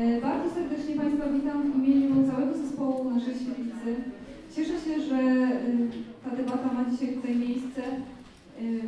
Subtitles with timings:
[0.00, 3.90] E, Bardzo serdecznie Państwa witam w imieniu całego zespołu naszej świetlicy.
[4.54, 5.88] Cieszę się, że y,
[6.24, 7.82] ta debata ma dzisiaj tutaj miejsce.
[8.62, 8.80] Y,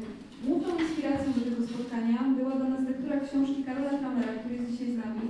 [0.46, 4.88] Główną inspiracją do tego spotkania była dla nas lektura książki Karola Kramera, który jest dzisiaj
[4.92, 5.24] z nami.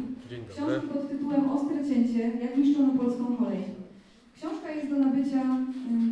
[0.52, 3.62] Książki pod tytułem Ostre cięcie, jak niszczono polską kolej.
[4.36, 5.42] Książka jest do nabycia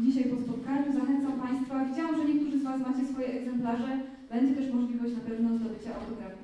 [0.05, 0.93] dzisiaj po spotkaniu.
[1.01, 1.85] Zachęcam Państwa.
[1.85, 3.93] Widziałam, że niektórzy z Was macie swoje egzemplarze.
[4.33, 6.43] Będzie też możliwość na pewno zdobycia autografu,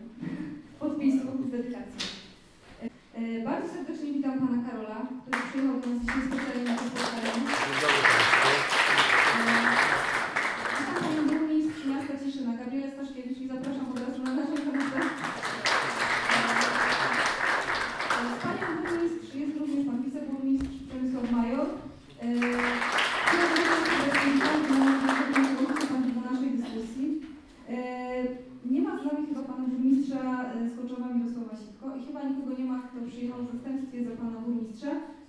[0.80, 2.15] podpisu z dedykacją.
[3.16, 8.35] E, Bardzo serdecznie witam Pana Karola, który przyjechał do nas dzisiaj specjalnie na to spotkanie.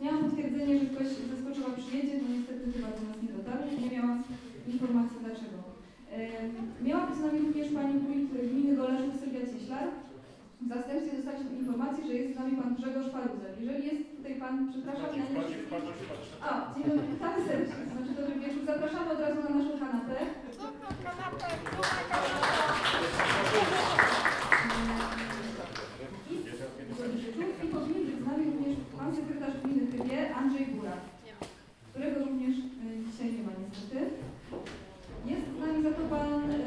[0.02, 3.90] Miałam potwierdzenie, że ktoś ze Skoczowa przyjedzie, no niestety chyba do nas nie dotarł, nie
[3.96, 4.24] miałam
[4.74, 5.58] informacji dlaczego.
[6.88, 9.88] Miała być z nami również pani wójt gminy Goleszów Sylwia Cieślar.
[10.62, 13.54] W zastępstwie dostaliśmy informację, że jest z nami pan Grzegorz Paruzel.
[13.62, 15.46] Jeżeli jest tutaj pan, przepraszam, ja nie
[16.48, 17.84] A, dzień dobry, witamy serdecznie.
[17.94, 18.64] Znaczy dobry wieczór.
[18.66, 20.16] Zapraszamy od razu na naszą kanapę.
[26.32, 26.36] I,
[27.66, 30.96] I powinien być z nami również pan sekretarz gminy Chybie, Andrzej Góra,
[31.92, 32.62] którego również e,
[33.06, 33.30] dzisiaj
[35.26, 36.58] Jest z nami za to pan e,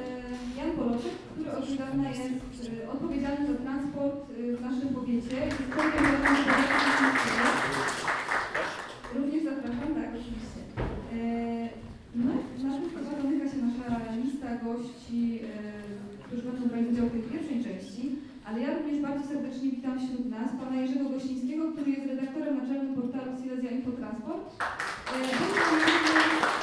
[0.59, 5.37] Jan Poloczek, który od niedawna jest e, odpowiedzialny za transport e, w naszym powiecie.
[9.15, 10.61] Również zapraszam, tak, oczywiście.
[12.15, 15.41] No, i na tym się nasza lista gości,
[16.25, 20.31] którzy będą brać udział w tej pierwszej części, ale ja również bardzo serdecznie witam wśród
[20.31, 24.45] nas pana Jerzego Gościńskiego, który jest redaktorem naczelnym portalu Silesia Infotransport.
[26.57, 26.60] E,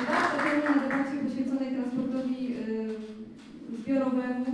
[0.00, 2.58] dwa temu na debacie poświęconej transportowi e,
[3.78, 4.50] zbiorowemu.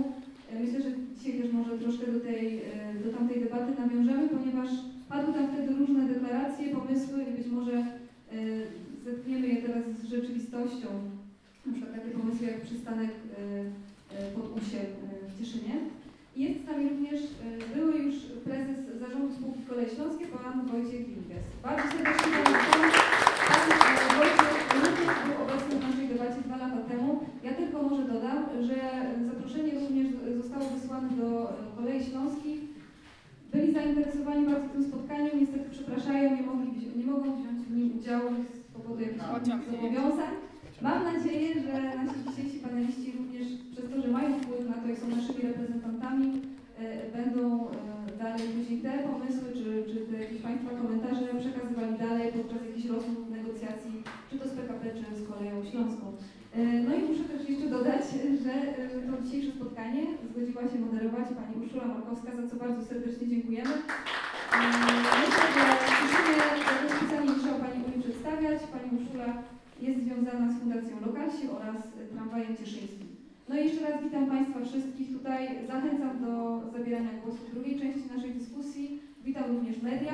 [0.51, 2.63] E, Myślę, że dzisiaj też może troszkę do, tej, e,
[3.03, 4.69] do tamtej debaty nawiążemy, ponieważ
[5.09, 7.85] padły tam wtedy różne deklaracje, pomysły i być może
[9.05, 10.87] zetkniemy je teraz z rzeczywistością.
[11.65, 13.09] Na przykład takie pomysły jak przystanek
[14.35, 14.85] pod Usiem
[15.29, 15.75] w Cieszynie.
[16.35, 17.21] Jest z nami również
[17.75, 21.45] były już prezes zarządu spółki Kolej Śląskie, pan Wojciech Wilges.
[21.63, 22.91] Bardzo serdecznie pan witam.
[23.49, 23.61] Pan
[24.17, 24.48] Wojciech również
[25.25, 27.09] był obecny w naszej debacie dwa lata temu.
[27.43, 28.77] Ja tylko może dodam, że
[29.29, 30.07] zaproszenie również
[30.41, 32.59] zostało wysłane do e, Kolei Śląskich.
[33.51, 38.29] Byli zainteresowani bardzo tym spotkaniem, niestety przepraszają, nie, mogli, nie mogą wziąć w nim udziału
[38.53, 40.33] z powodu jakichś zobowiązań.
[40.81, 44.95] Mam nadzieję, że nasi dzisiejsi paneliści również przez to, że mają wpływ na to i
[44.95, 46.41] są naszymi reprezentantami,
[46.79, 46.83] e,
[47.17, 47.73] będą e,
[48.23, 53.29] dalej później te pomysły, czy, czy te jakieś Państwa komentarze przekazywali dalej podczas jakichś rozmów,
[53.29, 53.93] negocjacji,
[54.29, 56.05] czy to z PKP, czy z Koleją Śląską.
[56.53, 58.01] E, No i muszę też jeszcze dodać,
[58.43, 63.27] że e, to dzisiejsze spotkanie zgodziła się moderować pani Urszula Markowska, za co bardzo serdecznie
[63.27, 63.73] dziękujemy.
[64.53, 64.59] E,
[65.21, 65.63] Myślę, że
[66.01, 66.33] musimy
[66.97, 68.59] specjalnie musiał Pani Uli przedstawiać.
[68.73, 69.29] Pani Urszula
[69.85, 71.77] jest związana z Fundacją Lokalsi oraz
[72.13, 73.07] Tramwajem Cieszyńskim.
[73.49, 75.41] No i jeszcze raz witam Państwa wszystkich tutaj.
[75.67, 78.85] Zachęcam do zabierania głosu w drugiej części naszej dyskusji.
[79.25, 80.13] Witam również media.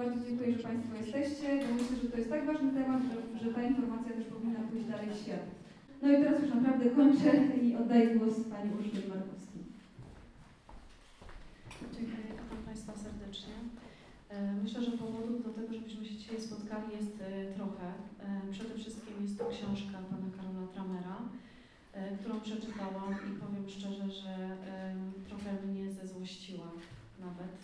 [0.00, 3.62] Bardzo dziękuję, że Państwo jesteście, myślę, że to jest tak ważny temat, że, że ta
[3.62, 5.44] informacja też powinna pójść dalej w świat.
[6.02, 7.30] No i teraz już naprawdę kończę
[7.62, 9.62] i oddaję głos Pani Urszuli Markowskiej.
[11.94, 13.54] Dziękuję witam Państwa serdecznie.
[14.28, 17.86] E, Myślę, że powodów do tego, żebyśmy się dzisiaj spotkali jest e, trochę.
[18.24, 21.16] E, Przede wszystkim jest to książka pana Karola Tramera,
[22.20, 24.56] którą przeczytałam i powiem szczerze, że
[25.28, 26.68] trochę mnie zezłościła
[27.20, 27.54] nawet,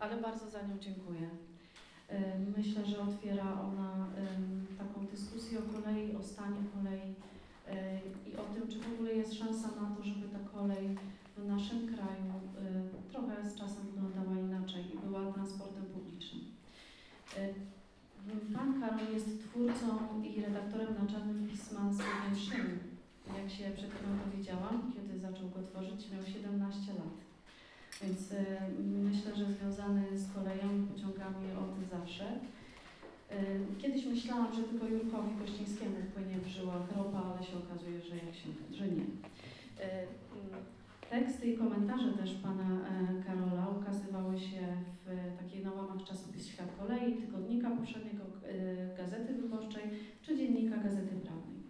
[0.00, 1.28] ale bardzo za nią dziękuję.
[2.56, 4.06] Myślę, że otwiera ona
[4.78, 7.14] taką dyskusję o kolei, o stanie kolei
[8.32, 10.96] i o tym, czy w ogóle jest szansa na to, żeby ta kolej
[11.36, 12.32] w naszym kraju
[13.12, 16.44] trochę z czasem wyglądała inaczej i była transportem publicznym.
[18.54, 22.78] Pan Karol jest twórcą i redaktorem naczelnym pisma Słowien Szyn.
[23.38, 27.23] Jak się przed chwilą dowiedziałam, kiedy zaczął go tworzyć, miał 17 lat.
[28.02, 28.36] Więc y,
[29.10, 32.26] myślę, że związany z koleją i pociągami od zawsze.
[33.32, 38.16] Y, Kiedyś myślałam, że tylko Jurkowi Kościńskiemu płynie w żyłach ropa, ale się okazuje, że,
[38.16, 39.02] jak się, że nie.
[39.02, 39.06] Y,
[39.84, 40.64] mm,
[41.10, 44.60] Teksty i komentarze też pana e, Karola ukazywały się
[45.06, 48.24] w takiej na łamach czasopism Świat Kolei, Tygodnika Powszedniego,
[48.96, 49.82] Gazety Wyborczej
[50.22, 51.60] czy Dziennika Gazety Prawnej.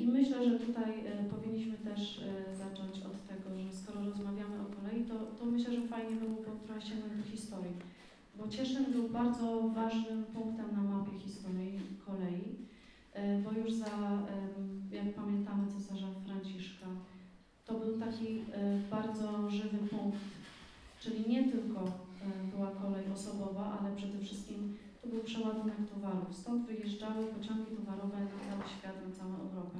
[0.00, 3.16] I myślę, że tutaj e, powinniśmy też e, zacząć od
[3.62, 7.24] że skoro rozmawiamy o kolei, to, to myślę, że fajnie by było trochę sięgnąć do
[8.38, 12.56] bo Cieszyn był bardzo ważnym punktem na mapie historii kolei,
[13.12, 14.18] e, bo już za,
[14.90, 16.86] jak pamiętamy, cesarza Franciszka,
[17.66, 18.42] to był taki e,
[18.90, 20.18] bardzo żywy punkt,
[21.00, 26.36] czyli nie tylko e, była kolej osobowa, ale przede wszystkim to był przeładunek towarów.
[26.36, 29.78] Stąd wyjeżdżały pociągi towarowe na cały świat, na całą Europę.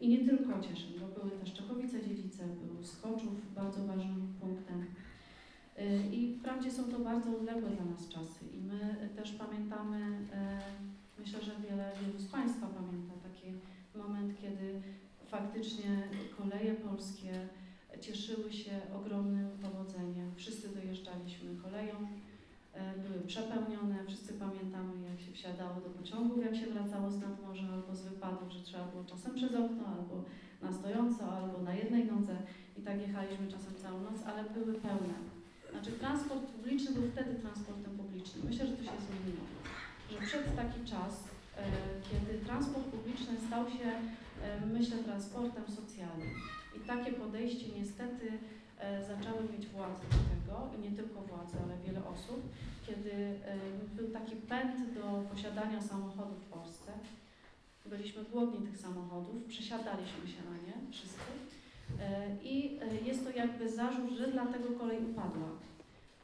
[0.00, 4.86] I nie tylko Cieszyn, bo były też Czechowice-Dziedzice, był Skoczów bardzo ważnym punktem.
[5.78, 9.98] Y, I wprawdzie są to bardzo odległe dla nas czasy i my też pamiętamy,
[10.32, 10.60] e,
[11.18, 13.52] myślę, że wiele, wielu z Państwa pamięta taki
[13.94, 14.82] moment, kiedy
[15.26, 17.32] faktycznie koleje polskie
[18.00, 20.34] cieszyły się ogromnym powodzeniem.
[20.36, 21.94] Wszyscy dojeżdżaliśmy koleją,
[23.04, 27.94] były przepełnione, wszyscy pamiętamy jak się wsiadało do pociągów, jak się wracało z nadmorza albo
[27.94, 30.24] z wypadów, że trzeba było czasem przez okno, albo
[30.62, 32.36] na stojąco, albo na jednej nodze
[32.78, 35.14] i tak jechaliśmy czasem całą noc, ale były pełne.
[35.70, 38.46] Znaczy transport publiczny był wtedy transportem publicznym.
[38.46, 39.44] Myślę, że to się zmieniło.
[40.10, 41.24] Że przed taki czas,
[41.56, 41.62] e,
[42.10, 43.88] kiedy transport publiczny stał się,
[44.42, 46.34] e, myślę, transportem socjalnym.
[46.76, 48.59] I takie podejście niestety e,
[49.08, 52.40] zaczęły mieć władze do tego, i nie tylko władze, ale wiele osób,
[52.86, 53.56] kiedy e,
[53.96, 56.92] był taki pęd do posiadania samochodu w Polsce.
[57.86, 61.30] Byliśmy głodni tych samochodów, przesiadaliśmy się na nie wszyscy.
[62.00, 65.48] E, I e, jest to jakby zarzut, że dlatego kolej upadła.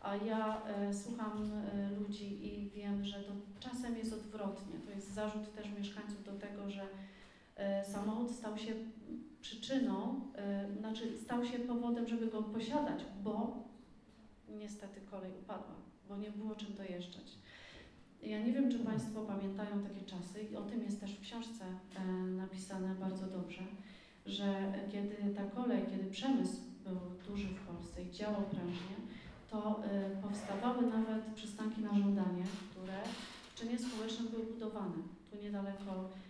[0.03, 4.75] A ja e, słucham e, ludzi i wiem, że to czasem jest odwrotnie.
[4.87, 6.87] To jest zarzut też mieszkańców do tego, że
[7.57, 8.73] e, samochód stał się
[9.47, 13.65] przyczyną, e, znaczy stał się powodem, żeby go posiadać, bo
[14.49, 15.75] niestety kolej upadła,
[16.09, 17.39] bo nie było czym dojeżdżać.
[18.23, 21.65] Ja nie wiem, czy Państwo pamiętają takie czasy i o tym jest też w książce
[21.97, 23.63] e, napisane bardzo dobrze,
[24.27, 28.97] że kiedy ta kolej, kiedy przemysł był duży w Polsce i działał prężnie,
[29.51, 32.99] to y, powstawały nawet przystanki na żądanie, które
[33.51, 34.95] w czynie społecznym były budowane.
[35.31, 36.26] Tu niedaleko, y,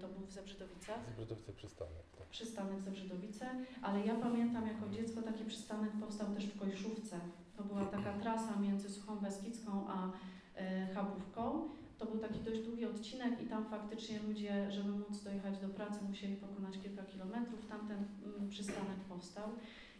[0.00, 2.02] to był w Zebrzydowicach, Zbrodowice przystanek.
[2.18, 2.26] Tak.
[2.26, 3.46] przystanek Zebrzydowice,
[3.82, 7.20] ale ja pamiętam jako dziecko taki przystanek powstał też w Kojszówce.
[7.56, 11.68] To była taka trasa między Suchą Beskidzką a y, Chabówką.
[11.98, 15.98] To był taki dość długi odcinek i tam faktycznie ludzie, żeby móc dojechać do pracy,
[16.08, 17.66] musieli pokonać kilka kilometrów.
[17.66, 19.48] Tamten mm, przystanek powstał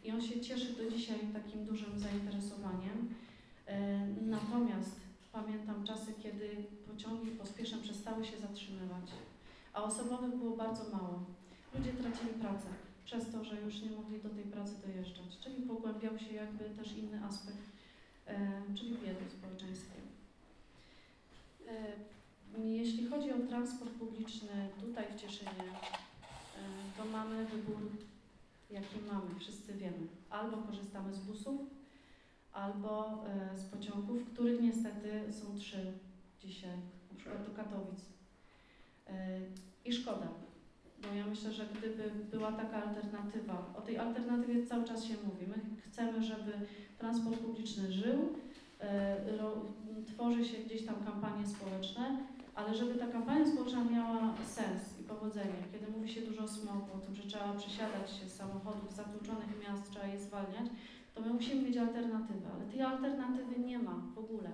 [0.05, 3.15] i on się cieszy do dzisiaj takim dużym zainteresowaniem.
[3.67, 5.00] E, Natomiast
[5.32, 6.49] pamiętam czasy, kiedy
[6.87, 9.11] pociągi pospieszne przestały się zatrzymywać,
[9.73, 11.25] a osobowych było bardzo mało.
[11.75, 12.69] Ludzie tracili pracę
[13.05, 16.93] przez to, że już nie mogli do tej pracy dojeżdżać, czyli pogłębiał się jakby też
[16.93, 17.73] inny aspekt,
[18.75, 20.01] czyli biedy w społeczeństwie.
[22.59, 25.65] Jeśli chodzi o transport publiczny tutaj w Cieszynie,
[26.97, 27.91] to mamy wybór,
[28.71, 30.07] jaki mamy, wszyscy wiemy.
[30.31, 31.61] Albo korzystamy z busów,
[32.53, 35.93] albo e, z pociągów, których niestety są trzy
[36.41, 36.77] dzisiaj,
[37.13, 38.12] na przykład do Katowic.
[39.85, 40.29] I szkoda,
[41.03, 45.47] bo ja myślę, że gdyby była taka alternatywa, o tej alternatywie cały czas się mówi.
[45.47, 45.55] My
[45.87, 46.53] chcemy, żeby
[46.99, 48.32] transport publiczny żył,
[48.81, 49.17] e,
[50.06, 52.17] tworzy się gdzieś tam kampanie społeczne,
[52.55, 56.87] ale żeby ta kampania społeczna miała sens i powodzenie, kiedy mówi się dużo o smogu,
[56.94, 60.67] o tym, że trzeba przesiadać się z samochodów z zatłoczonych miast, trzeba je zwalniać,
[61.15, 64.50] to my musimy mieć alternatywę, ale tej alternatywy nie ma w ogóle.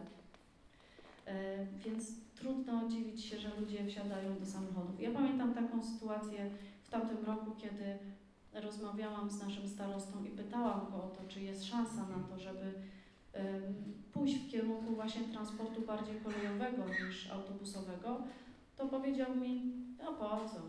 [1.26, 5.00] E, więc trudno dziwić się, że ludzie wsiadają do samochodów.
[5.00, 6.50] Ja pamiętam taką sytuację
[6.82, 7.98] w tamtym roku, kiedy
[8.52, 12.72] rozmawiałam z naszym starostą i pytałam go o to, czy jest szansa na to, żeby
[14.12, 18.20] pójść w kierunku właśnie transportu bardziej kolejowego niż autobusowego,
[18.76, 19.72] to powiedział mi,
[20.04, 20.60] no po co?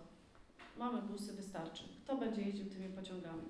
[0.79, 1.83] Mamy busy, wystarczy.
[2.03, 3.43] Kto będzie jeździł tymi pociągami?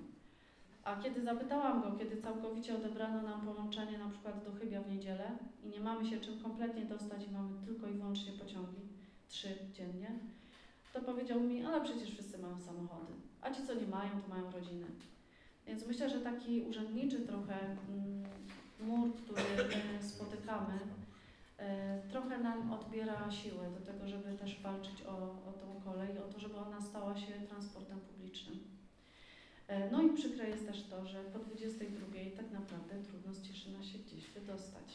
[0.84, 5.30] A kiedy zapytałam go, kiedy całkowicie odebrano nam połączenie na przykład do Chybia w niedzielę
[5.64, 8.80] i nie mamy się czym kompletnie dostać i mamy tylko i wyłącznie pociągi,
[9.28, 10.10] trzy dziennie,
[10.92, 14.50] to powiedział mi, ale przecież wszyscy mają samochody, a ci co nie mają, to mają
[14.50, 14.86] rodziny.
[15.66, 18.24] Więc myślę, że taki urzędniczy trochę mm,
[18.80, 19.42] mur, który
[20.00, 20.78] spotykamy,
[21.58, 25.14] e, trochę nam odbiera siłę do tego, żeby też walczyć o,
[25.48, 28.79] o tą kolej, o to, żeby ona stała się transportem publicznym.
[29.70, 33.82] E, No i przykre jest też to, że po 22 tak naprawdę trudno z Cieszyna
[33.82, 34.88] się gdzieś wydostać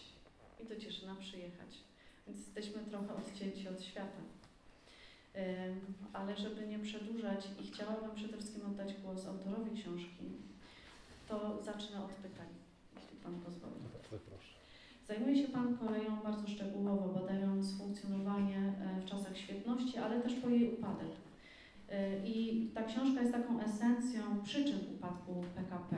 [0.63, 1.72] i do Cieszyna przyjechać.
[2.27, 4.22] Więc jesteśmy trochę odcięci od świata.
[6.13, 10.25] Ale żeby nie przedłużać i chciałabym przede wszystkim oddać głos autorowi książki,
[11.27, 12.48] to zacznę od pytań,
[12.96, 13.75] jeśli Pan pozwoli.
[13.94, 14.55] Bardzo proszę.
[15.08, 20.50] Zajmuje się Pan koleją bardzo szczegółowo, badając funkcjonowanie e, w czasach świetności, ale też po
[20.50, 21.12] jej upadek.
[22.25, 25.96] I ta książka jest taką esencją przyczyn upadku PKP.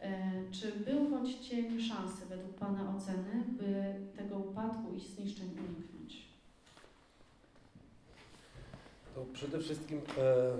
[0.00, 6.26] E, Czy był choć cień szansy według Pana oceny, by tego upadku i zniszczeń uniknąć?
[9.14, 10.52] To przede wszystkim e,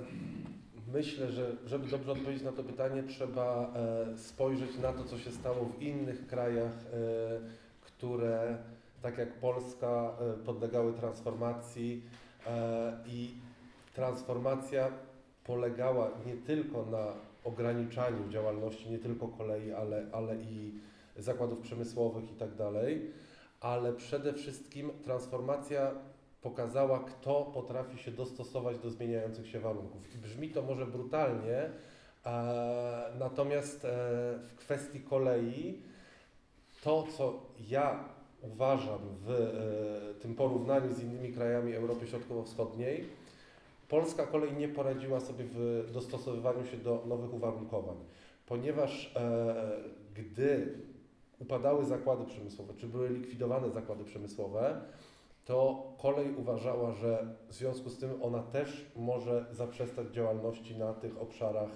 [0.93, 5.31] myślę, że żeby dobrze odpowiedzieć na to pytanie, trzeba e, spojrzeć na to, co się
[5.33, 6.97] stało w innych krajach, e,
[7.81, 8.59] które
[9.03, 12.03] tak jak Polska e, podlegały transformacji
[12.47, 13.35] e, i
[13.97, 14.91] transformacja
[15.45, 17.12] polegała nie tylko na
[17.45, 20.73] ograniczaniu działalności, nie tylko kolei, ale, ale i
[21.17, 23.11] zakładów przemysłowych i tak dalej,
[23.61, 25.91] ale przede wszystkim transformacja
[26.43, 30.15] pokazała, kto potrafi się dostosować do zmieniających się warunków.
[30.15, 31.71] I brzmi to może brutalnie,
[32.26, 33.88] e, natomiast e,
[34.49, 35.83] w kwestii kolei
[36.83, 38.05] to, co ja
[38.43, 43.25] uważam w e, tym porównaniu z innymi krajami Europy Środkowo-Wschodniej,
[43.88, 47.97] polska kolej nie poradziła sobie w dostosowywaniu się do nowych uwarunkowań,
[48.47, 49.55] ponieważ e,
[50.14, 50.78] gdy
[51.38, 54.81] upadały zakłady przemysłowe, czy były likwidowane zakłady przemysłowe,
[55.45, 61.23] to kolej uważała, że w związku z tym ona też może zaprzestać działalności na tych
[61.23, 61.71] obszarach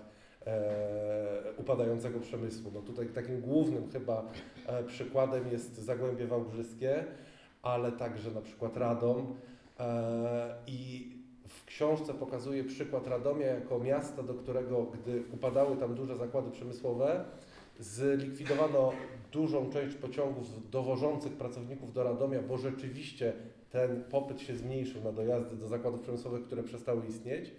[0.47, 2.71] e, upadającego przemysłu.
[2.75, 4.25] No tutaj takim głównym chyba
[4.67, 7.05] e, przykładem jest Zagłębie Wałbrzyskie,
[7.63, 9.37] ale także na przykład Radom
[9.81, 11.11] e, i
[11.71, 17.25] książce pokazuje przykład Radomia jako miasta, do którego, gdy upadały tam duże zakłady przemysłowe,
[17.79, 18.93] zlikwidowano
[19.33, 23.33] dużą część pociągów dowożących pracowników do Radomia, bo rzeczywiście
[23.71, 27.53] ten popyt się zmniejszył na dojazdy do zakładów przemysłowych, które przestały istnieć,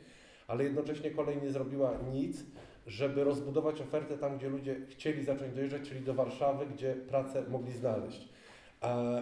[0.47, 2.43] ale jednocześnie kolej nie zrobiła nic,
[2.87, 7.71] żeby rozbudować ofertę tam, gdzie ludzie chcieli zacząć dojeżdżać, czyli do Warszawy, gdzie pracę mogli
[7.71, 8.29] znaleźć.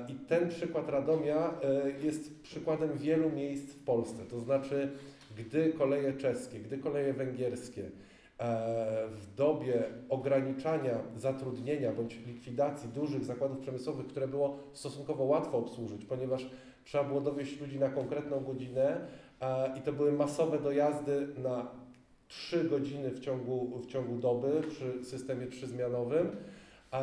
[0.09, 4.25] I ten przykład Radomia e, jest przykładem wielu miejsc w Polsce.
[4.25, 4.91] To znaczy,
[5.37, 7.89] gdy koleje czeskie, gdy koleje węgierskie e,
[9.07, 16.49] w dobie ograniczania zatrudnienia bądź likwidacji dużych zakładów przemysłowych, które było stosunkowo łatwo obsłużyć, ponieważ
[16.83, 19.07] trzeba było dowieść ludzi na konkretną godzinę
[19.41, 21.67] e, i to były masowe dojazdy na
[22.27, 26.95] 3 godziny w ciągu, w ciągu doby przy systemie trzyzmianowym, e,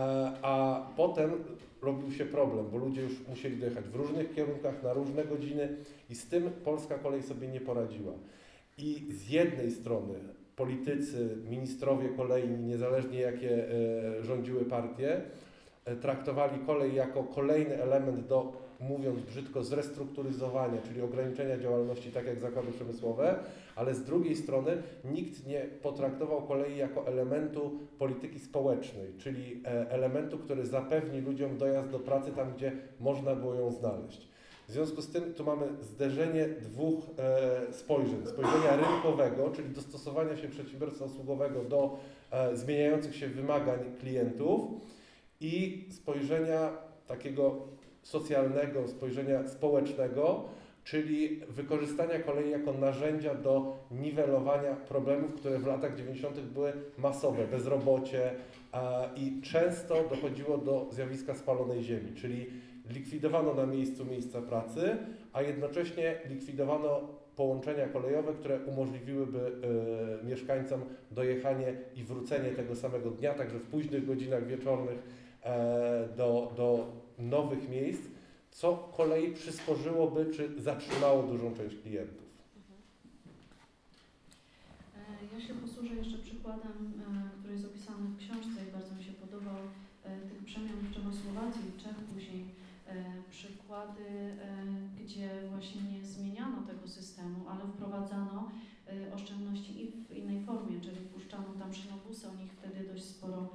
[0.43, 1.45] a potem
[1.87, 5.69] robił się problem, bo ludzie już musieli dojechać w różnych kierunkach na różne godziny
[6.11, 8.13] i z tym polska kolej sobie nie poradziła.
[8.79, 10.15] I z jednej strony
[10.57, 15.21] politycy, ministrowie kolei, niezależnie jakie e, rządziły partie,
[15.85, 22.41] e, traktowali kolej jako kolejny element do, mówiąc brzydko, zrestrukturyzowania, czyli ograniczenia działalności, tak jak
[22.41, 23.39] zakłady przemysłowe,
[23.77, 30.39] ale z drugiej strony nikt nie potraktował kolei jako elementu polityki społecznej, czyli e, elementu,
[30.39, 34.29] który zapewni ludziom dojazd do pracy tam, gdzie można było ją znaleźć.
[34.69, 38.27] W związku z tym tu mamy zderzenie dwóch e, spojrzeń.
[38.27, 41.99] Spojrzenia rynkowego, czyli dostosowania się przedsiębiorstwa usługowego do
[42.31, 44.61] e, zmieniających się wymagań klientów
[45.41, 46.71] i spojrzenia
[47.07, 47.76] takiego
[48.07, 50.45] socjalnego, spojrzenia społecznego,
[50.85, 56.41] czyli wykorzystania kolei jako narzędzia do niwelowania problemów, które w latach 90.
[56.41, 58.31] były masowe, bezrobocie
[59.17, 62.47] i często dochodziło do zjawiska spalonej ziemi, czyli
[62.91, 64.97] likwidowano na miejscu miejsca pracy,
[65.33, 67.01] a jednocześnie likwidowano
[67.37, 69.53] połączenia kolejowe, które umożliwiłyby
[70.23, 74.99] e, mieszkańcom dojechanie i wrócenie tego samego dnia, także w późnych godzinach wieczornych
[75.45, 76.87] e, do, do
[77.19, 78.03] nowych miejsc,
[78.51, 82.27] co kolei przysporzyłoby czy zatrzymało dużą część klientów.
[84.97, 89.05] E, Ja się posłużę jeszcze przykładem, e, który jest opisany w książce i bardzo mi
[89.05, 89.57] się podobał,
[90.05, 92.45] e, tych przemian w Czechosłowacji, Czech później,
[92.89, 92.95] e,
[93.31, 94.05] przykłady,
[95.05, 98.51] gdzie właśnie nie zmieniano tego systemu, ale wprowadzano
[99.15, 103.49] oszczędności i w innej formie, czyli puszczano tam szynobusy, oni ich wtedy dość sporo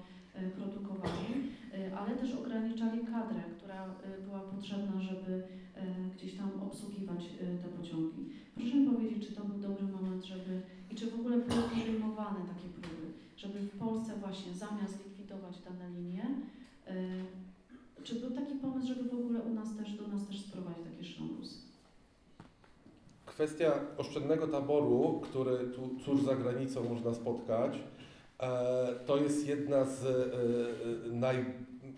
[0.55, 1.27] produkowali,
[1.73, 5.43] e, ale też ograniczali kadrę, która e, była potrzebna, żeby
[5.75, 5.85] e,
[6.15, 8.29] gdzieś tam obsługiwać e, te pociągi.
[8.55, 10.61] Proszę mi powiedzieć, czy to był dobry moment, żeby
[10.91, 13.07] i czy w ogóle były podejmowane takie próby,
[13.37, 16.25] żeby w Polsce właśnie zamiast likwidować dane linie,
[18.03, 21.03] czy był taki pomysł, żeby w ogóle u nas też, do nas też sprowadzić takie
[21.03, 21.55] szynobusy?
[23.25, 28.00] Kwestia oszczędnego taboru, który tu cóż za granicą można spotkać, e,
[29.05, 31.45] to jest jedna z e, e, naj,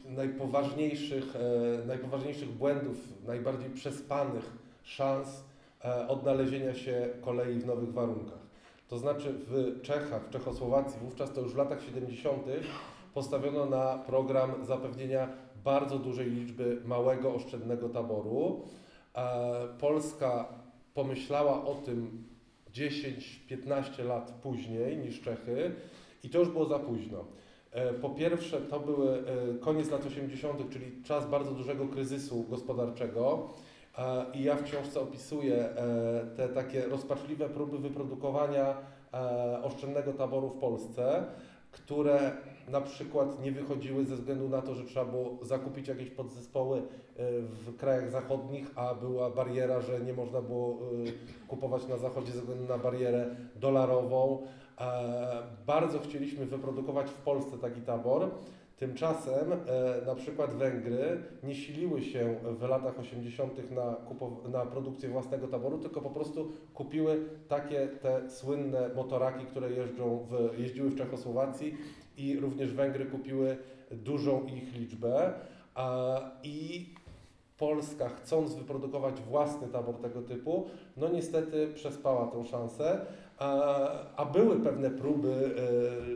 [0.06, 2.98] najpoważniejszych, e, najpoważniejszych błędów,
[3.28, 4.52] najbardziej przespanych
[4.84, 5.44] szans
[5.86, 8.44] e, odnalezienia się kolei w nowych warunkach.
[8.88, 12.44] To znaczy w Czechach, w Czechosłowacji, wówczas to już w latach 70.
[13.14, 15.30] postawiono na program zapewnienia
[15.64, 18.62] bardzo dużej liczby małego, oszczędnego taboru.
[19.16, 20.48] E, Polska
[20.94, 22.24] pomyślała o tym
[22.74, 25.72] 10-15 lat później niż Czechy
[26.24, 27.26] i to już było za późno.
[27.72, 29.24] E, Po pierwsze, to były e,
[29.60, 33.50] koniec lat 80., czyli czas bardzo dużego kryzysu gospodarczego.
[33.98, 35.70] E, I ja w książce opisuję
[36.38, 38.78] te takie rozpaczliwe próby wyprodukowania
[39.64, 41.26] oszczędnego taboru w Polsce,
[41.72, 42.32] które
[42.68, 46.82] na przykład nie wychodziły ze względu na to, że trzeba było zakupić jakieś podzespoły
[47.66, 50.80] w krajach zachodnich, a była bariera, że nie można było
[51.48, 54.48] kupować na zachodzie ze względu na barierę dolarową.
[54.82, 58.30] E, Bardzo chcieliśmy wyprodukować w Polsce taki tabor.
[58.78, 63.72] Tymczasem e, na przykład Węgry nie siliły się w latach 80.
[63.72, 63.96] Na,
[64.52, 70.60] na produkcję własnego taboru, tylko po prostu kupiły takie te słynne motoraki, które jeżdżą w,
[70.60, 71.78] jeździły w Czechosłowacji
[72.18, 73.58] i również Węgry kupiły
[73.92, 75.34] dużą ich liczbę.
[76.44, 76.88] I
[77.58, 83.06] Polska, chcąc wyprodukować własny tabor tego typu, no niestety przespała tą szansę.
[83.38, 85.56] A, były pewne próby,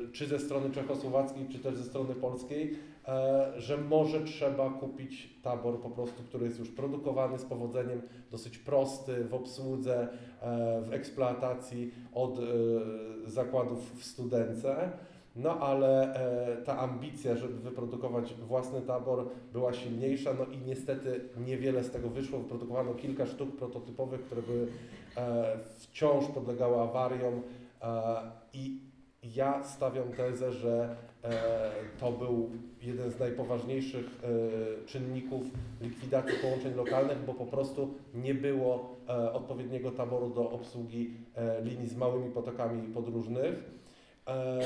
[0.07, 5.29] e, czy ze strony czechosłowackiej, czy też ze strony polskiej, e, że może trzeba kupić
[5.41, 10.07] tabor po prostu, który jest już produkowany z powodzeniem, dosyć prosty w obsłudze,
[10.41, 12.39] e, w eksploatacji od
[13.25, 14.91] zakładów w Studence.
[15.36, 16.19] No ale
[16.65, 22.39] ta ambicja, żeby wyprodukować własny tabor była silniejsza, no i niestety niewiele z tego wyszło.
[22.39, 24.67] Wyprodukowano kilka sztuk prototypowych, które były
[25.77, 27.41] wciąż podlegały awariom
[27.81, 27.88] e,
[28.53, 28.79] i
[29.36, 32.50] ja stawiam tezę, że e, to był
[32.81, 35.41] jeden z najpoważniejszych e, czynników
[35.81, 41.88] likwidacji połączeń lokalnych, bo po prostu nie było e, odpowiedniego taboru do obsługi e, linii
[41.88, 43.63] z małymi potokami podróżnych.
[44.27, 44.59] E,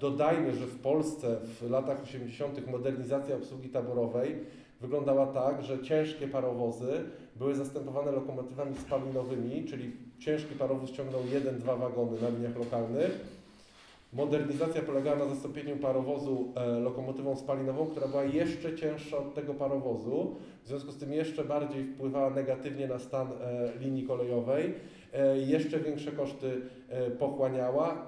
[0.00, 2.70] Dodajmy, że w Polsce w latach 80.
[2.70, 4.36] modernizacja obsługi taborowej
[4.80, 7.04] wyglądała tak, że ciężkie parowozy
[7.38, 13.36] były zastępowane lokomotywami spalinowymi, czyli ciężki parowóz ciągnął jeden, dwa wagony na liniach lokalnych.
[14.12, 20.36] Modernizacja polegała na zastąpieniu parowozu e, lokomotywą spalinową, która była jeszcze cięższa od tego parowozu,
[20.64, 24.74] w związku z tym jeszcze bardziej wpływała negatywnie na stan e, linii kolejowej,
[25.12, 26.60] e, jeszcze większe koszty
[27.18, 28.06] pochłaniała.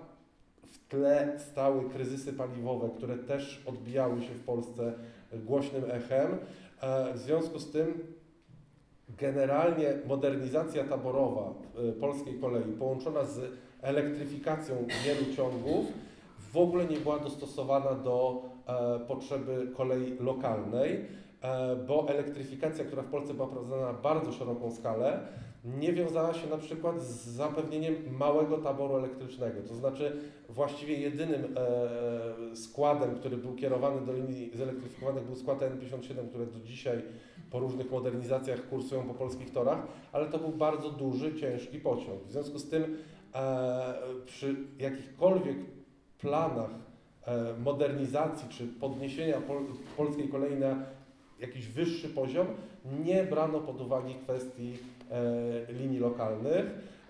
[0.62, 4.92] W tle stały kryzysy paliwowe, które też odbijały się w Polsce
[5.32, 6.38] głośnym echem.
[7.14, 8.17] W związku z tym
[9.08, 11.54] generalnie modernizacja taborowa
[11.88, 13.40] e, polskiej kolei połączona z
[13.82, 15.86] elektryfikacją wielu ciągów
[16.52, 21.04] w ogóle nie była dostosowana do e, potrzeby kolei lokalnej,
[21.42, 25.20] e, bo elektryfikacja, która w Polsce była prowadzona na bardzo szeroką skalę,
[25.64, 29.62] nie wiązała się na przykład z zapewnieniem małego taboru elektrycznego.
[29.68, 30.16] To znaczy
[30.48, 31.56] właściwie jedynym
[32.52, 37.02] e, składem, który był kierowany do linii zelektryfikowanych był skład N57, które do dzisiaj
[37.50, 42.22] po różnych modernizacjach kursują po polskich torach, ale to był bardzo duży, ciężki pociąg.
[42.26, 42.96] W związku z tym
[43.34, 43.94] e,
[44.26, 45.56] przy jakichkolwiek
[46.20, 46.70] planach
[47.26, 49.64] e, modernizacji czy podniesienia pol,
[49.96, 50.76] polskiej kolei na
[51.40, 52.46] jakiś wyższy poziom,
[53.04, 54.72] nie brano pod uwagę kwestii
[55.10, 56.66] e, linii lokalnych.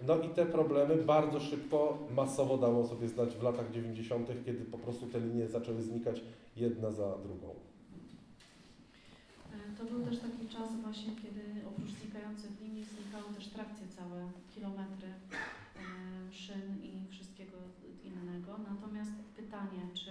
[0.07, 4.79] No i te problemy bardzo szybko, masowo dało sobie znać w latach 90., kiedy po
[4.79, 6.23] prostu te linie zaczęły znikać
[6.57, 7.68] jedna za drugą.
[9.79, 15.09] To był też taki czas właśnie, kiedy oprócz znikających linii znikały też trakcje całe, kilometry
[15.09, 17.57] e, szyn i wszystkiego
[18.05, 18.59] innego.
[18.71, 20.11] Natomiast pytanie, czy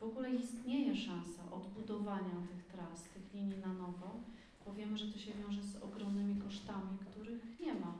[0.00, 4.20] w ogóle istnieje szansa odbudowania tych tras, tych linii na nowo,
[4.66, 7.94] bo wiemy, że to się wiąże z ogromnymi kosztami, których nie ma.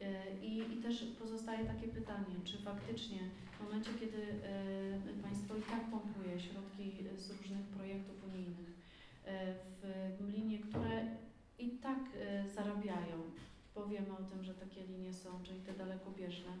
[0.00, 3.18] E, I, I też pozostaje takie pytanie, czy faktycznie
[3.58, 8.73] w momencie, kiedy e, państwo i tak pompuje środki z różnych projektów unijnych,
[10.20, 11.06] w linie, które
[11.58, 13.16] i tak e, zarabiają,
[13.74, 16.52] bo wiemy o tym, że takie linie są, czyli te dalekobieżne.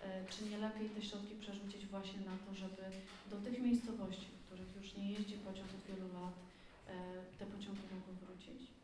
[0.00, 2.82] E, Czy nie lepiej te środki przerzucić właśnie na to, żeby
[3.30, 6.34] do tych miejscowości, w których już nie jeździ pociąg od wielu lat,
[6.88, 6.92] e,
[7.38, 8.77] te pociągi mogły wrócić?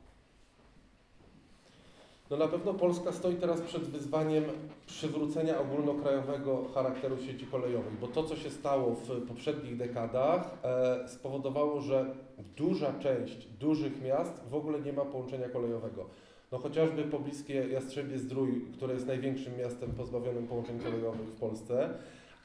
[2.31, 4.45] No na pewno Polska stoi teraz przed wyzwaniem
[4.87, 11.81] przywrócenia ogólnokrajowego charakteru sieci kolejowej, bo to, co się stało w poprzednich dekadach, e, spowodowało,
[11.81, 12.15] że
[12.57, 16.07] duża część dużych miast w ogóle nie ma połączenia kolejowego.
[16.53, 21.91] No chociażby pobliskie Jastrzębie Zdrój, które jest największym miastem pozbawionym połączeń kolejowych w Polsce,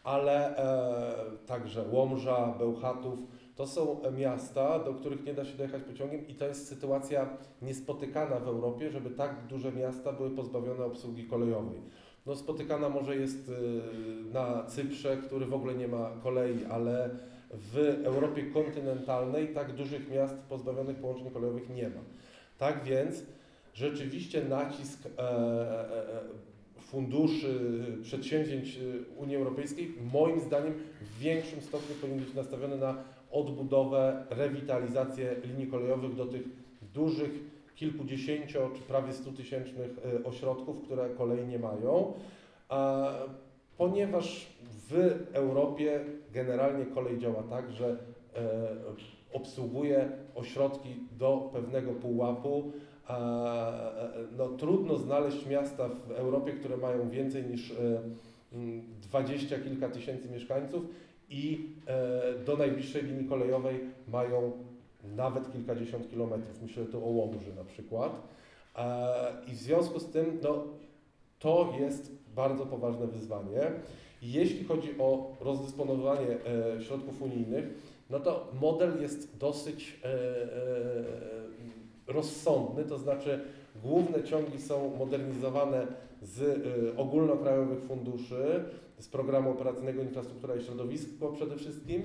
[0.03, 3.19] ale e, także Łomża, Bełchatów,
[3.59, 7.29] to są miasta, do których nie da się dojechać pociągiem i to jest sytuacja
[7.61, 11.81] niespotykana w Europie, żeby tak duże miasta były pozbawione obsługi kolejowej.
[12.25, 13.53] No spotykana może jest y,
[14.33, 17.09] na Cyprze, który w ogóle nie ma kolei, ale
[17.51, 22.01] w Europie kontynentalnej tak dużych miast pozbawionych połączeń kolejowych nie ma.
[22.57, 23.23] Tak więc
[23.73, 26.21] rzeczywiście nacisk e, e, e,
[26.79, 27.59] funduszy,
[28.03, 28.79] przedsięwzięć
[29.17, 36.15] Unii Europejskiej, moim zdaniem w większym stopniu powinien być nastawiony na odbudowę, rewitalizację linii kolejowych
[36.15, 36.43] do tych
[36.93, 37.31] dużych,
[37.75, 42.13] kilkudziesięcio czy prawie stutysięcznych y, ośrodków, które kolei nie mają.
[43.77, 44.47] Ponieważ
[44.89, 44.93] w
[45.33, 47.97] Europie generalnie kolej działa tak, że e,
[49.33, 52.71] obsługuje ośrodki do pewnego pułapu.
[53.09, 53.13] E,
[54.37, 57.75] no, trudno znaleźć miasta w Europie, które mają więcej niż e,
[59.01, 60.85] dwadzieścia kilka tysięcy mieszkańców
[61.29, 64.51] i e, do najbliższej linii kolejowej mają
[65.15, 66.61] nawet kilkadziesiąt kilometrów.
[66.61, 68.11] Myślę tu o Łomży na przykład.
[68.75, 70.63] E, I w związku z tym no,
[71.39, 73.61] to jest bardzo poważne wyzwanie.
[74.21, 76.37] Jeśli chodzi o rozdysponowanie
[76.77, 77.65] e, środków unijnych,
[78.09, 79.99] no to model jest dosyć
[82.07, 83.39] rozsądny, to znaczy
[83.83, 85.87] główne ciągi są modernizowane
[86.21, 88.63] z e, ogólnokrajowych funduszy,
[88.99, 92.03] z programu operacyjnego Infrastruktura i Środowisko przede wszystkim.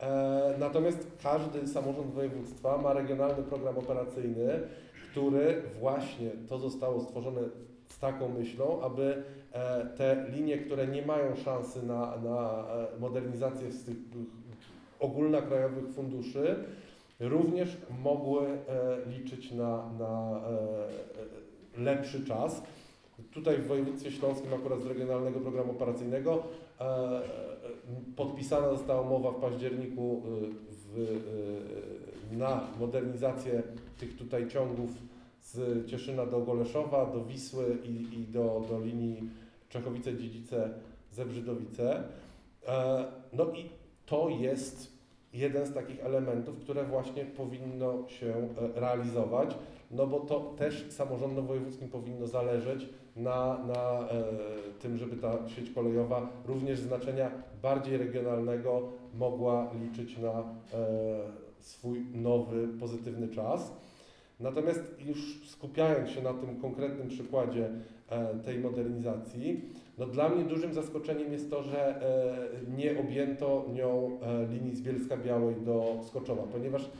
[0.00, 4.60] E, Natomiast każdy samorząd województwa ma regionalny program operacyjny,
[5.10, 7.40] który właśnie to zostało stworzone
[7.88, 9.22] z taką myślą, aby
[9.52, 12.64] e, te linie, które nie mają szansy na, na
[12.96, 13.96] e, modernizację z tych
[15.00, 16.56] ogólnokrajowych funduszy,
[17.20, 18.42] również mogły
[19.06, 20.40] liczyć na, na
[21.76, 22.62] lepszy czas.
[23.30, 26.42] Tutaj w województwie śląskim akurat z Regionalnego Programu Operacyjnego
[26.80, 27.22] e, e,
[28.16, 30.30] podpisana została umowa w październiku e,
[30.70, 31.20] w,
[32.32, 33.62] na modernizację
[33.98, 34.90] tych tutaj ciągów
[35.40, 39.30] z Cieszyna do Goleszowa, do Wisły i, i do, do linii
[39.70, 40.70] Czechowice-Dziedzice,
[41.12, 42.04] Zebrzydowice.
[42.66, 43.70] E, No i
[44.06, 44.92] to jest
[45.32, 49.56] jeden z takich elementów, które właśnie powinno się realizować,
[49.90, 54.24] no bo to też samorządom wojewódzkim powinno zależeć na, na e,
[54.80, 57.30] tym, żeby ta sieć kolejowa również znaczenia
[57.62, 58.82] bardziej regionalnego
[59.14, 60.44] mogła liczyć na e,
[61.60, 63.72] swój nowy, pozytywny czas.
[64.40, 67.70] Natomiast już skupiając się na tym konkretnym przykładzie
[68.08, 69.60] e, tej modernizacji,
[69.98, 74.82] no dla mnie dużym zaskoczeniem jest to, że e, nie objęto nią e, linii z
[74.82, 76.90] Bielska Białej do Skoczowa, ponieważ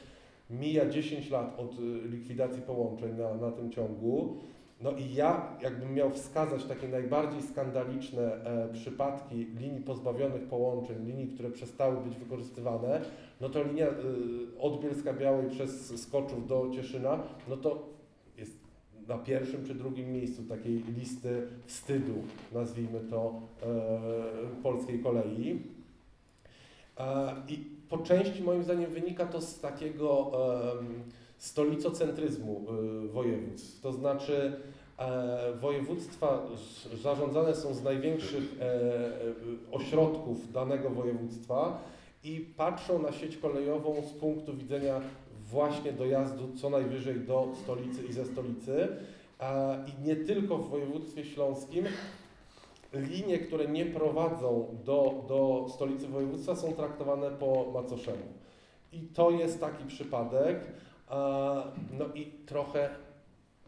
[0.50, 4.36] mija 10 lat od e, likwidacji połączeń na, na tym ciągu.
[4.82, 11.28] No i ja, jakbym miał wskazać takie najbardziej skandaliczne e, przypadki linii pozbawionych połączeń, linii,
[11.28, 13.00] które przestały być wykorzystywane,
[13.40, 13.94] no to linia e,
[14.58, 17.88] od Bielska Białej przez Skoczów do Cieszyna, no to
[18.36, 18.52] jest
[19.08, 22.14] na pierwszym czy drugim miejscu takiej listy wstydu,
[22.52, 25.60] nazwijmy to, e, polskiej kolei.
[26.98, 30.32] E, I po części moim zdaniem wynika to z takiego
[30.78, 31.02] em,
[31.42, 32.64] stolicocentryzmu
[33.04, 33.80] y, województw.
[33.80, 34.71] To znaczy e,
[35.60, 39.10] województwa z- zarządzane są z największych e, e,
[39.72, 41.82] ośrodków danego województwa
[42.24, 45.00] i patrzą na sieć kolejową z punktu widzenia
[45.50, 48.88] właśnie dojazdu co najwyżej do stolicy i ze stolicy.
[49.86, 51.84] I nie tylko w województwie śląskim.
[52.92, 58.24] Linie, które nie prowadzą do, do stolicy województwa są traktowane po macoszemu.
[58.92, 60.60] I to jest taki przypadek.
[61.98, 62.90] No i trochę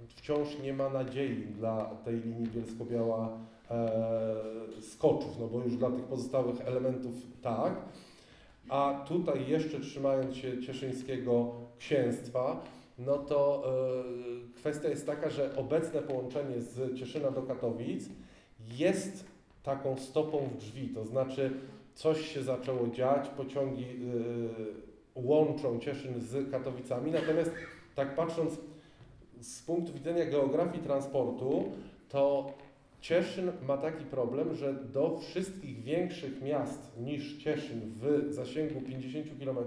[0.09, 3.39] wciąż nie ma nadziei dla tej linii Bielsko-Biała
[3.71, 7.75] e, Skoczów, no bo już dla tych pozostałych elementów tak.
[8.69, 12.65] A tutaj jeszcze trzymając się cieszyńskiego księstwa,
[12.99, 18.09] no to e, kwestia jest taka, że obecne połączenie z Cieszyna do Katowic
[18.61, 19.25] jest
[19.63, 21.51] taką stopą w drzwi, to znaczy
[21.95, 27.51] coś się zaczęło dziać, pociągi e, łączą Cieszyn z Katowicami, natomiast
[27.95, 28.59] tak patrząc
[29.45, 31.65] z punktu widzenia geografii transportu,
[32.09, 32.53] to
[33.01, 39.59] Cieszyn ma taki problem, że do wszystkich większych miast niż Cieszyn w zasięgu 50 km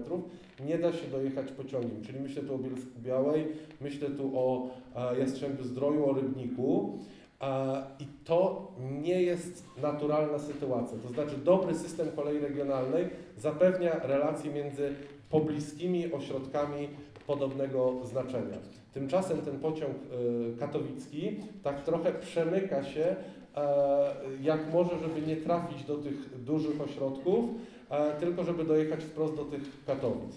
[0.64, 2.02] nie da się dojechać pociągiem.
[2.02, 3.46] Czyli myślę tu o Bielsku Białej,
[3.80, 6.98] myślę tu o e, Jastrzębiu Zdroju, o Rybniku.
[7.40, 10.98] E, I to nie jest naturalna sytuacja.
[10.98, 14.94] To znaczy dobry system kolei regionalnej zapewnia relacje między
[15.30, 16.88] pobliskimi ośrodkami
[17.26, 18.58] podobnego znaczenia.
[18.94, 23.16] Tymczasem ten pociąg e, katowicki tak trochę przemyka się
[23.56, 27.44] e, jak może, żeby nie trafić do tych dużych ośrodków,
[27.90, 30.36] e, tylko żeby dojechać wprost do tych Katowic.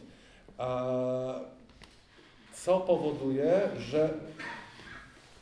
[0.59, 1.33] E,
[2.53, 4.09] Co powoduje, że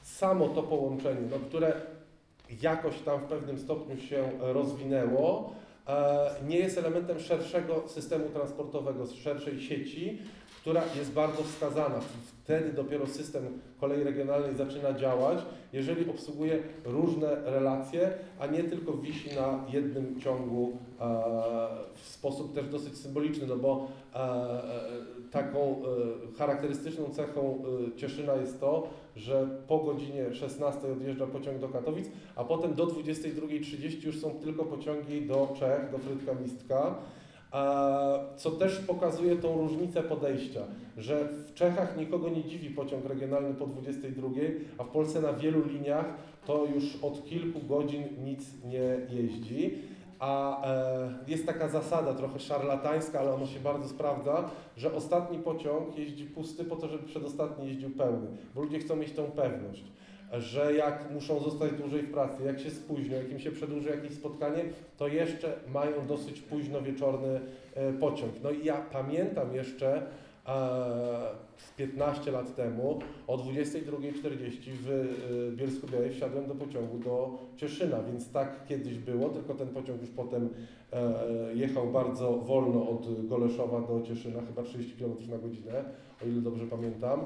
[0.04, 1.74] samo to połączenie, no, które
[2.62, 5.54] jakoś tam w pewnym stopniu się rozwinęło,
[6.48, 10.22] nie jest elementem szerszego systemu transportowego, szerszej sieci,
[10.62, 12.00] która jest bardzo wskazana.
[12.44, 13.44] Wtedy dopiero system
[13.80, 15.40] kolei regionalnej zaczyna działać,
[15.74, 21.06] jeżeli obsługuje różne relacje, a nie tylko wisi na jednym ciągu e,
[21.96, 24.62] w sposób też dosyć symboliczny, no bo e, e,
[25.32, 25.82] taką
[26.38, 27.64] charakterystyczną cechą
[27.98, 34.06] Cieszyna jest to, że po godzinie 16 odjeżdża pociąg do Katowic, a potem do 22.30
[34.06, 36.96] już są tylko pociągi do Czech, do Frydka Mistka.
[38.36, 40.62] Co też pokazuje tą różnicę podejścia,
[40.98, 44.28] że w Czechach nikogo nie dziwi pociąg regionalny po 22,
[44.78, 46.06] a w Polsce na wielu liniach
[46.46, 49.78] to już od kilku godzin nic nie jeździ.
[50.20, 55.98] A e, jest taka zasada trochę szarlatańska, ale ona się bardzo sprawdza, że ostatni pociąg
[55.98, 59.84] jeździ pusty po to, żeby przedostatni jeździł pełny, bo ludzie chcą mieć tą pewność,
[60.38, 64.14] że jak muszą zostać dłużej w pracy, jak się spóźnią, jak im się przedłuży jakieś
[64.14, 64.64] spotkanie,
[64.98, 67.40] to jeszcze mają dosyć późno wieczorny
[67.76, 68.34] e, pociąg.
[68.44, 70.02] No i ja pamiętam jeszcze e,
[71.58, 78.04] z 15 lat temu o 22.40 w e, Bielsku Białej wsiadłem do pociągu do Cieszyna,
[78.04, 80.50] więc tak kiedyś było, tylko ten pociąg już potem
[81.56, 85.84] jechał bardzo wolno od Goleszowa do Cieszyna, chyba 30 km na godzinę,
[86.24, 87.20] o ile dobrze pamiętam.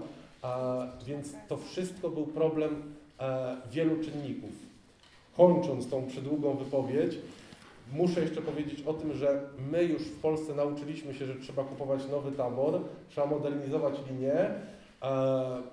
[1.05, 2.83] Więc to wszystko był problem
[3.19, 4.51] e, wielu czynników.
[5.37, 7.17] Kończąc tą przydługą wypowiedź,
[7.93, 12.07] muszę jeszcze powiedzieć o tym, że my już w Polsce nauczyliśmy się, że trzeba kupować
[12.11, 14.33] nowy tabor, trzeba modernizować linie.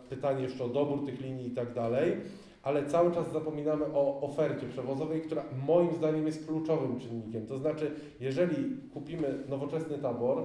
[0.08, 2.16] Pytanie jeszcze o dobór tych linii i tak dalej,
[2.62, 7.46] ale cały czas zapominamy o ofercie przewozowej, która moim zdaniem jest kluczowym czynnikiem.
[7.46, 10.42] To znaczy, jeżeli kupimy nowoczesny tabor,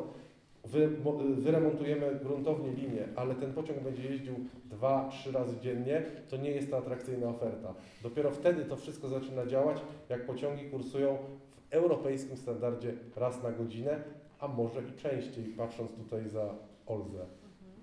[0.65, 6.37] wy, mo- wyremontujemy gruntownie linię, ale ten pociąg będzie jeździł dwa, trzy razy dziennie, to
[6.37, 7.73] nie jest to atrakcyjna oferta.
[8.03, 14.03] Dopiero wtedy to wszystko zaczyna działać, jak pociągi kursują w europejskim standardzie raz na godzinę,
[14.39, 16.45] a może i częściej, patrząc tutaj za
[16.87, 17.21] Olzę.
[17.21, 17.75] Mhm.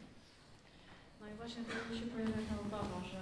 [1.20, 3.18] No i właśnie tu mi się pojawia ta obawa, że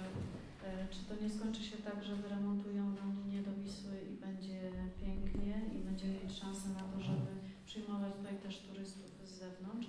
[0.67, 4.59] e, czy to nie skończy się tak, że wyremontują nam linię do Wisły i będzie
[5.01, 7.31] pięknie i będziemy mieć szansę na to, żeby
[7.65, 9.87] przyjmować tutaj też turystów z zewnątrz,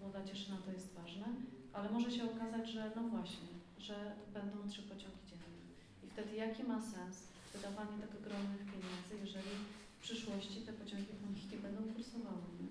[0.00, 1.26] bo dla Cieszyna to jest ważne,
[1.72, 3.94] ale może się okazać, że no właśnie, że
[4.34, 5.62] będą trzy pociągi dziennie.
[6.04, 7.16] I wtedy jaki ma sens
[7.54, 9.54] wydawanie tak ogromnych pieniędzy, jeżeli
[9.98, 11.06] w przyszłości te pociągi
[11.52, 12.68] nie będą kursowały, nie?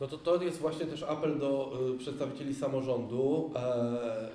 [0.00, 3.50] No to to jest właśnie też apel do y, przedstawicieli samorządu.
[3.54, 4.30] E, e,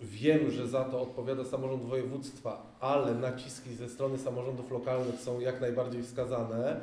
[0.00, 5.60] wiem, że za to odpowiada samorząd województwa, ale naciski ze strony samorządów lokalnych są jak
[5.60, 6.80] najbardziej wskazane,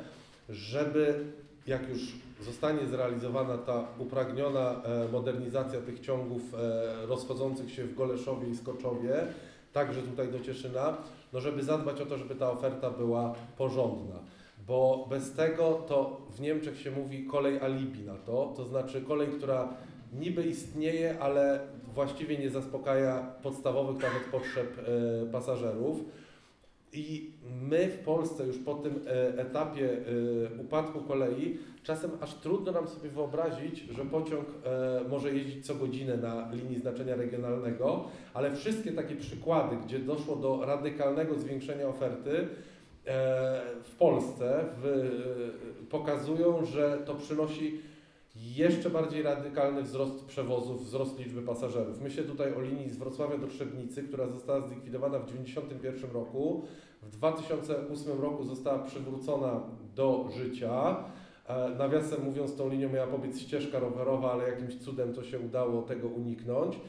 [0.48, 1.24] żeby
[1.66, 2.00] jak już
[2.40, 9.26] zostanie zrealizowana ta upragniona e, modernizacja tych ciągów e, rozchodzących się w Goleszowie i Skoczowie,
[9.72, 10.96] także tutaj do Cieszyna,
[11.32, 14.18] no żeby zadbać o to, żeby ta oferta była porządna
[14.66, 19.28] bo bez tego to w Niemczech się mówi kolej alibi na to, to znaczy kolej,
[19.28, 19.68] która
[20.12, 21.60] niby istnieje, ale
[21.94, 26.00] właściwie nie zaspokaja podstawowych nawet potrzeb e, pasażerów.
[26.94, 27.30] I
[27.62, 29.90] my w Polsce już po tym e, etapie
[30.58, 35.74] e, upadku kolei czasem aż trudno nam sobie wyobrazić, że pociąg e, może jeździć co
[35.74, 42.48] godzinę na linii znaczenia regionalnego, ale wszystkie takie przykłady, gdzie doszło do radykalnego zwiększenia oferty,
[43.82, 44.64] w Polsce
[45.90, 47.80] pokazują, że to przynosi
[48.52, 52.00] jeszcze bardziej radykalny wzrost przewozów, wzrost liczby pasażerów.
[52.00, 56.62] Myślę tutaj o linii z Wrocławia do Trzebnicy, która została zlikwidowana w 1991 roku.
[57.02, 59.60] W 2008 roku została przywrócona
[59.96, 60.96] do życia.
[61.46, 65.82] E, Nawiasem mówiąc, tą linią miała pobiec ścieżka rowerowa, ale jakimś cudem to się udało
[65.82, 66.80] tego uniknąć.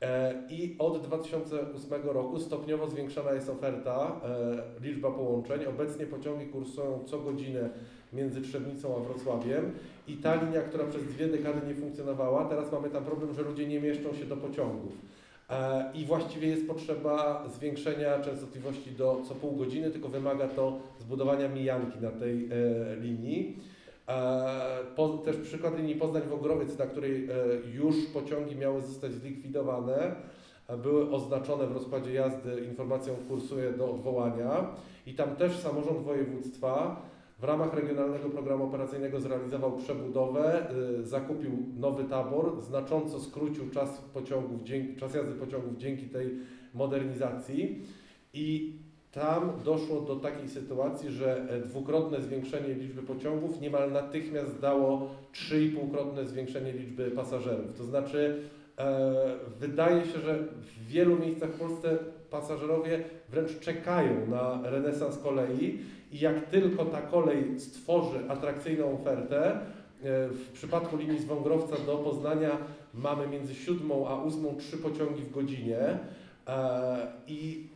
[0.00, 5.64] E, I od 2008 roku stopniowo zwiększana jest oferta, e, liczba połączeń.
[5.64, 7.70] Obecnie pociągi kursują co godzinę
[8.12, 9.72] między Trzebnicą a Wrocławiem
[10.08, 13.66] i ta linia, która przez dwie dekady nie funkcjonowała, teraz mamy tam problem, że ludzie
[13.66, 14.92] nie mieszczą się do pociągów.
[15.50, 21.48] E, I właściwie jest potrzeba zwiększenia częstotliwości do co pół godziny, tylko wymaga to zbudowania
[21.48, 23.58] mijanki na tej e, linii.
[24.08, 27.28] E, Po, też przykład linii Poznań-Wągrowiec, na której
[27.74, 30.14] już pociągi miały zostać zlikwidowane,
[30.82, 34.66] były oznaczone w rozkładzie jazdy informacją kursuje do odwołania
[35.06, 37.02] i tam też samorząd województwa
[37.38, 40.66] w ramach Regionalnego Programu Operacyjnego zrealizował przebudowę,
[41.00, 44.60] y, zakupił nowy tabor, znacząco skrócił czas pociągów,
[44.98, 46.30] czas jazdy pociągów dzięki tej
[46.74, 47.82] modernizacji
[48.34, 48.76] i
[49.14, 56.26] tam doszło do takiej sytuacji, że e, dwukrotne zwiększenie liczby pociągów niemal natychmiast dało 3,5-krotne
[56.26, 57.78] zwiększenie liczby pasażerów.
[57.78, 58.42] To znaczy,
[58.78, 59.14] e,
[59.60, 61.98] wydaje się, że w wielu miejscach w Polsce
[62.40, 65.78] pasażerowie wręcz czekają na renesans kolei
[66.12, 69.60] i jak tylko ta kolej stworzy atrakcyjną ofertę,
[70.30, 72.58] w przypadku linii z Wągrowca do Poznania
[72.94, 77.66] mamy między siódmą a ósmą trzy pociągi w godzinie e, i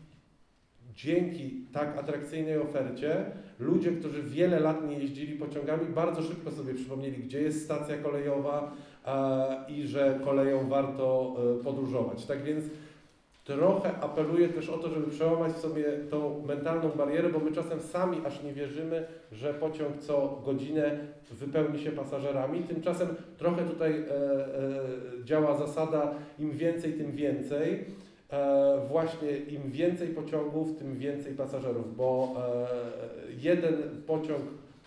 [0.95, 3.25] dzięki tak atrakcyjnej ofercie
[3.59, 8.73] ludzie, którzy wiele lat nie jeździli pociągami, bardzo szybko sobie przypomnieli, gdzie jest stacja kolejowa
[9.07, 12.27] e, i że koleją warto e, podróżować.
[12.27, 12.65] Tak więc
[13.49, 17.81] trochę apeluję też o to, żeby przełamać w sobie tą mentalną barierę, bo my czasem
[17.81, 20.99] sami aż nie wierzymy, że pociąg co godzinę
[21.31, 22.63] wypełni się pasażerami.
[22.63, 23.09] Tymczasem
[23.39, 27.85] trochę tutaj e, e, działa zasada im więcej, tym więcej.
[28.33, 32.67] E, właśnie im więcej pociągów, tym więcej pasażerów, bo e,
[33.41, 33.75] jeden
[34.07, 34.43] pociąg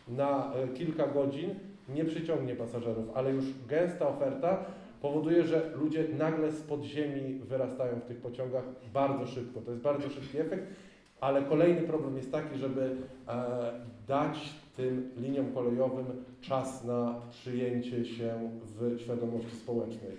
[0.07, 1.49] na e, kilka godzin
[1.89, 4.65] nie przyciągnie pasażerów, ale już gęsta oferta
[5.01, 9.61] powoduje, że ludzie nagle z podziemi wyrastają w tych pociągach bardzo szybko.
[9.61, 10.67] To jest bardzo szybki efekt,
[11.21, 12.95] ale kolejny problem jest taki, żeby
[13.27, 13.71] e,
[14.07, 16.05] dać tym liniom kolejowym
[16.41, 20.11] czas na przyjęcie się w świadomości społecznej.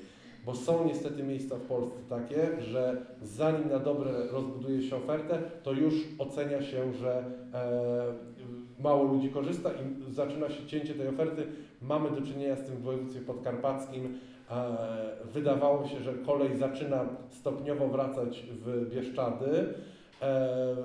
[0.46, 5.72] Bo są niestety miejsca w Polsce takie, że zanim na dobre rozbuduje się ofertę, to
[5.72, 11.46] już ocenia się, że e, mało ludzi korzysta i zaczyna się cięcie tej oferty.
[11.82, 14.18] Mamy do czynienia z tym w województwie podkarpackim.
[14.52, 14.76] E,
[15.24, 19.74] wydawało się, że kolej zaczyna stopniowo wracać w Bieszczady.
[20.22, 20.76] E,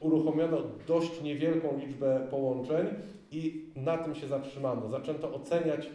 [0.00, 2.86] uruchomiono dość niewielką liczbę połączeń
[3.32, 4.88] i na tym się zatrzymano.
[4.88, 5.90] Zaczęto oceniać e,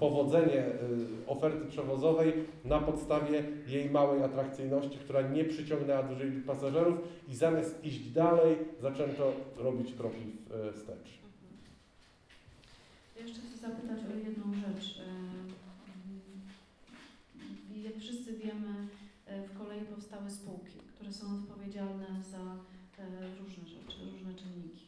[0.00, 0.64] powodzenie
[1.26, 2.32] oferty przewozowej
[2.64, 6.94] na podstawie jej małej atrakcyjności, która nie przyciągnęła dużej liczby pasażerów
[7.28, 10.24] i zamiast iść dalej, zaczęto robić kroki
[10.72, 11.23] wstecz.
[13.16, 14.98] Ja jeszcze chcę zapytać o jedną rzecz.
[14.98, 15.50] E, mm,
[18.00, 18.88] wszyscy wiemy,
[19.26, 22.42] e, w kolei powstały spółki, które są odpowiedzialne za
[22.98, 24.84] e, różne rzeczy, różne czynniki.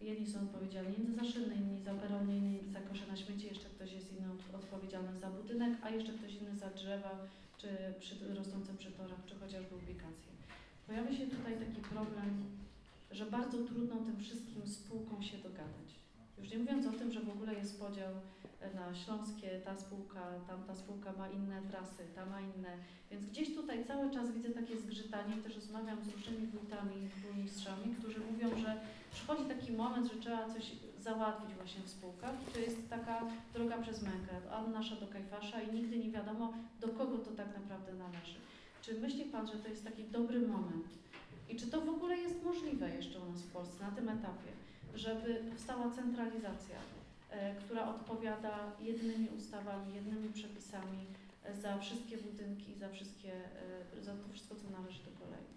[0.00, 3.92] Jedni są odpowiedzialni za szyny, inni za peron, inni za kosze na śmieci, jeszcze ktoś
[3.92, 7.18] jest inny od- odpowiedzialny za budynek, a jeszcze ktoś inny za drzewa,
[7.58, 7.68] czy
[8.00, 10.32] przy, rosnące przy torach, czy chociażby ubikacje.
[10.86, 12.44] Pojawia się tutaj taki problem,
[13.10, 15.88] że bardzo trudno tym wszystkim spółkom się dogadać.
[16.40, 18.12] Już nie mówiąc o tym, że w ogóle jest podział
[18.60, 22.72] e, na śląskie, ta spółka, tamta spółka ma inne trasy, ta ma inne.
[23.10, 28.20] Więc gdzieś tutaj cały czas widzę takie zgrzytanie też rozmawiam z różnymi wójtami burmistrzami, którzy
[28.32, 28.80] mówią, że
[29.12, 33.22] przychodzi taki moment, że trzeba coś załatwić właśnie w spółkach i to jest taka
[33.54, 37.48] droga przez mękę, a nasza do Kajfasza i nigdy nie wiadomo, do kogo to tak
[37.58, 38.38] naprawdę należy.
[38.82, 40.86] Czy myśli Pan, że to jest taki dobry moment?
[41.48, 44.52] I czy to w ogóle jest możliwe jeszcze u nas w Polsce na tym etapie?
[44.94, 46.76] Żeby powstała centralizacja,
[47.30, 50.98] e, która odpowiada jednymi ustawami, jednymi przepisami
[51.44, 53.32] e, za wszystkie budynki, za wszystkie,
[53.98, 55.48] e, za to wszystko, co należy do kolei.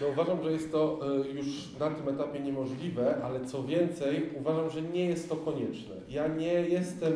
[0.00, 1.00] No uważam, że jest to
[1.34, 5.94] już na tym etapie niemożliwe, ale co więcej, uważam, że nie jest to konieczne.
[6.08, 7.12] Ja nie jestem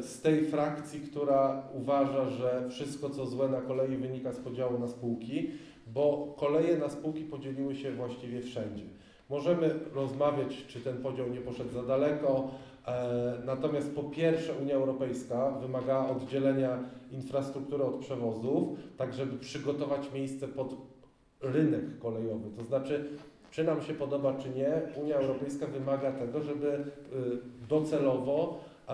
[0.00, 4.88] z tej frakcji, która uważa, że wszystko co złe na kolei wynika z podziału na
[4.88, 5.50] spółki,
[5.86, 8.84] bo koleje na spółki podzieliły się właściwie wszędzie.
[9.32, 12.50] Możemy rozmawiać, czy ten podział nie poszedł za daleko,
[12.86, 16.78] e, natomiast po pierwsze Unia Europejska wymagała oddzielenia
[17.10, 20.76] infrastruktury od przewozów, tak żeby przygotować miejsce pod
[21.40, 22.50] rynek kolejowy.
[22.58, 23.08] To znaczy,
[23.50, 26.84] czy nam się podoba, czy nie, Unia Europejska wymaga tego, żeby y,
[27.68, 28.92] docelowo e,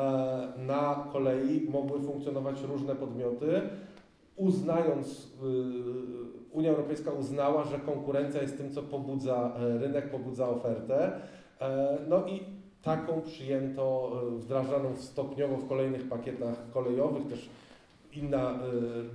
[0.67, 3.61] na kolei mogły funkcjonować różne podmioty,
[4.37, 5.29] uznając, y,
[6.59, 11.13] Unia Europejska uznała, że konkurencja jest tym, co pobudza e, rynek, pobudza ofertę.
[11.61, 12.41] E, No i
[12.83, 17.27] taką przyjęto, e, wdrażaną stopniowo w kolejnych pakietach kolejowych.
[17.27, 17.49] Też
[18.13, 18.59] inna e,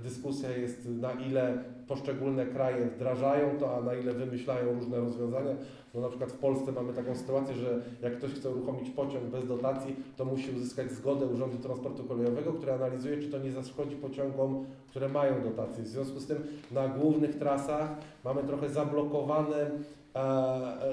[0.02, 5.54] dyskusja jest, na ile poszczególne kraje wdrażają to, a na ile wymyślają różne rozwiązania.
[5.94, 9.46] No na przykład w Polsce mamy taką sytuację, że jak ktoś chce uruchomić pociąg bez
[9.46, 14.66] dotacji, to musi uzyskać zgodę Urzędu Transportu Kolejowego, który analizuje, czy to nie zaszkodzi pociągom,
[14.88, 15.84] które mają dotacje.
[15.84, 16.38] W związku z tym
[16.70, 17.90] na głównych trasach
[18.24, 19.70] mamy trochę zablokowane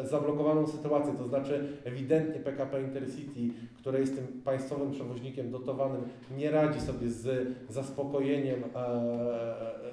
[0.03, 3.39] zablokowaną sytuację, to znaczy ewidentnie PKP Intercity,
[3.77, 6.01] które jest tym państwowym przewoźnikiem dotowanym,
[6.37, 8.67] nie radzi sobie z zaspokojeniem, e,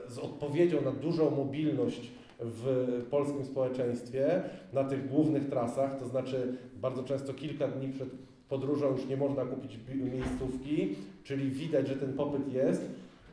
[0.09, 2.11] z odpowiedzią na dużą mobilność
[2.41, 8.09] w polskim społeczeństwie na tych głównych trasach, to znaczy bardzo często kilka dni przed
[8.49, 9.79] podróżą już nie można kupić
[10.13, 12.91] miejscówki, czyli widać, że ten popyt jest.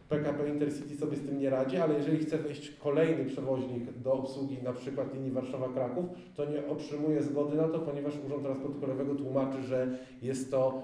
[0.10, 4.58] PKP Intercity sobie z tym nie radzi, ale jeżeli chce wejść kolejny przewoźnik do obsługi
[4.64, 9.64] na przykład linii Warszawa-Kraków, to nie otrzymuje zgody na to, ponieważ Urząd Transportu Kolejowego tłumaczy,
[9.64, 10.82] że jest to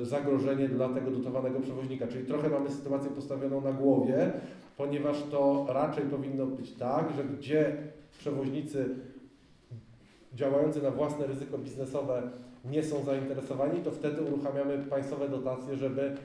[0.00, 2.06] y, zagrożenie dla tego dotowanego przewoźnika.
[2.06, 4.32] Czyli trochę mamy sytuację postawioną na głowie,
[4.76, 7.76] ponieważ to raczej powinno być tak, że gdzie
[8.18, 8.88] przewoźnicy
[10.34, 12.22] działający na własne ryzyko biznesowe
[12.64, 16.16] nie są zainteresowani, to wtedy uruchamiamy państwowe dotacje, żeby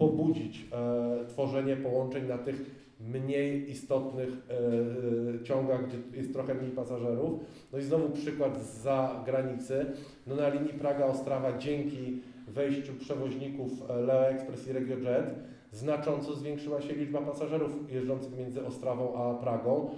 [0.00, 7.40] pobudzić e, tworzenie połączeń na tych mniej istotnych e, ciągach, gdzie jest trochę mniej pasażerów.
[7.72, 9.86] No i znowu przykład z zagranicy.
[10.26, 15.34] No na linii Praga-Ostrawa dzięki wejściu przewoźników e, Leo Express i RegioJet
[15.72, 19.90] znacząco zwiększyła się liczba pasażerów jeżdżących między Ostrawą a Pragą.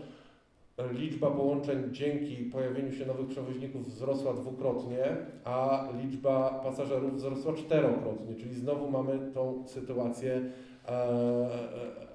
[0.79, 8.35] E, Liczba połączeń dzięki pojawieniu się nowych przewoźników wzrosła dwukrotnie, a liczba pasażerów wzrosła czterokrotnie,
[8.35, 10.43] czyli znowu mamy tą sytuację,
[10.89, 11.49] e,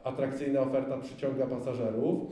[0.04, 2.24] atrakcyjna oferta przyciąga pasażerów.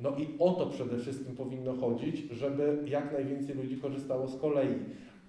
[0.00, 4.74] No i o to przede wszystkim powinno chodzić, żeby jak najwięcej ludzi korzystało z kolei.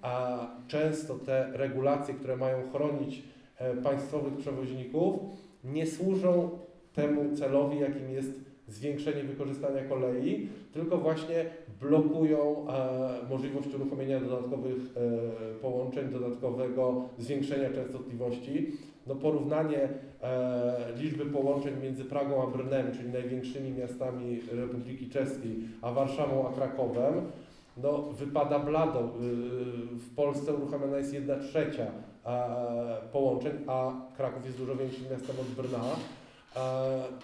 [0.02, 3.24] A często te regulacje, które mają chronić
[3.58, 5.20] e, państwowych przewoźników,
[5.64, 6.50] nie służą
[6.93, 11.45] temu celowi, jakim jest zwiększenie wykorzystania kolei, tylko właśnie
[11.82, 18.72] blokują e, możliwość uruchomienia dodatkowych e, połączeń, dodatkowego zwiększenia częstotliwości.
[19.07, 19.89] No porównanie
[20.22, 26.53] e, liczby połączeń między Pragą a Brnem, czyli największymi miastami Republiki Czeskiej, a Warszawą a
[26.53, 27.13] Krakowem,
[27.78, 28.99] no wypada blado.
[28.99, 29.03] Y,
[29.95, 31.86] W Polsce uruchamiana jest jedna trzecia
[32.26, 35.80] e, połączeń, a Kraków jest dużo większym miastem od Brna.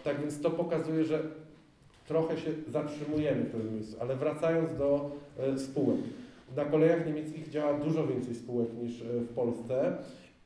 [0.04, 1.20] Tak więc to pokazuje, że
[2.08, 6.00] trochę się zatrzymujemy w pewnym miejscu, ale wracając do e, spółek.
[6.56, 9.98] Na kolejach niemieckich działa dużo więcej spółek niż e, w Polsce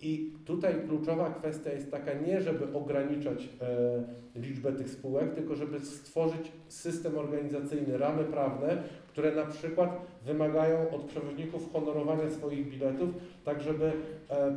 [0.02, 5.80] i tutaj kluczowa kwestia jest taka nie, żeby ograniczać e, liczbę tych spółek, tylko żeby
[5.80, 13.10] stworzyć system organizacyjny, ramy prawne, które na przykład wymagają od przewoźników honorowania swoich biletów,
[13.46, 13.92] tak żeby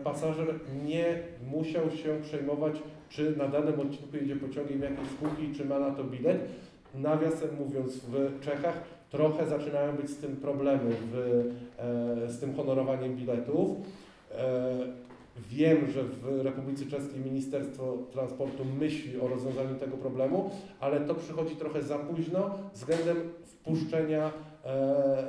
[0.05, 0.55] pasażer
[0.85, 5.91] nie musiał się przejmować, czy na danym odcinku jedzie pociągiem jakiejś spółki, czy ma na
[5.91, 6.49] to bilet.
[6.95, 11.17] Nawiasem mówiąc, w Czechach trochę zaczynają być z tym problemy, w,
[11.79, 13.71] e, z tym honorowaniem biletów.
[14.35, 15.03] E,
[15.51, 20.51] wiem, że w Republice Czeskiej Ministerstwo Transportu myśli o rozwiązaniu tego problemu,
[20.81, 24.33] ale to przychodzi trochę za późno względem wpuszczenia
[24.65, 25.25] e,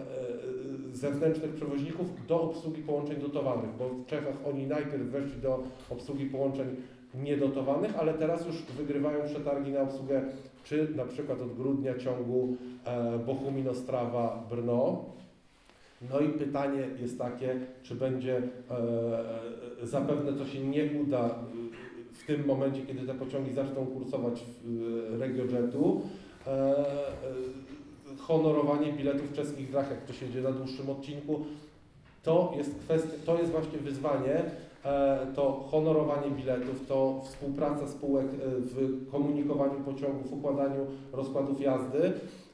[0.93, 6.67] zewnętrznych przewoźników do obsługi połączeń dotowanych, bo w Czechach oni najpierw weszli do obsługi połączeń
[7.13, 10.21] niedotowanych, ale teraz już wygrywają przetargi na obsługę
[10.63, 14.95] czy na przykład od grudnia ciągu e, Bochumino-Strawa-Brno.
[16.11, 18.37] No i pytanie jest takie, czy będzie,
[19.81, 21.29] e, zapewne to się nie uda e,
[22.13, 26.01] w tym momencie, kiedy te pociągi zaczną kursować w e, RegioJetu,
[26.47, 26.83] e, e,
[28.17, 31.45] honorowanie biletów czeskich drach, jak to się dzieje na dłuższym odcinku,
[32.23, 34.51] to jest kwestia, to jest właśnie wyzwanie, e,
[35.35, 42.13] to honorowanie biletów, to współpraca spółek e, w komunikowaniu pociągów, układaniu rozkładów jazdy.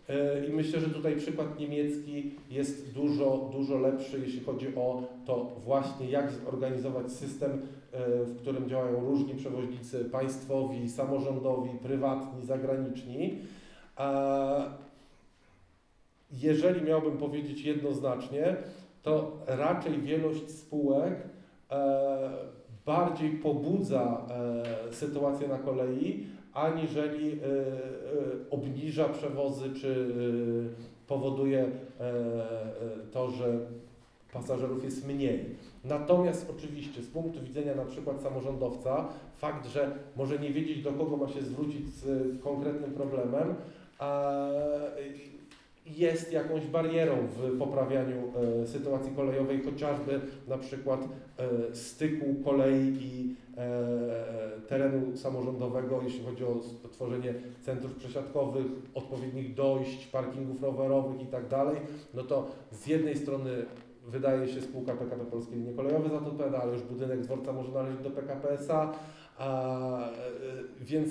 [0.09, 5.51] E, I myślę, że tutaj przykład niemiecki jest dużo, dużo lepszy, jeśli chodzi o to
[5.65, 13.37] właśnie, jak zorganizować system, e, w którym działają różni przewoźnicy państwowi, samorządowi, prywatni, zagraniczni.
[16.31, 18.55] Jeżeli miałbym powiedzieć jednoznacznie,
[19.03, 21.38] to raczej wielość spółek e,
[22.85, 24.21] bardziej pobudza
[24.89, 27.39] e, sytuację na kolei, aniżeli e, e,
[28.49, 30.13] obniża przewozy czy
[30.75, 31.69] e, powoduje e,
[32.01, 32.09] e,
[33.11, 33.59] to, że
[34.33, 35.45] pasażerów jest mniej.
[35.85, 39.07] Natomiast oczywiście z punktu widzenia na przykład samorządowca,
[39.37, 42.03] fakt, że może nie wiedzieć do kogo ma się zwrócić z
[42.43, 43.55] konkretnym problemem,
[45.97, 48.33] jest jakąś barierą w poprawianiu
[48.63, 50.99] e, sytuacji kolejowej, chociażby na przykład
[51.37, 56.59] e, styku kolei i e, terenu samorządowego, jeśli chodzi o
[56.91, 61.43] tworzenie centrów przesiadkowych, odpowiednich dojść, parkingów rowerowych i tak
[62.13, 63.49] no to z jednej strony
[64.07, 67.71] wydaje się spółka PKP Polskie Linie Kolejowe za to odpowiada, ale już budynek dworca może
[67.71, 68.93] należeć do PKP SA,
[69.37, 70.11] a, e,
[70.81, 71.09] więc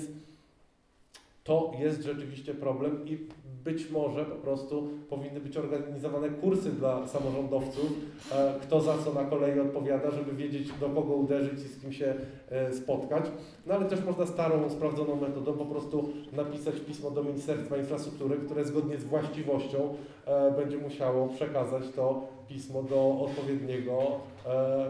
[1.43, 3.17] to jest rzeczywiście problem i
[3.63, 7.91] być może po prostu powinny być organizowane kursy dla samorządowców,
[8.31, 11.93] e, kto za co na kolei odpowiada, żeby wiedzieć do kogo uderzyć i z kim
[11.93, 12.15] się
[12.49, 13.25] e, spotkać.
[13.67, 18.65] No ale też można starą, sprawdzoną metodą po prostu napisać pismo do Ministerstwa Infrastruktury, które
[18.65, 19.95] zgodnie z właściwością
[20.25, 24.19] e, będzie musiało przekazać to pismo do odpowiedniego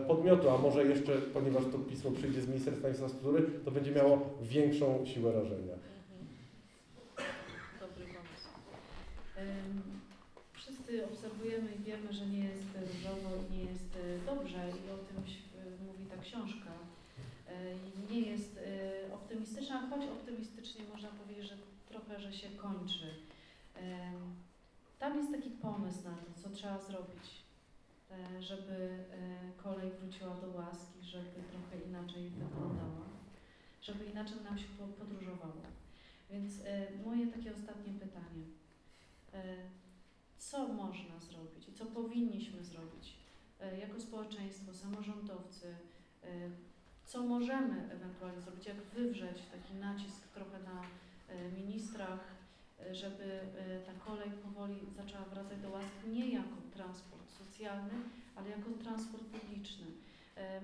[0.08, 5.06] podmiotu, a może jeszcze, ponieważ to pismo przyjdzie z Ministerstwa Infrastruktury, to będzie miało większą
[5.06, 5.74] siłę rażenia.
[7.80, 8.50] Dobry pomysł.
[9.38, 9.82] Ym,
[10.98, 15.24] Obserwujemy i wiemy, że nie jest różowo i nie jest y, dobrze i o tym
[15.24, 15.50] ś-
[15.88, 16.72] mówi ta książka.
[18.12, 18.60] Nie jest
[19.14, 21.58] optymistyczna, choć optymistycznie można powiedzieć, że
[21.90, 23.14] trochę, że się kończy.
[25.00, 27.26] Tam jest taki pomysł na to, co trzeba zrobić.
[28.12, 33.06] e, żeby e, kolej wróciła do łaski, żeby trochę inaczej wyglądała,
[33.82, 35.62] żeby inaczej nam się po- podróżowało.
[36.32, 38.44] Więc e, moje takie ostatnie pytanie.
[40.40, 43.16] Co można zrobić i co powinniśmy zrobić
[43.60, 45.76] e, jako społeczeństwo, samorządowcy?
[46.24, 46.28] e,
[47.06, 48.66] Co możemy ewentualnie zrobić?
[48.66, 50.82] Jak wywrzeć taki nacisk trochę na
[51.28, 52.20] e, ministrach,
[52.92, 53.40] żeby
[53.86, 57.94] ta kolej powoli zaczęła wracać do łask nie jako transport socjalny,
[58.36, 59.86] ale jako transport publiczny.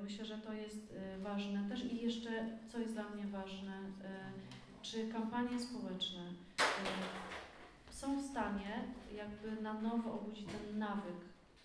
[0.03, 2.29] Myślę, że to jest ważne też i jeszcze,
[2.71, 3.79] co jest dla mnie ważne,
[4.81, 6.23] czy kampanie społeczne
[7.95, 8.83] są w stanie
[9.15, 11.15] jakby na nowo obudzić ten nawyk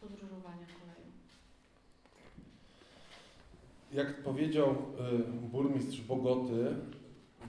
[0.00, 1.10] podróżowania koleją.
[3.92, 4.74] Jak powiedział y,
[5.52, 6.74] burmistrz Bogoty,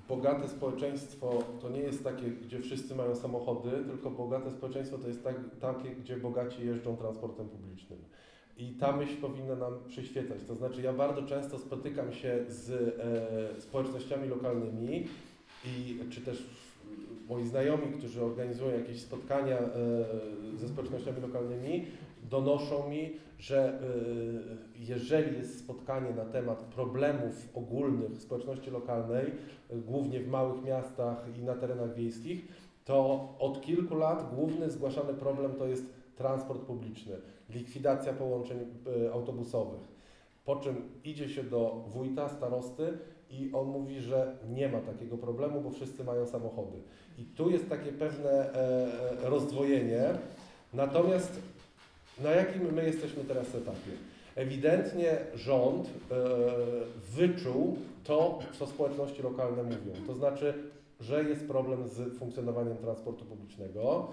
[0.10, 5.24] bogate społeczeństwo to nie jest takie, gdzie wszyscy mają samochody, tylko bogate społeczeństwo to jest
[5.24, 8.00] tak, takie, gdzie bogaci jeżdżą transportem publicznym.
[8.58, 10.44] I ta myśl powinna nam przyświecać.
[10.48, 12.72] To znaczy, ja bardzo często spotykam się z
[13.58, 15.08] e, społecznościami lokalnymi
[15.66, 16.48] i czy też
[17.32, 19.70] moi znajomi, którzy organizują jakieś spotkania e,
[20.58, 21.86] ze społecznościami lokalnymi,
[22.30, 23.82] donoszą mi, że
[24.78, 29.32] y, jeżeli jest spotkanie na temat problemów ogólnych społeczności lokalnej,
[29.72, 32.48] głównie w małych miastach i na terenach wiejskich,
[32.86, 37.16] to od kilku lat główny zgłaszany problem to jest transport publiczny,
[37.50, 39.82] likwidacja połączeń y, autobusowych.
[40.46, 42.98] Po czym idzie się do wójta, starosty
[43.32, 46.78] i on mówi, że nie ma takiego problemu, bo wszyscy mają samochody.
[47.18, 48.56] I tu jest takie pewne e,
[49.26, 50.04] e, rozdwojenie.
[50.74, 51.40] Natomiast
[52.24, 53.92] na jakim my jesteśmy teraz etapie?
[54.36, 56.16] Ewidentnie rząd e,
[57.16, 60.08] wyczuł to, co społeczności lokalne mówią.
[60.08, 60.54] To znaczy,
[61.00, 64.08] że jest problem z funkcjonowaniem transportu publicznego.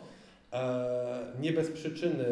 [1.41, 2.25] Nie bez przyczyny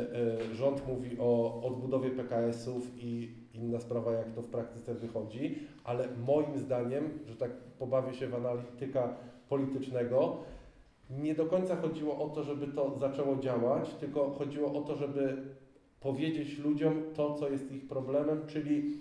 [0.55, 6.59] rząd mówi o odbudowie PKS-ów i inna sprawa, jak to w praktyce wychodzi, ale moim
[6.59, 9.15] zdaniem, że tak pobawię się w analityka
[9.49, 10.37] politycznego,
[11.11, 15.37] nie do końca chodziło o to, żeby to zaczęło działać, tylko chodziło o to, żeby
[16.01, 19.01] powiedzieć ludziom to, co jest ich problemem, czyli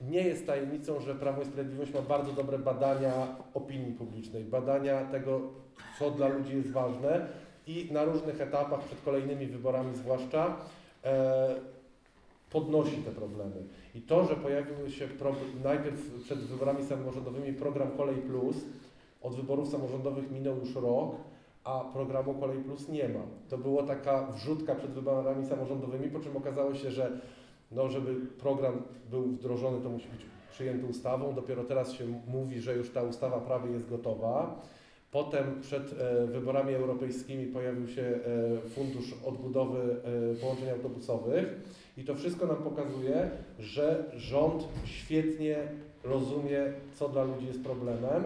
[0.00, 5.40] nie jest tajemnicą, że Prawo i Sprawiedliwość ma bardzo dobre badania opinii publicznej, badania tego,
[5.98, 7.26] co dla ludzi jest ważne
[7.66, 10.56] i na różnych etapach, przed kolejnymi wyborami zwłaszcza,
[11.04, 11.54] e,
[12.50, 13.56] podnosi te problemy.
[13.94, 15.08] I to, że pojawił się
[15.64, 18.56] najpierw przed wyborami samorządowymi program Kolej Plus,
[19.22, 21.16] od wyborów samorządowych minął już rok,
[21.64, 23.20] a programu Kolej Plus nie ma.
[23.48, 27.20] To była taka wrzutka przed wyborami samorządowymi, po czym okazało się, że
[27.72, 30.20] no, żeby program był wdrożony, to musi być
[30.50, 31.34] przyjęty ustawą.
[31.34, 34.60] Dopiero teraz się mówi, że już ta ustawa prawie jest gotowa.
[35.10, 38.20] Potem przed e, wyborami europejskimi pojawił się e,
[38.68, 39.96] Fundusz Odbudowy
[40.34, 41.46] e, Połączeń Autobusowych
[41.96, 45.56] i to wszystko nam pokazuje, że rząd świetnie
[46.04, 48.24] rozumie, co dla ludzi jest problemem.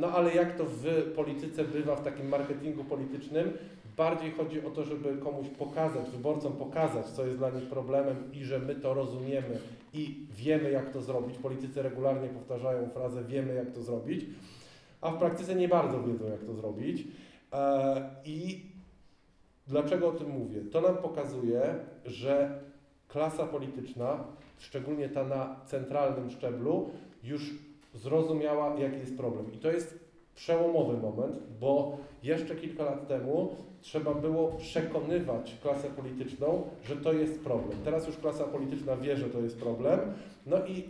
[0.00, 3.52] No ale jak to w polityce bywa, w takim marketingu politycznym,
[3.96, 8.44] bardziej chodzi o to, żeby komuś pokazać, wyborcom pokazać, co jest dla nich problemem i
[8.44, 9.58] że my to rozumiemy
[9.92, 11.38] i wiemy, jak to zrobić.
[11.38, 14.26] Politycy regularnie powtarzają frazę wiemy, jak to zrobić,
[15.04, 17.04] a w praktyce nie bardzo wiedzą, jak to zrobić.
[17.52, 18.62] E, I
[19.66, 20.60] dlaczego o tym mówię?
[20.72, 21.74] To nam pokazuje,
[22.04, 22.60] że
[23.08, 24.24] klasa polityczna,
[24.58, 26.90] szczególnie ta na centralnym szczeblu,
[27.24, 27.54] już
[27.94, 29.52] zrozumiała, jaki jest problem.
[29.52, 29.98] I to jest
[30.34, 37.40] przełomowy moment, bo jeszcze kilka lat temu trzeba było przekonywać klasę polityczną, że to jest
[37.40, 37.78] problem.
[37.84, 40.00] Teraz już klasa polityczna wie, że to jest problem.
[40.46, 40.84] No i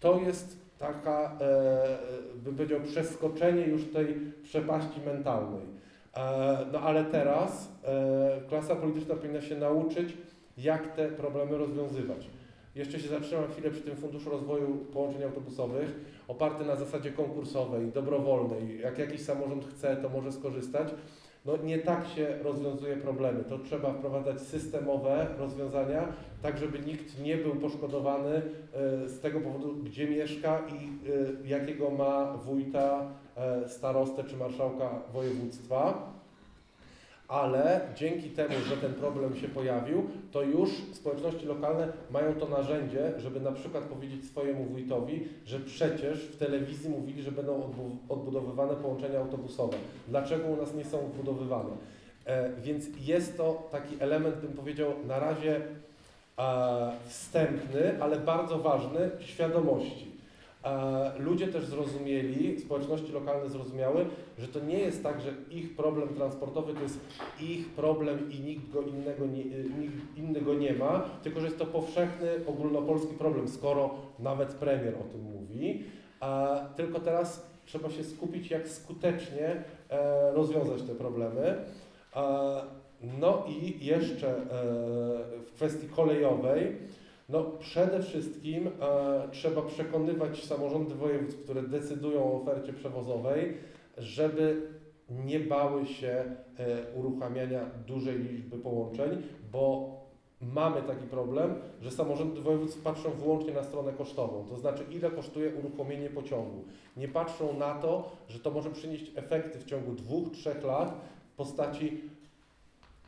[0.00, 1.98] to jest taka, e,
[2.36, 5.62] bym powiedział, przeskoczenie już tej przepaści mentalnej.
[6.16, 10.16] E, no ale teraz e, klasa polityczna powinna się nauczyć,
[10.58, 12.30] jak te problemy rozwiązywać.
[12.74, 18.80] Jeszcze się zatrzymam chwilę przy tym Funduszu Rozwoju Połączeń Autobusowych, oparty na zasadzie konkursowej, dobrowolnej.
[18.80, 20.88] Jak jakiś samorząd chce, to może skorzystać.
[21.44, 23.44] No nie tak się rozwiązuje problemy.
[23.44, 26.12] To trzeba wprowadzać systemowe rozwiązania,
[26.42, 28.42] tak żeby nikt nie był poszkodowany e,
[29.08, 31.08] z tego powodu, gdzie mieszka i
[31.44, 36.11] e, jakiego ma wójta, e, starostę czy marszałka województwa
[37.32, 43.12] ale dzięki temu, że ten problem się pojawił, to już społeczności lokalne mają to narzędzie,
[43.18, 48.74] żeby na przykład powiedzieć swojemu wójtowi, że przecież w telewizji mówili, że będą odbu- odbudowywane
[48.74, 49.76] połączenia autobusowe.
[50.08, 51.70] Dlaczego u nas nie są odbudowywane?
[52.24, 55.60] E, więc jest to taki element, bym powiedział, na razie
[56.38, 60.11] e, wstępny, ale bardzo ważny świadomości.
[61.18, 64.06] Ludzie też zrozumieli, społeczności lokalne zrozumiały,
[64.38, 67.00] że to nie jest tak, że ich problem transportowy to jest
[67.40, 69.44] ich problem i nikt go innego nie,
[69.80, 74.94] nikt inny go nie ma, tylko że jest to powszechny, ogólnopolski problem, skoro nawet premier
[74.94, 75.84] o tym mówi.
[76.20, 81.56] A tylko teraz trzeba się skupić, jak skutecznie e, rozwiązać te problemy.
[83.20, 84.42] No i jeszcze e,
[85.46, 86.76] w kwestii kolejowej,
[87.32, 93.56] no przede wszystkim e, trzeba przekonywać samorządy województw, które decydują o ofercie przewozowej,
[93.98, 94.62] żeby
[95.10, 96.34] nie bały się e,
[96.94, 99.22] uruchamiania dużej liczby połączeń,
[99.52, 99.92] bo
[100.40, 105.54] mamy taki problem, że samorządy województw patrzą wyłącznie na stronę kosztową, to znaczy ile kosztuje
[105.54, 106.64] uruchomienie pociągu.
[106.96, 111.00] Nie patrzą na to, że to może przynieść efekty w ciągu dwóch, trzech lat
[111.32, 112.00] w postaci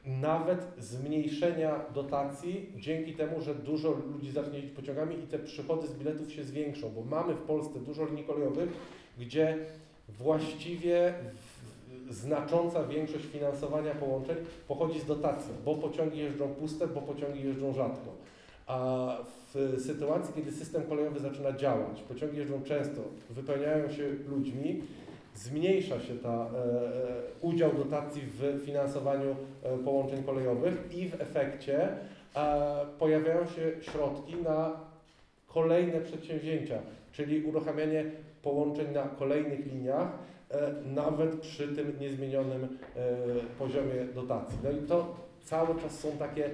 [0.06, 5.94] nawet zmniejszenia dotacji dzięki temu, że dużo ludzi zacznie jeździć pociągami i te przychody z
[5.94, 8.68] biletów się zwiększą, bo mamy w Polsce dużo linii kolejowych,
[9.18, 9.58] gdzie
[10.08, 11.14] właściwie
[12.10, 14.36] znacząca większość finansowania połączeń
[14.68, 18.12] pochodzi z dotacji, bo pociągi jeżdżą puste, bo pociągi jeżdżą rzadko.
[18.66, 19.08] A
[19.54, 23.00] w sytuacji, kiedy system kolejowy zaczyna działać, pociągi jeżdżą często,
[23.30, 24.82] wypełniają się ludźmi,
[25.34, 26.48] zmniejsza się ta e, e,
[27.40, 31.88] udział dotacji w finansowaniu e, połączeń kolejowych i w efekcie
[32.98, 34.72] pojawiają się środki na
[35.46, 36.78] kolejne przedsięwzięcia,
[37.12, 38.04] czyli uruchamianie
[38.42, 40.08] połączeń na kolejnych liniach,
[40.94, 42.78] nawet przy tym niezmienionym
[43.58, 44.58] poziomie dotacji.
[44.64, 46.50] No i to cały czas są takie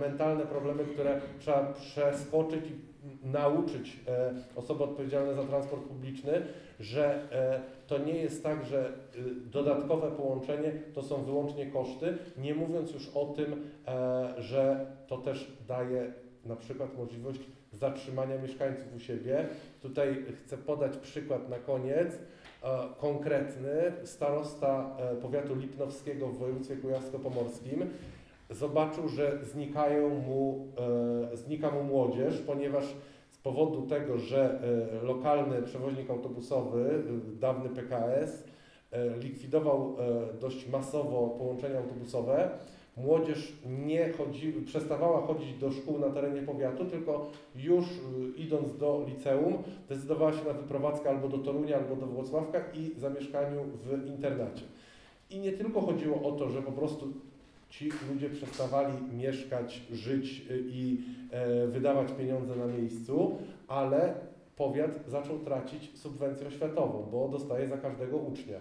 [0.00, 3.96] mentalne problemy, które trzeba przeskoczyć i nauczyć
[4.56, 6.42] osoby odpowiedzialne za transport publiczny,
[6.80, 12.54] że e, to nie jest tak, że y, dodatkowe połączenie to są wyłącznie koszty, nie
[12.54, 16.12] mówiąc już o tym, e, że to też daje
[16.44, 17.40] na przykład możliwość
[17.72, 19.46] zatrzymania mieszkańców u siebie.
[19.82, 22.08] Tutaj chcę podać przykład na koniec.
[22.14, 22.18] E,
[22.98, 23.72] Konkretny
[24.04, 27.86] starosta powiatu lipnowskiego w województwie kujawsko-pomorskim
[28.50, 30.68] zobaczył, że znikają mu,
[31.34, 32.84] znika mu młodzież, ponieważ
[33.42, 34.60] powodu tego, że
[35.02, 37.02] e, lokalny przewoźnik autobusowy,
[37.34, 38.44] e, dawny PKS,
[38.90, 39.96] e, likwidował
[40.40, 42.50] dość masowo połączenia autobusowe,
[42.96, 43.52] młodzież
[43.86, 47.84] nie chodzi, przestawała chodzić do szkół na terenie powiatu, tylko już
[48.36, 53.60] idąc do liceum decydowała się na wyprowadzkę albo do Torunia, albo do Włocławka i zamieszkaniu
[53.84, 54.64] w internacie.
[55.30, 57.08] I nie tylko chodziło o to, że po prostu
[57.70, 60.98] ci ludzie przestawali mieszkać, żyć y, i
[61.30, 64.14] e, wydawać pieniądze na miejscu, ale
[64.56, 68.58] powiat zaczął tracić subwencję oświatową, bo dostaje za każdego ucznia.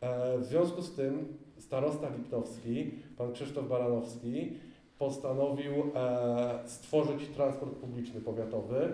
[0.00, 4.52] E, W związku z tym starosta Lipnowski, pan Krzysztof Baranowski,
[4.98, 8.88] postanowił e, stworzyć transport publiczny powiatowy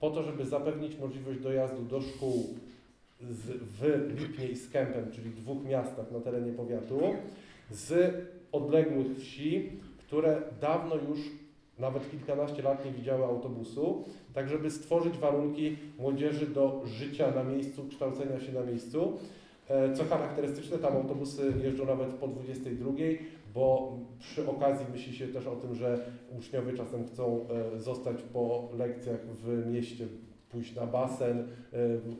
[0.00, 2.46] po to, żeby zapewnić możliwość dojazdu do szkół
[3.30, 7.00] z, w Lipnie i Skępem, czyli dwóch miastach na terenie powiatu,
[7.70, 8.14] z
[8.52, 11.18] odległych wsi, które dawno już
[11.78, 17.84] nawet kilkanaście lat nie widziały autobusu, tak żeby stworzyć warunki młodzieży do życia na miejscu,
[17.88, 19.18] kształcenia się na miejscu.
[19.68, 22.92] E, Co charakterystyczne, tam autobusy jeżdżą nawet po 22,
[23.54, 25.98] bo przy okazji myśli się też o tym, że
[26.38, 30.06] uczniowie czasem chcą e, zostać po lekcjach w mieście,
[30.50, 31.46] pójść na basen, e,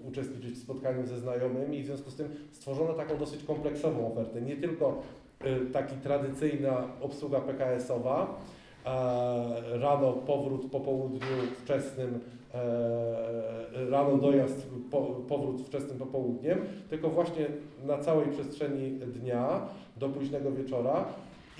[0.08, 4.42] uczestniczyć w spotkaniu ze znajomymi i w związku z tym stworzono taką dosyć kompleksową ofertę.
[4.42, 5.02] Nie tylko
[5.72, 8.40] taki tradycyjna obsługa PKS-owa,
[8.84, 11.20] e, rano powrót po południu
[11.62, 12.20] wczesnym,
[12.54, 16.58] e, rano dojazd, po, powrót wczesnym popołudniem,
[16.90, 17.46] tylko właśnie
[17.84, 19.60] na całej przestrzeni dnia
[19.96, 21.04] do późnego wieczora.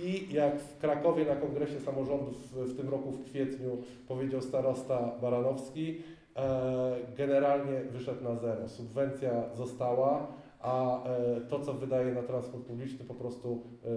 [0.00, 3.78] I jak w Krakowie na kongresie samorządów w tym roku w kwietniu
[4.08, 6.02] powiedział starosta Baranowski,
[6.36, 8.68] e, generalnie wyszedł na zero.
[8.68, 10.26] Subwencja została,
[10.62, 13.92] a e, to, co wydaje na transport publiczny, po prostu e, e,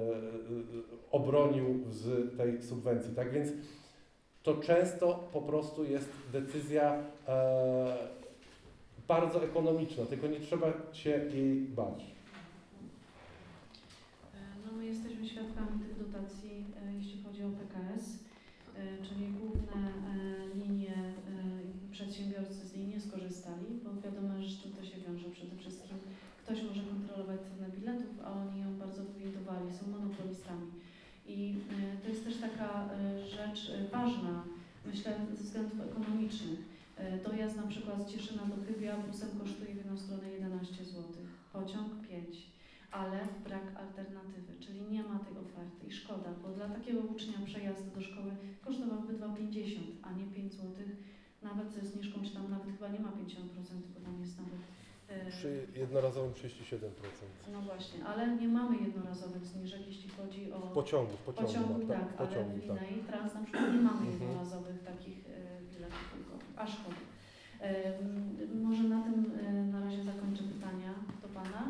[1.11, 3.15] obronił z tej subwencji.
[3.15, 3.49] Tak więc
[4.43, 7.03] to często po prostu jest decyzja
[9.07, 12.05] bardzo ekonomiczna, tylko nie trzeba się jej bać.
[14.65, 18.19] No my jesteśmy świadkami tych dotacji, e, jeśli chodzi o PKS,
[18.75, 24.61] e, czyli główne e, linie, e, przedsiębiorcy z niej nie skorzystali, bo wiadomo, że z
[24.61, 25.29] czym to się wiąże.
[25.29, 25.97] Przede wszystkim
[26.45, 30.67] ktoś może kontrolować cenę biletów, a oni ją bardzo wywindowali, są monopolistami.
[31.27, 34.43] I e, to jest też taka e, rzecz e, ważna,
[34.85, 36.59] myślę, ze względów ekonomicznych.
[36.97, 41.03] E, Dojazd na przykład z Cieszyna do Chybia busem kosztuje w jedną stronę 11 zł,
[41.53, 42.55] pociąg 5
[43.01, 47.95] ale brak alternatywy, czyli nie ma tej oferty i szkoda, bo dla takiego ucznia przejazd
[47.95, 48.31] do szkoły
[48.65, 50.69] kosztowałby 2,50, a nie 5 zł.
[51.41, 53.13] nawet ze zniżką, czy tam nawet chyba nie ma 50%,
[53.93, 54.61] bo tam jest nawet...
[55.29, 56.77] Przy jednorazowym 37%.
[57.51, 61.99] No właśnie, ale nie mamy jednorazowych zniżek, jeśli chodzi o W pociągu, w pociągu, tak,
[61.99, 62.81] tak, ale pociągu, w tak.
[62.81, 64.11] Linei Trans na przykład nie mamy Mhm.
[64.21, 66.47] jednorazowych takich e, biletów ulgowych.
[66.55, 66.95] A szkoda.
[67.61, 67.93] E,
[68.63, 71.67] może na tym e, na razie zakończę pytania do Pana,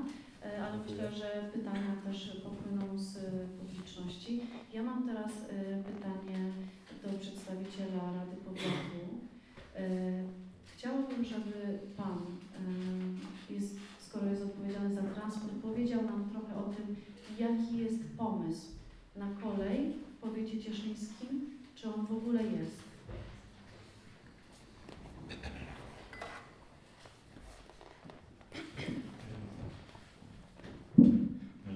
[0.66, 3.18] ale myślę, że pytania też popłyną z
[3.60, 4.42] publiczności.
[4.74, 5.32] Ja mam teraz
[5.86, 6.52] pytanie
[7.04, 9.02] do przedstawiciela Rady Powiatu.
[10.76, 12.18] Chciałabym, żeby Pan,
[13.50, 16.96] jest, skoro jest odpowiedzialny za transport, powiedział nam trochę o tym,
[17.40, 18.68] jaki jest pomysł
[19.16, 22.86] na kolej w powiecie cieszyńskim, czy on w ogóle jest.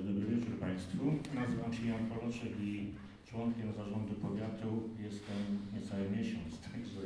[0.04, 1.04] Dobry wieczór Państwu.
[1.36, 2.88] Nazywam się Jan Poloczek i
[3.30, 7.02] członkiem zarządu powiatu jestem niecały miesiąc, także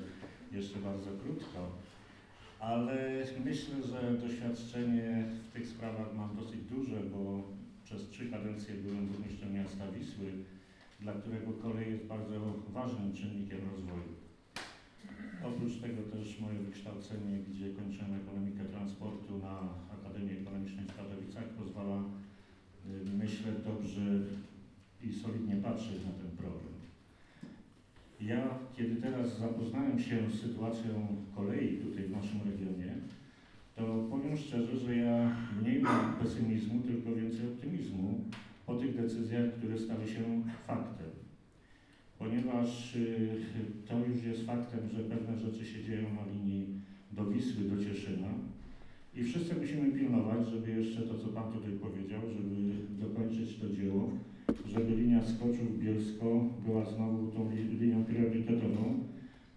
[0.52, 1.60] jeszcze bardzo krótko.
[2.72, 7.44] Ale myślę, że doświadczenie w tych sprawach mam dosyć duże, bo
[7.84, 10.32] przez trzy kadencje byłem burmistrzem miasta Wisły,
[11.00, 12.34] dla którego kolej jest bardzo
[12.74, 14.14] ważnym czynnikiem rozwoju.
[15.44, 21.98] Oprócz tego też moje wykształcenie, gdzie kończyłem ekonomikę transportu na Akademii Ekonomicznej w Katowicach pozwala
[21.98, 24.02] y, myślę dobrze
[25.02, 26.83] i solidnie patrzeć na ten problem.
[28.28, 32.94] Ja, kiedy teraz zapoznałem się z sytuacją kolei tutaj w naszym regionie,
[33.76, 38.20] to powiem szczerze, że ja mniej mam pesymizmu, tylko więcej optymizmu
[38.66, 40.22] po tych decyzjach, które stały się
[40.68, 41.10] faktem.
[42.20, 43.30] Ponieważ y,
[43.88, 46.68] to już jest faktem, że pewne rzeczy się dzieją na linii
[47.12, 48.28] do Wisły, do Cieszyna,
[49.16, 52.56] i wszyscy musimy pilnować, żeby jeszcze to, co Pan tutaj powiedział, żeby
[53.00, 54.10] dokończyć to dzieło,
[54.68, 59.00] żeby linia Skoczów-Bielsko była znowu tą li- linią priorytetową,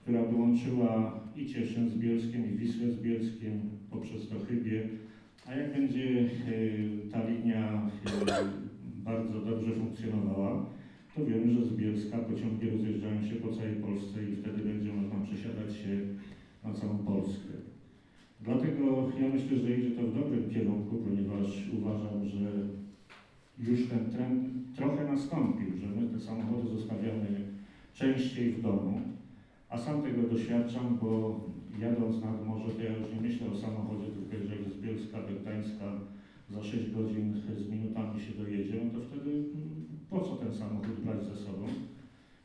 [0.03, 4.89] która by łączyła i Cieszyn z Bielskiem, i Wisłę z Bielskiem poprzez to Chybie.
[5.47, 6.27] A jak będzie e,
[7.13, 7.91] ta linia
[8.29, 8.45] e,
[9.05, 10.67] bardzo dobrze funkcjonowała,
[11.15, 15.21] to wiemy, że z Bielska pociągi rozjeżdżają się po całej Polsce i wtedy będzie można
[15.27, 16.01] przesiadać się
[16.65, 17.53] na całą Polskę.
[18.41, 22.53] Dlatego ja myślę, że idzie to w dobrym kierunku, ponieważ uważam, że
[23.59, 27.27] już ten trend trochę nastąpił, że my te samochody zostawiamy
[27.95, 29.01] częściej w domu,
[29.69, 31.41] a sam tego doświadczam, bo
[31.79, 35.41] jadąc nad morze, to ja już nie myślę o samochodzie, tylko jeżeli z Bielska do
[35.41, 35.93] Gdańska
[36.51, 41.01] za 6 godzin z minutami się dojedzie, no to wtedy mm, po co ten samochód
[41.05, 41.67] brać ze sobą?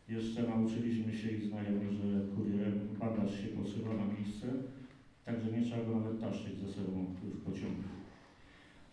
[0.09, 4.47] Jeszcze nauczyliśmy się i znajomi, że kurierem bagaż się posyła na miejsce,
[5.25, 7.83] Także nie trzeba go nawet taszczyć ze sobą w pociągu.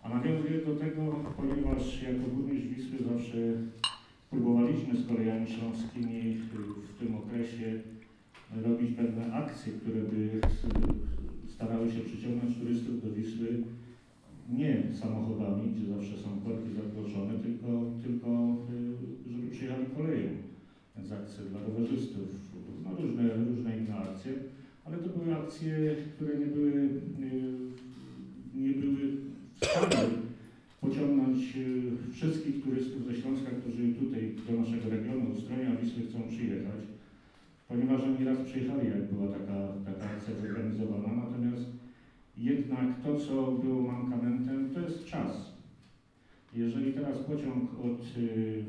[0.03, 1.03] A nawiązuję do tego,
[1.37, 3.39] ponieważ jako burmistrz Wisły zawsze
[4.31, 7.81] próbowaliśmy z kolejami śląskimi w tym okresie
[8.64, 10.41] robić pewne akcje, które by
[11.49, 13.64] starały się przyciągnąć turystów do Wisły
[14.49, 17.66] nie samochodami, gdzie zawsze są korki zagrożone, tylko,
[18.03, 18.29] tylko
[19.26, 20.29] y, żeby przyjechali koleją.
[20.97, 22.29] Więc akcje dla rowerzystów,
[22.85, 24.33] no różne, różne inne akcje
[24.89, 26.91] ale to były akcje, które nie były, y,
[28.55, 29.16] nie były
[29.61, 30.09] w stanie
[30.80, 36.80] pociągnąć y, wszystkich turystów ze Śląska, którzy tutaj do naszego regionu, Ustronia Wisły chcą przyjechać,
[37.68, 41.66] ponieważ oni raz przyjechali, jak była taka, taka akcja zorganizowana, natomiast
[42.36, 45.59] jednak to, co było mankamentem, to jest czas.
[46.55, 48.64] Jeżeli teraz pociąg od, y,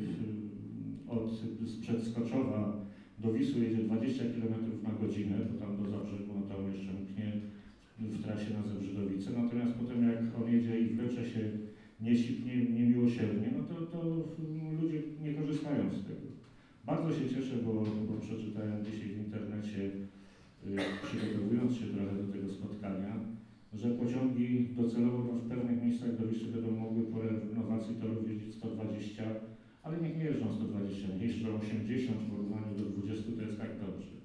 [1.08, 1.32] od
[1.70, 2.89] sprzed Skoczowa
[3.22, 4.54] do Wisły jedzie 20 km
[4.84, 7.32] na godzinę, to tam do Zabrzegu, no tam jeszcze mknie
[7.98, 11.40] w trasie na Zebrzydowice, natomiast potem jak on jedzie i wlecze się
[12.00, 14.00] nieścipnie, niemiłosiernie, no to, to
[14.78, 16.28] ludzie nie korzystają z tego.
[16.86, 22.50] Bardzo się cieszę, bo, bo przeczytałem dzisiaj w internecie, y, przygotowując się trochę do tego
[22.50, 23.20] spotkania,
[23.74, 29.24] że pociągi docelowo w pewnych miejscach do Wisły będą mogły po renowacji torów jeździć 120
[29.84, 33.72] ale niech nie jeżdżą 120, niech jeżdżą 80 w porównaniu do 20, to jest tak
[33.86, 34.20] dobrze.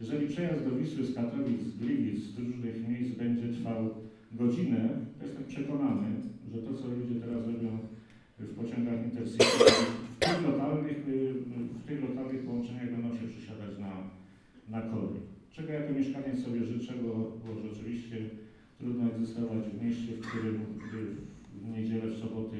[0.00, 3.94] Jeżeli przejazd do Wisły z Katowic, z Gliwic, z różnych miejsc będzie trwał
[4.32, 4.88] godzinę,
[5.18, 6.08] to jestem przekonany,
[6.52, 7.78] że to, co ludzie teraz robią
[8.38, 9.44] w pociągach Intercity,
[10.16, 11.34] w tych lokalnych, y,
[11.82, 13.92] w tych lokalnych połączeniach będą się przesiadać na,
[14.68, 15.20] na kolej.
[15.52, 18.16] Czego jako mieszkaniec sobie życzę, bo, bo rzeczywiście
[18.78, 20.60] trudno egzystować w mieście, w którym
[21.62, 22.56] w niedzielę, w soboty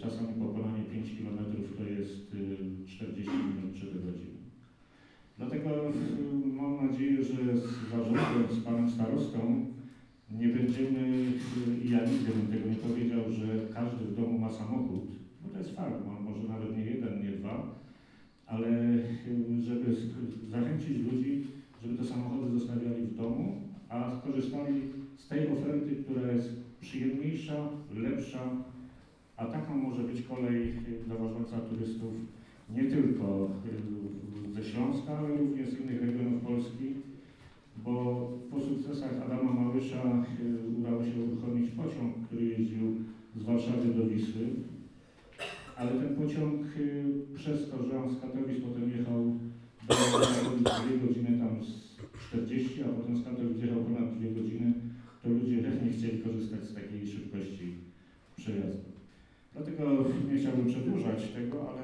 [0.00, 1.38] Czasami pokonanie 5 km
[1.78, 4.38] to jest y, 40 minut czy godziny.
[5.38, 5.92] Dlatego y,
[6.52, 9.66] mam nadzieję, że z zarządem, z panem starostą
[10.30, 14.50] nie będziemy, y, i ja nigdy bym tego nie powiedział, że każdy w domu ma
[14.50, 15.04] samochód,
[15.42, 17.80] bo to jest fakt, ma może nawet nie jeden, nie dwa,
[18.46, 19.96] ale y, żeby
[20.48, 21.46] zachęcić ludzi,
[21.82, 24.80] żeby te samochody zostawiali w domu, a korzystali
[25.16, 26.50] z tej oferty, która jest
[26.80, 28.73] przyjemniejsza, lepsza,
[29.36, 32.12] a taką może być kolej y, dowożąca turystów
[32.70, 33.50] nie tylko
[34.48, 36.94] y, ze Śląska, ale również z innych regionów Polski,
[37.84, 37.92] bo
[38.50, 40.02] po sukcesach Adama Małysza
[40.40, 42.94] y, udało się uruchomić pociąg, który jeździł
[43.36, 44.46] z Warszawy do Wisły,
[45.76, 46.60] ale ten pociąg
[47.34, 49.24] przez to, że on z Katowic potem jechał
[49.88, 49.94] do
[50.56, 51.96] 2 godziny tam z
[52.28, 54.72] 40, a potem z Katowic jechał ponad 2 godziny,
[55.22, 57.74] to ludzie nie chcieli korzystać z takiej szybkości
[58.36, 58.93] przejazdu.
[59.54, 59.82] Dlatego
[60.28, 61.82] nie chciałbym przedłużać tego, ale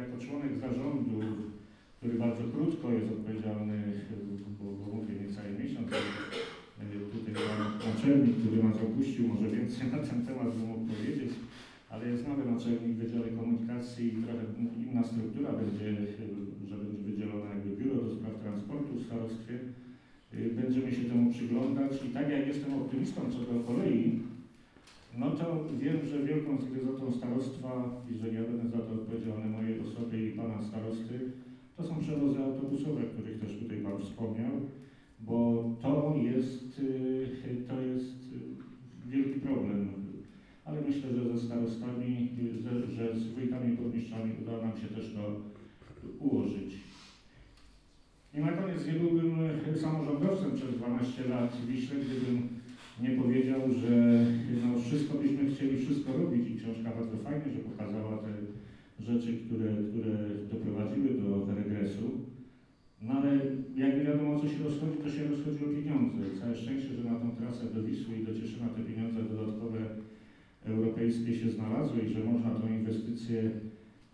[0.00, 1.20] jako członek zarządu,
[1.96, 3.78] który bardzo krótko jest odpowiedzialny,
[4.58, 5.94] bo, bo mówię niecały miesiąc, y,
[7.12, 11.30] tutaj pan naczelnik, który nas opuścił, może więcej na ten temat by mógł powiedzieć,
[11.90, 14.44] ale jest nowy naczelnik Wydziale Komunikacji i trochę
[14.84, 15.86] inna struktura będzie,
[16.68, 19.54] że będzie wydzielone jakby biuro do spraw transportu w starostwie.
[20.34, 24.29] Y, Będziemy się temu przyglądać i tak jak jestem optymistą co do kolei,
[25.18, 30.28] no to wiem, że wielką zgryzotą starostwa, jeżeli ja będę za to odpowiedzialny mojej osobie
[30.28, 31.30] i pana starosty,
[31.76, 34.52] to są przewozy autobusowe, których też tutaj pan wspomniał,
[35.20, 39.88] bo to jest, y, to jest y, wielki problem.
[40.64, 42.30] Ale myślę, że ze starostami,
[42.62, 45.40] że, że z wójtami i burmistrzami uda nam się też to
[46.18, 46.76] ułożyć.
[48.34, 49.40] I na koniec nie byłbym
[49.74, 52.59] y, samorządowcem przez 12 lat w Wiśle, gdybym
[53.02, 54.24] nie powiedział, że
[54.62, 58.32] no, wszystko byśmy chcieli wszystko robić i książka bardzo fajnie, że pokazała te
[59.04, 60.14] rzeczy, które, które
[60.50, 62.10] doprowadziły do regresu.
[63.02, 63.38] No ale
[63.76, 66.18] jak wiadomo, co się rozchodzi, to się rozchodzi o pieniądze.
[66.40, 69.78] Całe szczęście, że na tą trasę do Wisły i do Cieszyna te pieniądze dodatkowe
[70.64, 73.50] europejskie się znalazły i że można tą inwestycję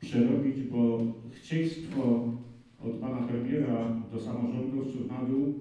[0.01, 2.33] przerobić, bo chcieństwo
[2.81, 5.55] od pana premiera do samorządowców na dół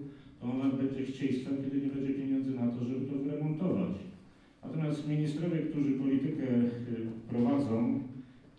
[0.46, 3.96] to ona będzie chcieństwem, kiedy nie będzie pieniędzy na to, żeby to wyremontować.
[4.64, 6.70] Natomiast ministrowie, którzy politykę y,
[7.30, 8.00] prowadzą,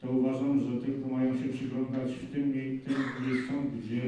[0.00, 2.52] to uważam, że tylko mają się przyglądać w tym,
[2.84, 4.02] tym miejscom, gdzie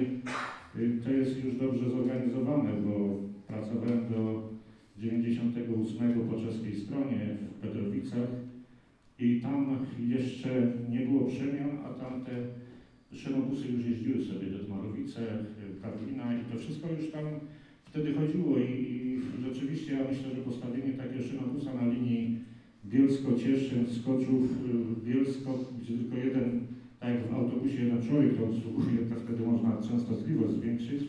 [0.82, 3.16] y, to jest już dobrze zorganizowane, bo
[3.46, 4.48] pracowałem do
[4.98, 8.28] 98 po czeskiej stronie w Petrowicach
[9.18, 12.32] i tam jeszcze nie było przemian, a tamte
[13.12, 17.24] szynobusy już jeździły sobie do Dmarowice, y, Karolina i to wszystko już tam
[17.98, 22.38] wtedy chodziło i, i rzeczywiście ja myślę, że postawienie takiego szynobusa na linii
[22.84, 24.42] Bielsko-Cieszyn, Skoczów,
[25.02, 26.66] y, Bielsko, gdzie tylko jeden,
[27.00, 31.02] tak jak w autobusie jeden człowiek to obsługuje, to wtedy można częstotliwość zwiększyć,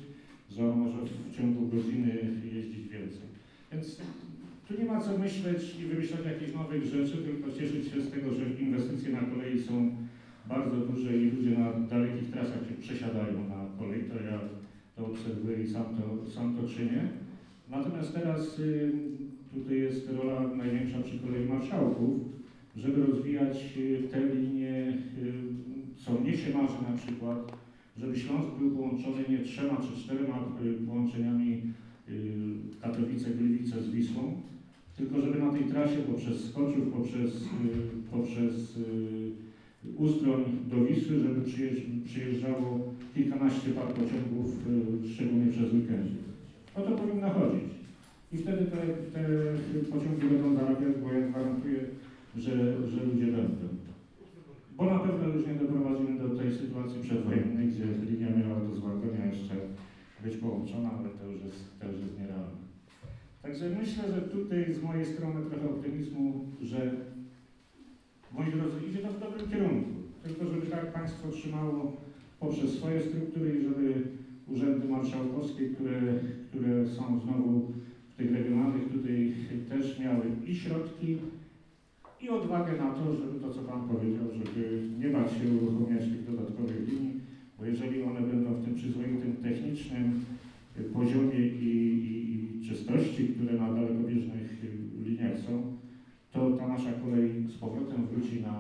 [0.50, 0.98] że on może
[1.32, 3.28] w ciągu godziny jeździć więcej.
[3.72, 3.98] Więc
[4.68, 8.34] tu nie ma co myśleć i wymyślać jakichś nowych rzeczy, tylko cieszyć się z tego,
[8.34, 9.96] że inwestycje na kolei są
[10.46, 14.40] bardzo duże i ludzie na dalekich trasach się przesiadają na kolej, to ja
[15.00, 17.10] to obserwuję i sam to, sam to czynię.
[17.70, 18.92] Natomiast teraz y,
[19.54, 22.20] tutaj jest rola największa przy kolei marszałków,
[22.76, 25.34] żeby rozwijać y, te linie, y,
[26.06, 27.58] co mnie się marzy na przykład,
[27.98, 31.62] żeby Śląsk był połączony nie trzema czy czterema y, połączeniami
[32.10, 32.12] y,
[32.82, 34.42] Katowice-Gliwice z Wisłą,
[34.98, 37.48] tylko żeby na tej trasie poprzez Skoczów, poprzez, y,
[38.12, 38.80] poprzez
[39.98, 42.80] Ustroń do Wisły, żeby przyjeżdż, przyjeżdżało
[43.16, 44.68] kilkanaście par pociągów,
[45.06, 46.20] y, szczególnie przez weekendy.
[46.76, 47.70] O to powinno chodzić.
[48.32, 48.78] I wtedy te,
[49.14, 49.24] te
[49.92, 51.80] pociągi będą zarabiać, bo ja gwarantuję,
[52.38, 52.52] że,
[52.90, 53.68] że ludzie będą.
[54.78, 59.26] Bo na pewno już nie doprowadzimy do tej sytuacji przedwojennej, gdzie linia miała do złagodzenia
[59.26, 59.56] jeszcze
[60.24, 62.60] być połączona, ale to już jest, to już jest nierealne.
[63.42, 66.92] Także myślę, że tutaj z mojej strony trochę optymizmu, że
[68.34, 69.90] moi drodzy, idzie to w dobrym kierunku.
[70.24, 71.98] Tylko żeby tak państwo trzymało
[72.40, 74.04] poprzez swoje struktury i żeby
[74.48, 76.02] urzędy marszałkowskie, które,
[76.50, 77.74] które są znowu
[78.10, 79.34] w tych regionalnych tutaj
[79.70, 81.18] też miały i środki,
[82.22, 86.26] i odwagę na to, żeby to, co Pan powiedział, żeby nie bać się uruchamiać tych
[86.26, 87.22] dodatkowych linii,
[87.58, 90.12] bo jeżeli one będą w tym przyzwoitym technicznym
[90.94, 94.64] poziomie i, i, i czystości, które na dalekobieżnych
[95.06, 95.79] liniach są,
[96.34, 98.54] to ta nasza kolej z powrotem wróci na,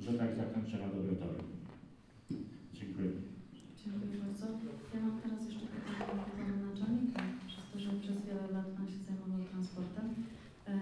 [0.00, 1.38] że tak zakończę, na dobre tory.
[2.72, 3.10] Dziękuję.
[3.84, 4.46] Dziękuję bardzo.
[4.94, 8.98] Ja mam teraz jeszcze pytanie do naczelnika, przez to, że przez wiele lat pan się
[9.06, 10.06] zajmował transportem.
[10.68, 10.72] E,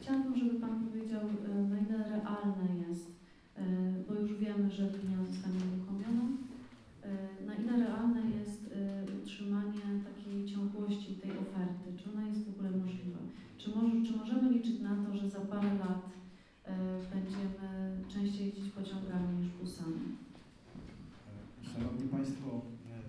[0.00, 3.06] Chciałabym, żeby pan powiedział, e, na ile realne jest,
[3.56, 3.62] e,
[4.08, 6.26] bo już wiemy, że linia zostanie uruchomiona,
[7.46, 8.60] na ile realne jest
[9.22, 11.84] utrzymanie takiej ciągłości tej oferty?
[11.96, 13.03] Czy ona jest w ogóle możliwa?
[13.64, 16.04] Czy, może, czy możemy liczyć na to, że za parę lat
[16.64, 16.74] e,
[17.14, 17.68] będziemy
[18.08, 20.00] częściej jeździć pociągami niż busami?
[21.72, 22.46] Szanowni Państwo,
[22.90, 23.02] e,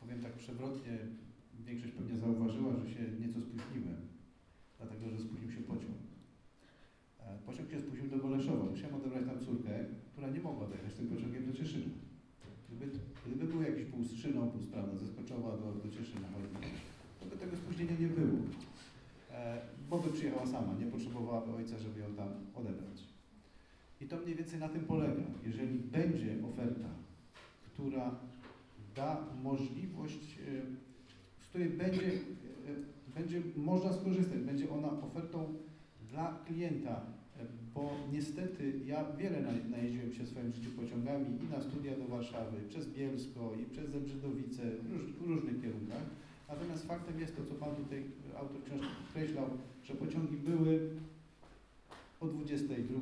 [0.00, 0.98] powiem tak przewrotnie,
[1.66, 4.00] większość pewnie zauważyła, że się nieco spóźniłem,
[4.78, 5.98] dlatego że spóźnił się pociąg.
[7.20, 8.64] E, Pociąg się spóźnił do Goleszowa.
[8.64, 9.70] Musiałem odebrać tam córkę,
[10.12, 11.94] która nie mogła dojechać tym pociągiem do Cieszyna.
[12.68, 12.86] Gdyby,
[13.26, 16.28] gdyby był jakiś pół z szyną, pół sprawna, zeskoczyła do, do Cieszyna,
[17.20, 18.38] to by tego spóźnienia nie było.
[19.94, 22.98] Bo by przyjechała sama, nie potrzebowałaby ojca, żeby ją tam odebrać.
[24.00, 25.22] I to mniej więcej na tym polega.
[25.46, 26.88] Jeżeli będzie oferta,
[27.72, 28.14] która
[28.96, 35.54] da możliwość, e, z której będzie, e, będzie można skorzystać, będzie ona ofertą
[36.10, 36.92] dla klienta,
[37.40, 41.96] e, bo niestety ja wiele na- najeździłem się w swoim życiu pociągami i na studia
[41.96, 44.62] do Warszawy, przez Bielsko i przez Zebrzydowice,
[45.20, 46.02] w różnych kierunkach.
[46.48, 49.46] Natomiast faktem jest to, co Pan tutaj, e, autor książki podkreślał,
[49.84, 50.90] że pociągi były
[52.20, 52.98] o 22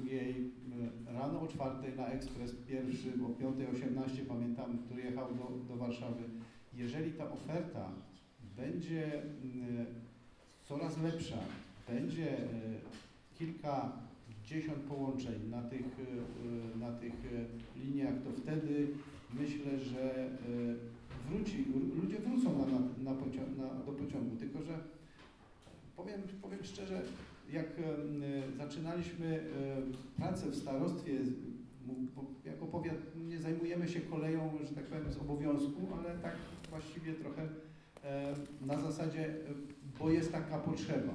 [1.10, 6.22] e, rano, o 4 na ekspres pierwszy, o 5.18 pamiętam, który jechał do, do Warszawy.
[6.74, 7.88] Jeżeli ta oferta
[8.56, 9.86] będzie mm,
[10.64, 11.38] coraz lepsza,
[11.88, 12.48] będzie e,
[13.34, 15.86] kilkadziesiąt połączeń na tych,
[16.74, 18.88] e, na tych e, liniach, to wtedy
[19.34, 20.28] myślę, że e,
[21.30, 21.64] wróci,
[22.02, 23.12] ludzie wrócą na, na, na,
[23.56, 24.78] na, do pociągu, tylko że
[25.96, 27.02] powiem, powiem szczerze,
[27.52, 31.12] jak e, zaczynaliśmy e, pracę w starostwie,
[32.44, 32.96] jako powiat
[33.28, 36.36] nie zajmujemy się koleją, że tak powiem, z obowiązku, ale tak
[36.70, 37.48] właściwie trochę
[38.66, 39.34] na zasadzie,
[39.98, 41.12] bo jest taka potrzeba.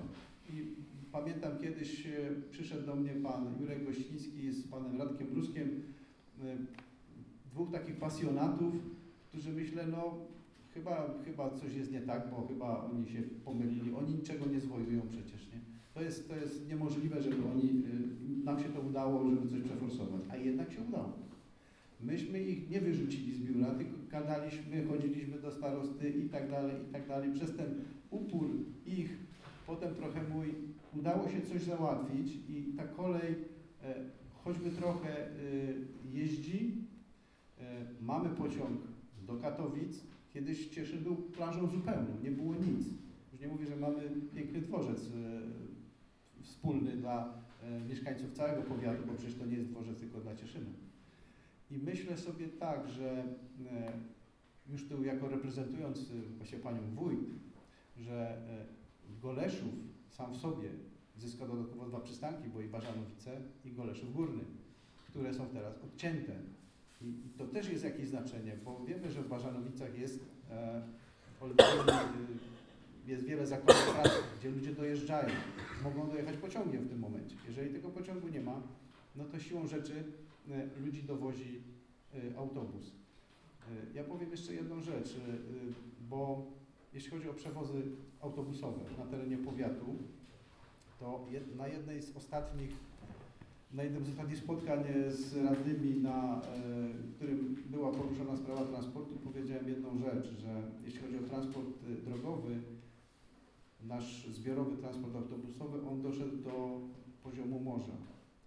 [0.50, 0.76] I
[1.12, 2.12] pamiętam kiedyś e,
[2.52, 5.84] przyszedł do mnie pan Jurek Gościński z panem Radkiem Bruskiem,
[7.52, 8.74] dwóch takich pasjonatów,
[9.28, 10.18] którzy myślę, no
[10.74, 15.02] chyba, chyba coś jest nie tak, bo chyba oni się pomylili, oni niczego nie zwojują
[15.10, 15.60] przecież, nie?
[15.94, 17.70] To jest, to jest niemożliwe, żeby oni,
[18.42, 21.14] y, nam się to udało, żeby coś przeforsować, a jednak się udało.
[22.02, 26.94] Myśmy ich nie wyrzucili z biura, tylko gadaliśmy, chodziliśmy do starosty i tak dalej, i
[26.94, 27.34] tak dalej.
[27.34, 28.48] Przez ten upór
[28.86, 29.18] ich,
[29.68, 30.54] potem trochę mój,
[31.00, 33.36] udało się coś załatwić i ta kolej
[33.84, 33.96] e,
[34.44, 35.32] choćby trochę e,
[36.14, 36.74] jeździ.
[37.60, 38.78] E, mamy pociąg
[39.28, 40.04] do Katowic.
[40.34, 42.88] Kiedyś Cieszyn był plażą zupełną, nie było nic.
[43.32, 45.12] Już nie mówię, że mamy piękny dworzec e,
[46.44, 50.70] wspólny dla e, mieszkańców całego powiatu, bo przecież to nie jest dworzec tylko dla Cieszyna.
[51.72, 53.24] I myślę sobie tak, że
[53.72, 53.92] e,
[54.70, 57.20] już tu jako reprezentując właśnie panią wójt,
[57.98, 58.42] że
[59.22, 59.74] Goleszów
[60.10, 60.70] sam w sobie
[61.18, 64.44] zyska dodatkowo dwa przystanki, bo i Bażanowice i Goleszów Górny,
[65.08, 66.34] które są teraz odcięte.
[67.02, 70.20] I, I to też jest jakieś znaczenie, bo wiemy, że w Bażanowicach jest
[70.52, 70.82] e,
[71.42, 71.50] y,
[73.08, 75.30] jest wiele zakładów pracy, gdzie ludzie dojeżdżają,
[75.84, 77.36] mogą dojechać pociągiem w tym momencie.
[77.48, 78.62] Jeżeli tego pociągu nie ma,
[79.16, 80.04] no to siłą rzeczy
[80.50, 81.62] y, ludzi dowozi
[82.16, 82.92] y, autobus.
[83.94, 85.16] Ja powiem jeszcze jedną rzecz,
[86.10, 86.46] bo
[86.94, 87.82] jeśli chodzi o przewozy
[88.22, 89.96] autobusowe na terenie powiatu,
[91.00, 92.72] to na jednej z ostatnich,
[93.72, 96.42] na jednym z ostatnich spotkań e, z radnymi, na e,
[97.16, 102.60] którym była poruszona sprawa transportu, powiedziałem jedną rzecz, że jeśli chodzi o transport y, drogowy,
[103.84, 106.82] nasz zbiorowy transport autobusowy, on doszedł do
[107.24, 107.94] poziomu morza.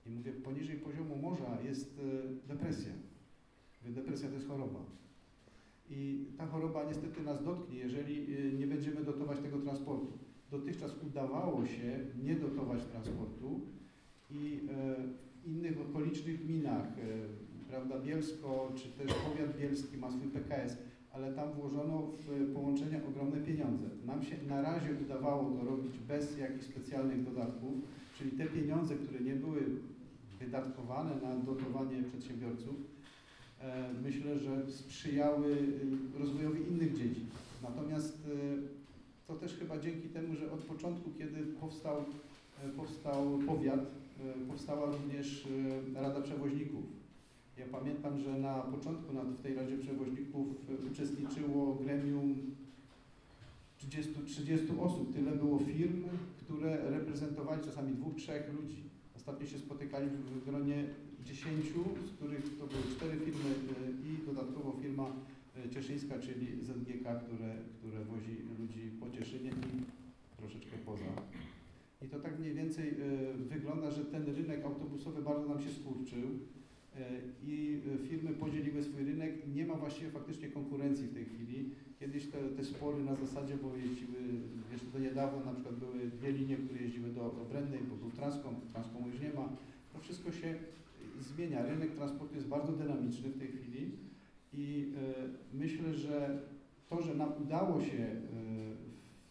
[0.07, 2.93] I mówię, poniżej poziomu morza jest e, depresja.
[3.85, 4.81] Depresja to jest choroba.
[5.91, 8.27] I ta choroba niestety nas dotknie, jeżeli
[8.59, 10.19] nie będziemy dotować tego transportu.
[10.51, 13.61] Dotychczas udawało się nie dotować transportu
[14.33, 17.03] i e, innych okolicznych gminach, e,
[17.69, 20.77] prawda, Bielsko czy też powiat bielski ma swój PKS,
[21.13, 23.87] ale tam włożono w połączenia ogromne pieniądze.
[24.07, 27.75] Nam się na razie udawało to robić bez jakichś specjalnych dodatków,
[28.19, 29.61] czyli te pieniądze, które nie były
[30.41, 32.77] wydatkowane na dotowanie przedsiębiorców,
[33.61, 35.57] e, myślę, że sprzyjały
[36.19, 37.27] rozwojowi innych dziedzin.
[37.63, 38.29] Natomiast
[39.27, 42.05] to też chyba dzięki temu, że od początku, kiedy powstał,
[42.77, 43.81] powstał powiat,
[44.49, 45.47] powstała również
[45.97, 46.85] e, Rada Przewoźników.
[47.57, 52.37] Ja pamiętam, że na początku w tej Radzie Przewoźników e, uczestniczyło gremium
[53.79, 55.15] 30, 30 osób.
[55.15, 56.05] Tyle było firm,
[56.41, 58.83] które reprezentowali czasami dwóch, trzech ludzi.
[59.17, 60.85] Ostatnio się spotykali w, gronie
[61.25, 61.67] 10,
[62.07, 65.07] z których to były cztery firmy e, i dodatkowo firma
[65.67, 69.85] e, cieszyńska, czyli ZGK, które, które wozi ludzi po Cieszynie i
[70.41, 71.05] troszeczkę poza.
[72.03, 72.95] I to tak mniej więcej e,
[73.35, 76.29] wygląda, że ten rynek autobusowy bardzo nam się skurczył
[76.97, 77.09] e,
[77.45, 79.33] i e, firmy podzieliły swój rynek.
[79.55, 81.71] Nie ma właściwie faktycznie konkurencji w tej chwili.
[82.01, 84.19] Kiedyś te, te spory na zasadzie, bo jeździły,
[84.73, 87.47] jeszcze do niedawna na przykład były dwie linie, które jeździły do, do
[87.91, 89.49] bo był Transcom, Transcomu już nie ma.
[89.93, 90.55] To wszystko się
[91.21, 91.67] zmienia.
[91.67, 93.91] Rynek transportu jest bardzo dynamiczny w tej chwili
[94.53, 94.93] i
[95.55, 96.43] myślę, że
[96.91, 98.21] to, że nam udało się e,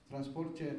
[0.10, 0.76] transporcie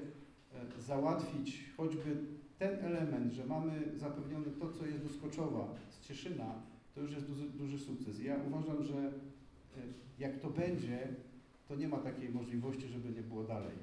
[0.79, 2.17] załatwić choćby
[2.59, 6.55] ten element, że mamy zapewnione to, co jest do Skoczowa, z Cieszyna,
[6.95, 8.23] to już jest duży, duży sukces.
[8.23, 9.11] Ja uważam, że e,
[10.19, 11.09] jak to będzie,
[11.69, 13.77] to nie ma takiej możliwości, żeby nie było dalej.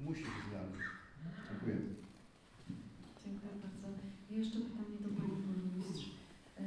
[0.00, 0.80] Musi być dalej.
[1.50, 1.76] Dziękuję.
[3.24, 3.88] Dziękuję bardzo.
[4.30, 6.10] I jeszcze pytanie do Pani Burmistrz.
[6.58, 6.62] E,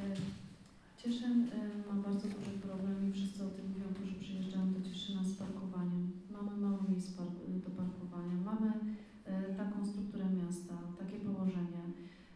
[0.98, 5.24] Cieszyn e, ma bardzo duży problem i wszyscy o tym mówią, którzy przyjeżdżają do Cieszyna
[5.24, 6.12] z parkowaniem.
[6.32, 7.28] Mamy mało miejsc par-
[7.66, 8.72] do parkowania, mamy
[9.26, 11.84] e, taką strukturę miasta, takie położenie.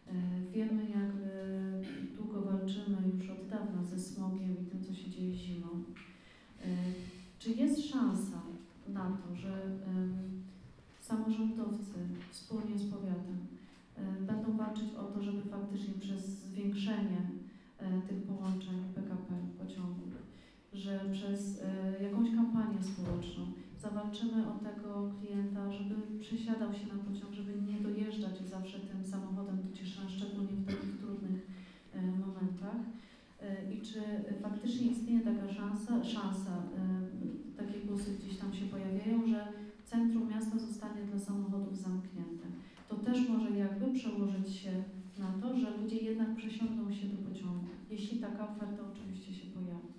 [0.07, 0.13] E,
[0.53, 5.33] Wiemy, jak e, długo walczymy już od dawna ze smogiem i tym, co się dzieje
[5.33, 5.67] zimą.
[6.61, 6.67] E,
[7.39, 8.41] Czy jest szansa
[8.87, 9.53] na to, że
[10.99, 11.99] samorządowcy
[12.31, 13.37] wspólnie z powiatem
[14.21, 17.21] będą walczyć o to, żeby faktycznie przez zwiększenie
[17.79, 19.27] e, tych połączeń PKP
[19.59, 20.11] pociągów,
[20.73, 23.43] że przez e, jakąś kampanię społeczną
[23.79, 29.57] zawalczymy o tego klienta, żeby przesiadał się na pociąg, żeby nie dojeżdżać zawsze tym samochodem
[29.63, 31.41] do Cieszyna, szczególnie w takich trudnych
[31.93, 32.81] e, momentach.
[33.73, 34.01] I czy
[34.41, 36.53] faktycznie istnieje taka szansa, szansa,
[37.71, 39.47] takie głosy gdzieś tam się pojawiają, że
[39.85, 42.47] centrum miasta zostanie dla samochodów zamknięte.
[42.89, 44.83] To też może jakby przełożyć się
[45.19, 49.91] na to, że ludzie jednak przesiądą się do pociągu, jeśli taka oferta oczywiście się pojawi.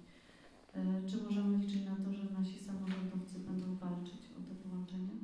[0.75, 5.17] E, Czy możemy liczyć na to, że nasi samorządowcy będą walczyć o to połączenie?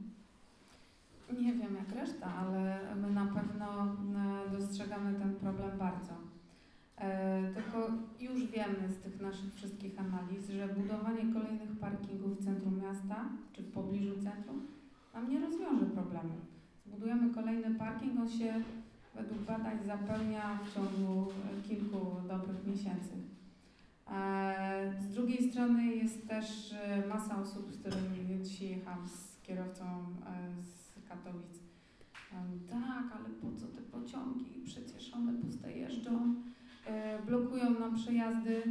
[1.41, 6.13] Nie wiem jak reszta, ale my na pewno e, dostrzegamy ten problem bardzo.
[7.01, 7.91] E, Tylko
[8.21, 13.63] już wiemy z tych naszych wszystkich analiz, że budowanie kolejnych parkingów w centrum miasta czy
[13.63, 14.67] w pobliżu centrum
[15.15, 16.35] nam nie rozwiąże problemu.
[16.87, 18.55] Zbudujemy kolejny parking, on się
[19.15, 23.13] według badań zapełnia w ciągu e, kilku dobrych miesięcy.
[24.11, 26.75] E, Z drugiej strony jest też
[27.09, 29.85] masa osób, z którymi dzisiaj jechałam z kierowcą
[30.63, 31.59] z Katowic.
[32.71, 34.63] Tak, ale po co te pociągi?
[34.65, 36.35] Przecież one puste jeżdżą,
[37.27, 38.63] blokują nam przejazdy.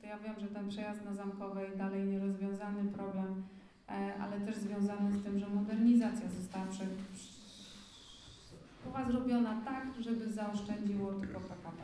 [0.00, 3.42] To ja wiem, że ten przejazd na Zamkowej dalej nierozwiązany problem,
[3.88, 6.84] e, ale też związany z tym, że modernizacja została prze,
[8.84, 11.82] była zrobiona tak, żeby zaoszczędziło tylko PKP.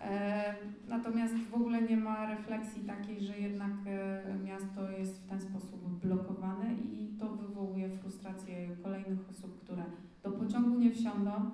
[0.00, 0.54] E,
[0.88, 5.80] Natomiast w ogóle nie ma refleksji takiej, że jednak e, miasto jest w ten sposób
[6.04, 9.82] blokowane i to wywołuje frustrację kolejnych osób, które
[10.22, 11.50] do pociągu nie wsiądą, e,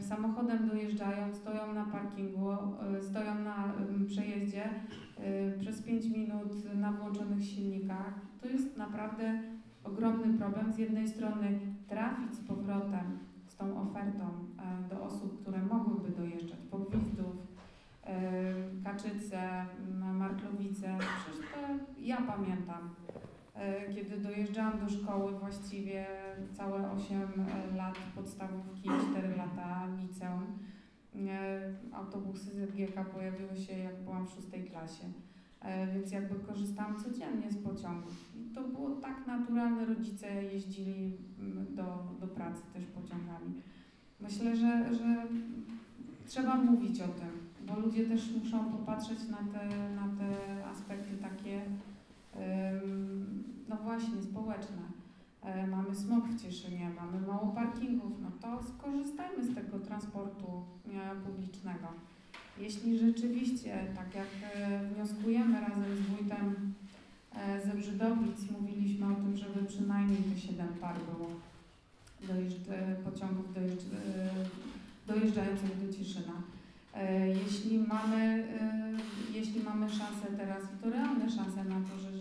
[0.00, 3.72] samochodem dojeżdżają, stoją na parkingu, e, stoją na
[4.06, 8.14] przejeździe e, przez 5 minut na włączonych silnikach.
[8.40, 9.42] To jest naprawdę
[9.84, 10.72] ogromny problem.
[10.72, 16.58] Z jednej strony trafić z powrotem z tą ofertą e, do osób, które mogłyby dojeżdżać,
[16.70, 17.54] Pogwizdów,
[18.84, 19.66] Kaczyce,
[20.14, 20.98] Marklowice.
[20.98, 21.58] Przecież to
[21.98, 22.90] ja pamiętam,
[23.94, 26.06] kiedy dojeżdżałam do szkoły właściwie
[26.52, 27.20] całe 8
[27.76, 30.58] lat podstawówki, 4 lata liceum.
[31.28, 35.04] E, Autobusy ZGK pojawiły się jak byłam w szóstej klasie.
[35.60, 38.34] E, Więc jakby korzystałam codziennie z pociągów.
[38.36, 41.84] I to było tak naturalne, rodzice jeździli mm, do,
[42.20, 43.54] do pracy też pociągami.
[44.20, 45.26] Myślę, że, że
[46.26, 47.30] trzeba mówić o tym,
[47.66, 51.60] bo ludzie też muszą popatrzeć na te, na te aspekty takie,
[53.98, 54.82] właśnie, społeczne.
[55.42, 60.46] E, Mamy smog w Cieszynie, mamy mało parkingów, no to skorzystajmy z tego transportu
[60.94, 61.88] e, publicznego.
[62.60, 66.74] Jeśli rzeczywiście, tak jak e, wnioskujemy razem z wójtem
[67.64, 71.30] ze Brzydowic, mówiliśmy o tym, żeby przynajmniej te 7 par było
[72.28, 72.60] dojeżdż,
[73.04, 73.84] pociągów dojeżdż,
[75.06, 76.32] dojeżdżających do Cieszyna.
[77.44, 78.48] Jeśli mamy,
[79.34, 82.13] jeśli mamy szansę teraz, i to realne szanse na to, że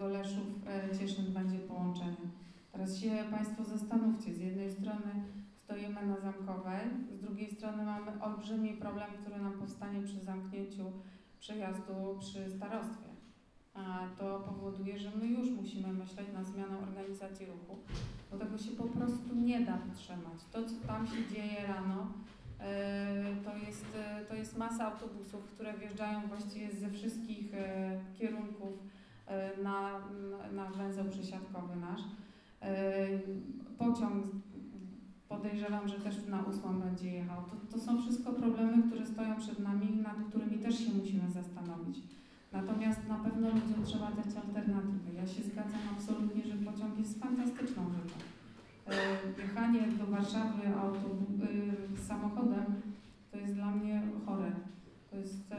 [0.00, 2.30] e, Goleszów, e, Cieszyn będzie połączeniem.
[2.72, 5.12] Teraz się Państwo zastanówcie, z jednej strony
[5.56, 6.80] stoimy na Zamkowej,
[7.12, 10.84] z drugiej strony mamy olbrzymi problem, który nam powstanie przy zamknięciu
[11.40, 13.10] przejazdu przy starostwie.
[13.74, 17.78] A to powoduje, że my już musimy myśleć nad zmianą organizacji ruchu,
[18.30, 20.38] bo tego się po prostu nie da wytrzymać.
[20.52, 22.12] To, co tam się dzieje rano,
[22.60, 27.52] e, to jest, e, to jest masa autobusów, które wjeżdżają właściwie ze wszystkich
[28.18, 28.72] kierunków
[29.62, 29.90] na,
[30.30, 32.00] na, na węzeł przesiadkowy nasz.
[32.62, 33.08] E,
[33.78, 34.24] Pociąg
[35.28, 37.42] podejrzewam, że też na ósmą będzie jechał.
[37.42, 41.98] To, to są wszystko problemy, które stoją przed nami, nad którymi też się musimy zastanowić.
[42.52, 45.12] Natomiast na pewno ludziom trzeba dać alternatywy.
[45.16, 48.18] Ja się zgadzam absolutnie, że pociąg jest fantastyczną rzeczą.
[48.86, 51.44] E, Jechanie do Warszawy autobu-
[51.94, 52.64] y, samochodem
[53.30, 54.52] to jest dla mnie chore.
[55.10, 55.56] To jest e,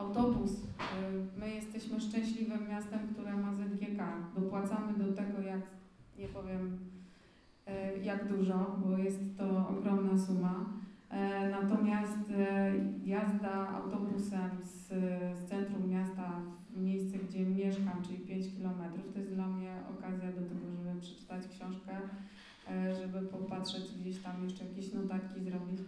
[0.00, 0.52] autobus.
[0.52, 4.00] E, my jesteśmy szczęśliwym miastem, które ma ZGK.
[4.38, 5.60] Dopłacamy do tego, jak
[6.18, 6.78] nie powiem
[7.66, 10.54] e, jak dużo, bo jest to ogromna suma.
[11.10, 12.72] E, Natomiast e,
[13.04, 14.88] jazda autobusem z,
[15.38, 16.40] z centrum miasta
[16.70, 18.82] w miejsce, gdzie mieszkam, czyli 5 km,
[19.12, 21.96] to jest dla mnie okazja do tego, żeby przeczytać książkę,
[22.70, 25.80] e, żeby popatrzeć gdzieś tam jeszcze jakieś notatki zrobić.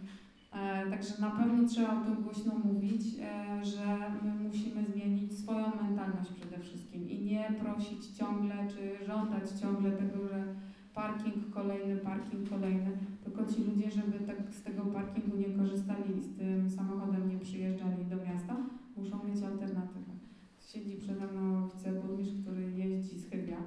[0.53, 3.85] E, Także na pewno trzeba o tym głośno mówić, e, że
[4.23, 10.27] my musimy zmienić swoją mentalność przede wszystkim i nie prosić ciągle, czy żądać ciągle tego,
[10.27, 10.45] że
[10.93, 12.91] parking kolejny, parking kolejny,
[13.23, 17.37] tylko ci ludzie, żeby tak z tego parkingu nie korzystali i z tym samochodem nie
[17.37, 18.55] przyjeżdżali do miasta,
[18.97, 20.13] muszą mieć alternatywę.
[20.59, 23.57] Siedzi przede mną wiceburmistrz, który jeździ z Chybia,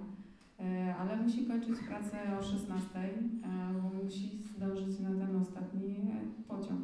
[1.01, 3.11] ale musi kończyć pracę o 16, e,
[3.83, 6.81] bo musi zdążyć na ten ostatni e, pociąg.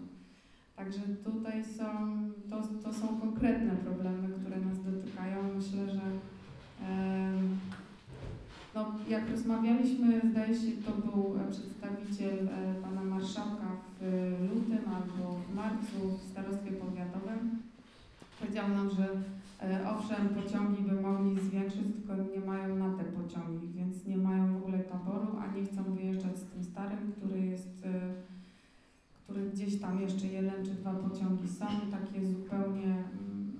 [0.76, 1.84] Także tutaj są,
[2.50, 5.36] to, to są konkretne problemy, które nas dotykają.
[5.56, 6.00] Myślę, że
[8.74, 13.66] no, jak rozmawialiśmy, zdaje się, to był e, przedstawiciel e, pana marszałka
[14.00, 14.02] w
[14.54, 17.62] lutym albo w marcu w starostwie powiatowym.
[18.40, 19.41] Powiedział nam, że e,
[19.96, 24.56] owszem, pociągi by mogli zwiększyć, tylko nie mają na te pociągi, więc nie mają w
[24.56, 27.90] ogóle taboru, a nie chcą wyjeżdżać z tym starym, który jest, e,
[29.24, 33.52] który gdzieś tam jeszcze jeden czy dwa pociągi są, takie zupełnie, mm,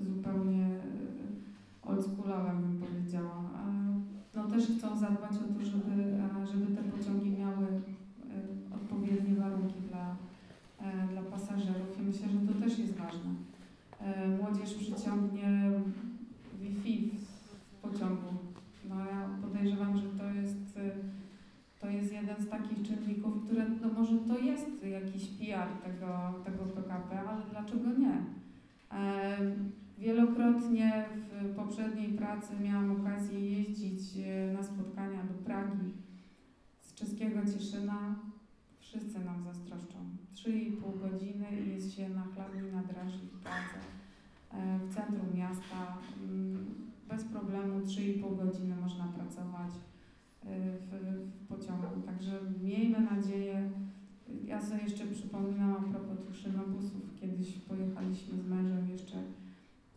[0.00, 3.44] e, zupełnie e, oldschoolowe bym powiedziała.
[3.68, 3.74] E,
[4.36, 6.02] No też chcą zadbać o to, żeby,
[6.42, 10.16] e, żeby te pociągi miały e, odpowiednie warunki dla,
[10.80, 13.30] e, dla pasażerów i myślę, że to też jest ważne.
[14.04, 15.70] E, Młodzież przyciągnie
[16.60, 17.10] Wi-Fi
[17.72, 18.34] w pociągu.
[18.88, 20.90] No ja podejrzewam, że to jest, e,
[21.80, 26.64] to jest jeden z takich czynników, które, no może to jest jakiś PR tego, tego
[26.64, 28.22] PKP, ale dlaczego nie?
[28.92, 29.38] E,
[29.98, 31.04] Wielokrotnie
[31.42, 34.00] w poprzedniej pracy miałam okazję jeździć
[34.54, 35.92] na spotkania do Pragi,
[36.80, 38.14] z czeskiego Cieszyna.
[38.80, 39.98] Wszyscy nam zazdroszczą.
[40.34, 43.78] 3,5 godziny i jest się na chladni na draży w Pradze,
[44.88, 45.96] w centrum miasta.
[47.08, 49.70] Bez problemu 3,5 godziny można pracować
[50.42, 50.90] e, w,
[51.30, 52.02] w pociągu.
[52.06, 53.70] Także miejmy nadzieję,
[54.44, 59.16] ja sobie jeszcze przypominam a propos tych szynobusów, kiedyś pojechaliśmy z mężem jeszcze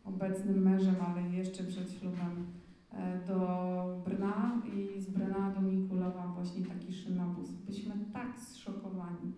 [0.06, 2.46] obecnym mężem, ale jeszcze przed ślubem
[2.92, 7.52] e, do Brna i z Brna do Mikulowa właśnie taki szynobus.
[7.52, 9.34] Byliśmy tak zszokowani.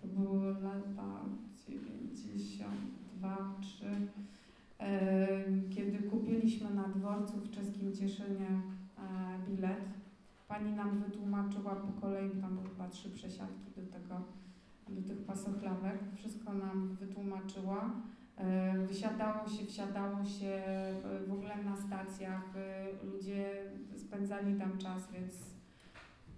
[0.00, 1.24] To były lata
[1.66, 4.27] 92, 3, e,
[5.70, 8.48] kiedy kupiliśmy na dworcu w czeskim Cieszynie
[8.98, 9.02] e,
[9.48, 9.84] bilet.
[10.48, 14.20] Pani nam wytłumaczyła po kolei, tam były chyba trzy przesiadki do tego,
[14.88, 15.98] do tych pasochlawek.
[16.16, 17.90] Wszystko nam wytłumaczyła.
[18.36, 20.94] E, Wysiadało się, wsiadało się e,
[21.28, 22.44] w ogóle na stacjach,
[23.12, 23.50] ludzie
[23.96, 25.34] spędzali tam czas, więc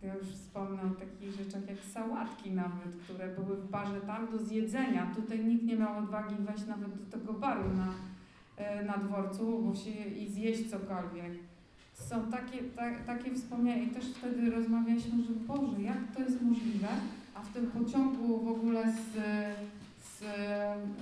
[0.02, 4.38] ja już wspomnę o takich rzeczach jak sałatki nawet, które były w barze tam do
[4.38, 5.12] zjedzenia.
[5.16, 7.94] Tutaj nikt nie miał odwagi wejść nawet do tego baru na,
[8.86, 11.32] na dworcu bo się, i zjeść cokolwiek.
[11.94, 16.88] Są takie, ta, takie wspomnienia i też wtedy rozmawialiśmy, że Boże, jak to jest możliwe,
[17.34, 19.12] a w tym pociągu w ogóle z,
[20.04, 20.18] z,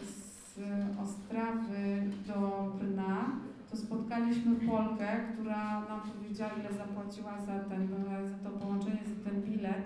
[0.09, 0.59] z
[1.03, 3.31] Ostrawy do Brna,
[3.71, 7.89] to spotkaliśmy Polkę, która nam powiedziała, ile zapłaciła za, ten,
[8.31, 9.83] za to połączenie, za ten bilet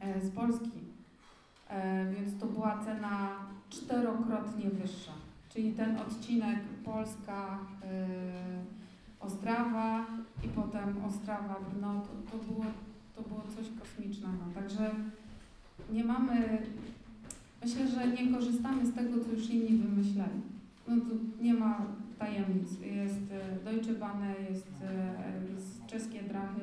[0.00, 0.70] e, z Polski.
[1.68, 3.30] E, więc to była cena
[3.70, 5.12] czterokrotnie wyższa.
[5.48, 8.06] Czyli ten odcinek Polska, e,
[9.20, 10.06] Ostrawa
[10.44, 12.64] i potem Ostrawa, Brno, to, to, było,
[13.16, 14.44] to było coś kosmicznego.
[14.54, 14.90] Także
[15.92, 16.58] nie mamy
[17.64, 20.40] Myślę, że nie korzystamy z tego, co już inni wymyśleli.
[20.88, 21.86] No tu nie ma
[22.18, 22.80] tajemnic.
[22.80, 24.66] Jest e, Deutsche Bahn, jest,
[25.56, 26.60] jest czeskie drachy.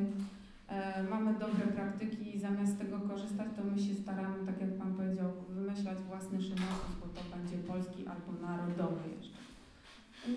[0.68, 4.94] E, Mamy dobre praktyki i zamiast tego korzystać, to my się staramy, tak jak Pan
[4.94, 9.38] powiedział, wymyślać własny szynobus, bo to będzie polski albo narodowy jeszcze.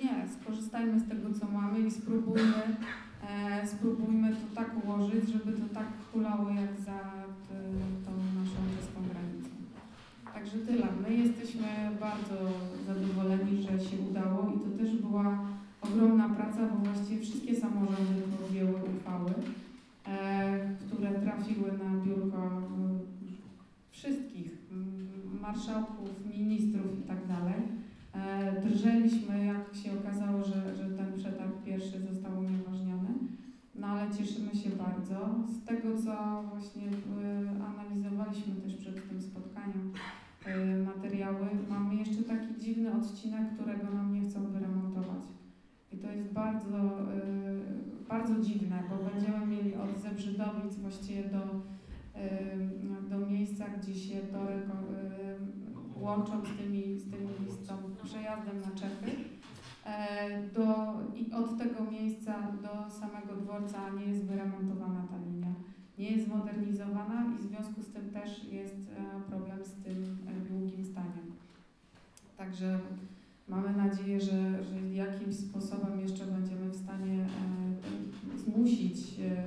[0.03, 2.63] Nie, skorzystajmy z tego, co mamy i spróbujmy,
[3.29, 6.99] e, spróbujmy to tak ułożyć, żeby to tak hulało jak za
[8.05, 8.11] tą
[8.41, 9.51] naszą czeską granicą.
[10.35, 10.87] Także tyle.
[11.03, 11.67] My jesteśmy
[12.01, 12.37] bardzo
[12.87, 15.39] zadowoleni, że się udało i to też była
[15.81, 19.31] ogromna praca, bo właściwie wszystkie samorządy podjęły uchwały,
[20.87, 22.61] które trafiły na biurko e,
[23.91, 24.59] wszystkich
[25.41, 27.19] marszałków, ministrów i tak.
[28.15, 33.09] E, Drżeliśmy, jak się okazało, że, że ten przetarg pierwszy został unieważniony,
[33.75, 35.35] no ale cieszymy się bardzo.
[35.47, 39.93] Z tego, co właśnie e, analizowaliśmy też przed tym spotkaniem,
[40.47, 41.47] e, materiały.
[41.71, 45.23] Mamy jeszcze taki dziwny odcinek, którego nam nie chcą wyremontować.
[45.93, 51.61] I to jest bardzo, e, bardzo dziwne, bo będziemy mieli od Zebrzydowic właściwie do,
[53.11, 54.73] do miejsca, gdzie się ym,
[55.97, 59.11] łączą z tymi, z tymi z przejazdem na Czechy.
[59.85, 65.53] E, Do, I od tego miejsca do samego dworca nie jest wyremontowana ta linia.
[65.99, 70.49] Nie jest zmodernizowana i w związku z tym też jest e, problem z tym e,
[70.49, 71.33] długim staniem.
[72.37, 72.79] Także
[73.49, 77.27] mamy nadzieję, że, że jakimś sposobem jeszcze będziemy w stanie
[78.53, 79.45] zmusić e,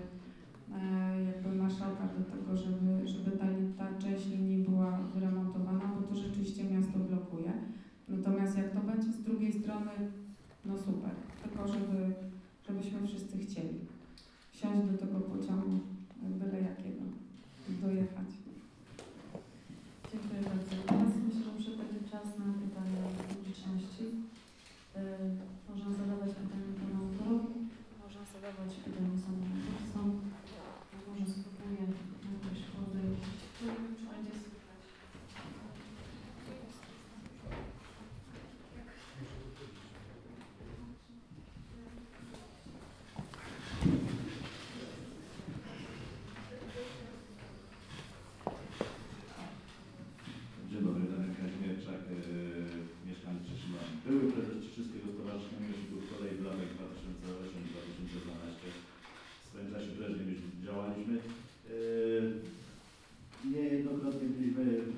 [0.78, 3.46] e, jakby marszałka do tego, żeby, żeby ta,
[3.78, 7.52] ta część linii była wyremontowana, bo to rzeczywiście miasto blokuje.
[8.10, 9.92] Natomiast jak to będzie z drugiej strony,
[10.66, 11.12] no super,
[11.44, 12.14] tylko żeby,
[12.68, 13.80] żebyśmy wszyscy chcieli
[14.52, 15.80] wsiąść do tego pociągu,
[16.22, 17.04] byle jakiego,
[17.82, 18.30] dojechać.
[20.12, 20.72] Dziękuję bardzo.
[20.88, 24.04] Teraz myślę, że przychodzi czas na pytania publiczności.
[24.96, 27.54] Yy, Można zadawać pytania panu autorowi,
[28.04, 30.08] można zadawać pytania samorządowcom.
[30.94, 31.82] Ja może spróbuję
[32.34, 33.24] jakoś podejść.
[33.58, 33.66] Czy
[33.98, 34.82] czy będzie słychać?
[50.70, 52.18] Dzień dobry, Daniel Kazimierczak, e,
[53.08, 53.80] mieszkaniec Cieszyna.
[54.06, 58.68] Były prezes Cieszyńskiego Stowarzyszenia Mieszków Kolei w latach 2008-2012.
[59.42, 61.16] W swoim czasie też nie działaliśmy.
[61.18, 61.74] E,
[63.54, 64.66] Niejednokrotnie byliśmy
[64.96, 64.98] w,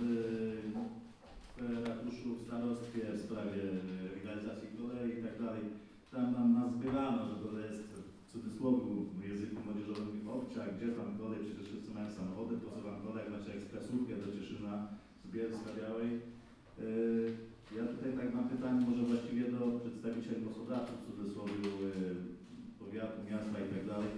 [1.57, 3.61] w ratuszu, w starostwie w sprawie
[4.03, 5.63] rewitalizacji kolei i tak dalej.
[6.11, 7.83] Tam nam nazbierano, że to jest
[8.27, 8.83] w cudzysłowie
[9.19, 11.39] w języku młodzieżowym obcia, gdzie tam kolej,
[12.13, 14.73] przecież wszyscy mają samochody, po co wam kolej, macie ekspresówkę do Cieszyna
[15.25, 16.09] z Bielska Białej.
[16.11, 23.17] Yy, Ja tutaj tak mam pytanie może właściwie do przedstawicieli gospodarców w cudzysłowie yy, powiatu,
[23.29, 24.11] miasta i tak dalej.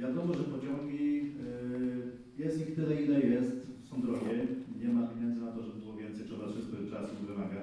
[0.00, 3.52] Wiadomo, że pociągi, yy, jest ich tyle ile jest,
[3.88, 4.36] są drogie,
[4.82, 7.60] nie ma pieniędzy na to, żeby było więcej, trzeba wszystko czasu wymaga.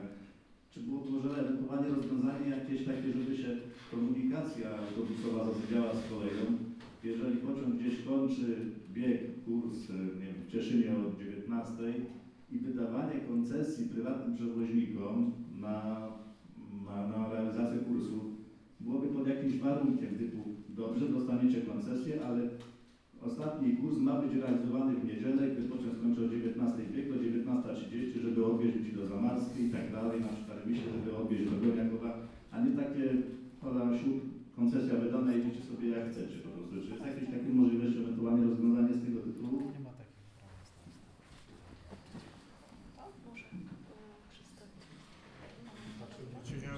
[0.72, 3.52] Czy byłoby może ewentualnie rozwiązanie jakieś takie, żeby się
[3.92, 6.46] komunikacja autobusowa rozwijała z koleją?
[7.04, 8.46] Jeżeli pociąg gdzieś kończy
[8.94, 11.74] bieg, kurs, yy, nie wiem, w Cieszynie od 19
[12.52, 16.08] i wydawanie koncesji prywatnym przewoźnikom na,
[16.86, 18.38] na, na realizację kursu
[18.80, 20.38] byłoby pod jakimś warunkiem typu
[20.70, 22.50] dobrze, dostaniecie koncesję, ale
[23.22, 28.20] ostatni kurs ma być realizowany w niedzielę, gdy pociąg skończy o 19 bieg do 19.30,
[28.22, 32.18] żeby odwieźć do Zamarskiej i tak dalej, na przykład Wiśle, żeby odwieźć do Goniakowa,
[32.52, 33.04] a nie takie
[33.62, 33.90] pada
[34.56, 36.76] koncesja wydana, jedziecie sobie jak chcecie po prostu.
[36.82, 39.58] Czy jest jakieś takie możliwość, ewentualnie rozwiązanie z tego tytułu?
[39.74, 40.58] Nie ma takiego prawa.
[45.98, 46.74] Znaczy, znaczy ja,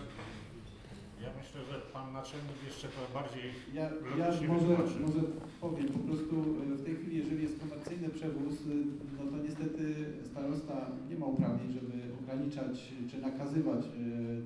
[1.24, 3.84] ja myślę, że pan naczelnik jeszcze bardziej Ja,
[4.20, 5.00] ja Logicznie może, wytłumaczy.
[5.00, 5.22] może
[5.62, 6.36] powiem, po prostu
[6.74, 8.74] e, w tej chwili, jeżeli jest komercyjny przewóz, e,
[9.18, 9.84] no to niestety
[10.32, 10.76] starosta
[11.10, 13.90] nie ma uprawnień, żeby ograniczać czy nakazywać e,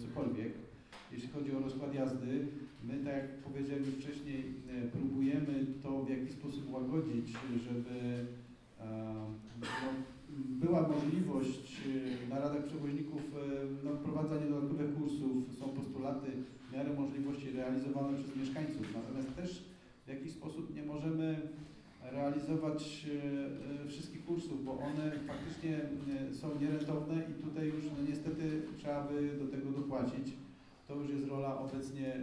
[0.01, 0.51] cokolwiek,
[1.11, 2.47] jeśli chodzi o rozkład jazdy.
[2.87, 4.53] My, tak jak powiedziałem już wcześniej,
[4.91, 7.27] próbujemy to w jakiś sposób łagodzić,
[7.67, 7.95] żeby
[8.79, 8.85] e,
[9.61, 9.89] no,
[10.35, 11.81] była możliwość
[12.29, 13.21] na radach przewoźników
[13.83, 16.27] no, wprowadzania dodatkowych kursów, są postulaty
[16.73, 18.93] w miarę możliwości realizowane przez mieszkańców.
[18.95, 19.63] Natomiast też
[20.05, 21.37] w jakiś sposób nie możemy
[22.01, 25.81] realizować e, e, wszystkich kursów, bo one faktycznie
[26.29, 30.27] e, są nierentowne i tutaj już no, niestety trzeba by do tego dopłacić.
[30.87, 32.13] To już jest rola obecnie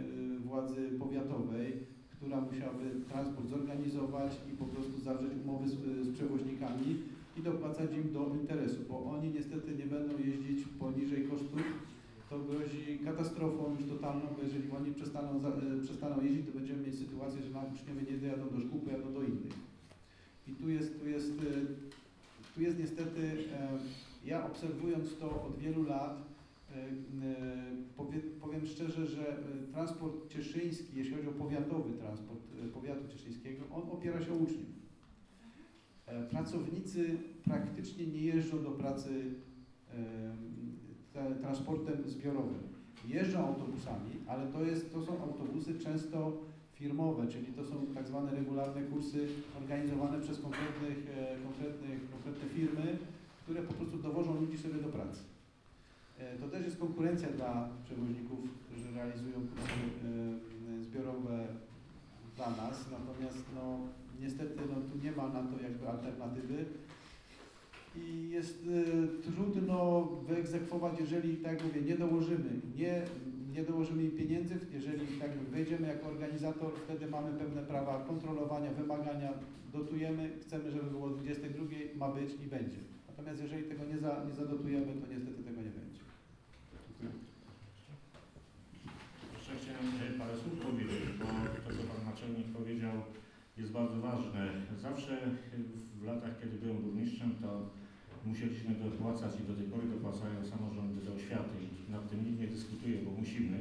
[0.45, 1.73] władzy powiatowej,
[2.15, 5.73] która musiałaby transport zorganizować i po prostu zawrzeć umowy z,
[6.07, 6.95] z przewoźnikami
[7.37, 11.63] i dopłacać im do interesu, bo oni niestety nie będą jeździć poniżej kosztów,
[12.31, 16.87] to grozi katastrofą już totalną, bo jeżeli oni przestaną, za, e, przestaną jeździć, to będziemy
[16.87, 19.53] mieć sytuację, że nam uczniowie nie dojadą do szkół, pojadą do innych.
[20.47, 23.21] I tu jest, tu jest, e, tu jest niestety,
[23.53, 23.79] e,
[24.25, 26.31] ja obserwując to od wielu lat,
[27.97, 29.37] powie, powiem szczerze, że
[29.71, 32.41] transport cieszyński, jeśli chodzi o powiatowy transport
[32.73, 34.69] powiatu cieszyńskiego, on opiera się o uczniów.
[36.29, 39.23] Pracownicy praktycznie nie jeżdżą do pracy
[41.41, 42.63] transportem zbiorowym.
[43.07, 46.31] Jeżdżą autobusami, ale to, jest, to są autobusy często
[46.73, 49.27] firmowe, czyli to są tak zwane regularne kursy
[49.61, 52.97] organizowane przez konkretnych, e, konkretnych, konkretne firmy,
[53.43, 55.21] które po prostu dowożą ludzi sobie do pracy.
[56.19, 59.81] E, To też jest konkurencja dla przewoźników, którzy realizują kursy
[60.79, 61.47] e, zbiorowe
[62.35, 63.79] dla nas, natomiast no,
[64.21, 66.65] niestety no, tu nie ma na to jakby alternatywy
[67.95, 73.01] i jest e, trudno wyegzekwować, jeżeli, tak mówię, nie dołożymy, nie
[73.53, 79.33] nie dołożymy im pieniędzy, jeżeli tak wejdziemy jako organizator, wtedy mamy pewne prawa kontrolowania, wymagania,
[79.73, 81.65] dotujemy, chcemy, żeby było o 22,
[81.95, 82.77] ma być i będzie.
[83.07, 86.01] Natomiast jeżeli tego nie, za, nie zadotujemy, to niestety tego nie będzie.
[86.87, 87.11] Dziękuję.
[89.37, 91.25] Jeszcze chciałem e, parę słów powiedzieć, bo
[91.63, 92.93] to, co Pan Naczelnik powiedział,
[93.57, 94.41] jest bardzo ważne.
[94.81, 95.17] Zawsze
[96.01, 97.69] w latach, kiedy byłem burmistrzem, to
[98.25, 101.55] musieliśmy dopłacać i do tej pory dopłacają samorządy do oświaty
[101.87, 103.57] i nad tym nikt nie dyskutuje, bo musimy.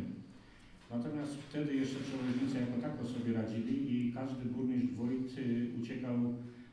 [0.91, 5.37] Natomiast wtedy jeszcze przewoźnicy jako tako sobie radzili i każdy burmistrz wójt
[5.83, 6.17] uciekał,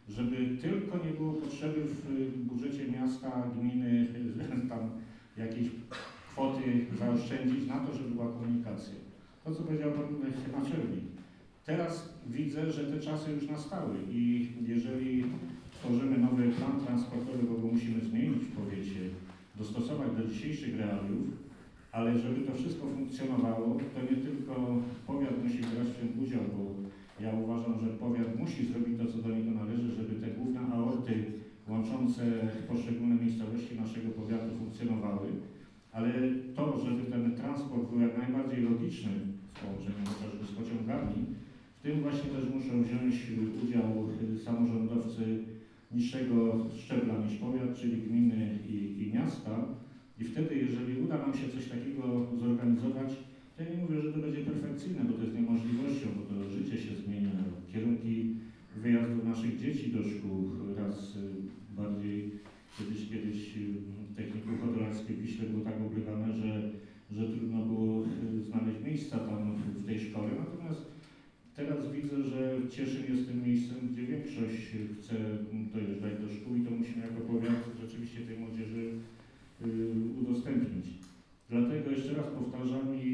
[0.09, 4.07] żeby tylko nie było potrzeby w budżecie miasta, gminy
[4.69, 4.89] tam
[5.37, 5.67] jakieś
[6.31, 8.95] kwoty zaoszczędzić na to, żeby była komunikacja.
[9.43, 10.05] To, co powiedział pan
[10.61, 11.03] naczelnik.
[11.65, 15.23] Teraz widzę, że te czasy już nastały i jeżeli
[15.77, 19.01] tworzymy nowy plan transportowy, bo go musimy zmienić w powiecie,
[19.59, 21.27] dostosować do dzisiejszych realiów,
[21.91, 24.53] ale żeby to wszystko funkcjonowało, to nie tylko
[25.07, 26.63] powiat musi brać w tym udział, bo
[27.23, 31.13] ja uważam, że powiat musi zrobić to, co do niego należy, żeby te główne aorty
[31.69, 32.23] łączące
[32.69, 35.27] poszczególne miejscowości naszego powiatu funkcjonowały,
[35.91, 36.11] ale
[36.55, 39.11] to, żeby ten transport był jak najbardziej logiczny
[39.49, 41.15] z połączeniem chociażby z pociągami,
[41.77, 43.15] w tym właśnie też muszą wziąć
[43.63, 43.87] udział
[44.45, 45.23] samorządowcy
[45.91, 49.65] niższego szczebla niż powiat, czyli gminy i, i miasta.
[50.19, 53.13] I wtedy, jeżeli uda nam się coś takiego zorganizować,
[53.57, 56.77] to ja nie mówię, że to będzie perfekcyjne, bo to jest niemożliwością, bo to życie
[56.77, 57.29] się zmienia.
[57.71, 58.35] Kierunki
[58.81, 61.19] wyjazdu naszych dzieci do szkół raz y,
[61.75, 62.31] bardziej,
[62.77, 63.61] kiedyś, kiedyś y,
[64.15, 66.71] technikum hodowlarskie w Wiśle było tak oblegane, że,
[67.11, 70.29] że trudno było y, znaleźć miejsca tam w tej szkole.
[70.39, 70.96] Natomiast
[71.57, 72.39] teraz widzę, że
[72.69, 74.57] Cieszyn jest tym miejscem, gdzie większość
[74.97, 75.15] chce
[75.73, 78.83] dojeżdżać do szkół i to musimy jako powiat rzeczywiście tej młodzieży
[79.65, 79.69] y,
[80.21, 80.85] udostępnić.
[81.49, 83.09] Dlatego jeszcze raz powtarzam i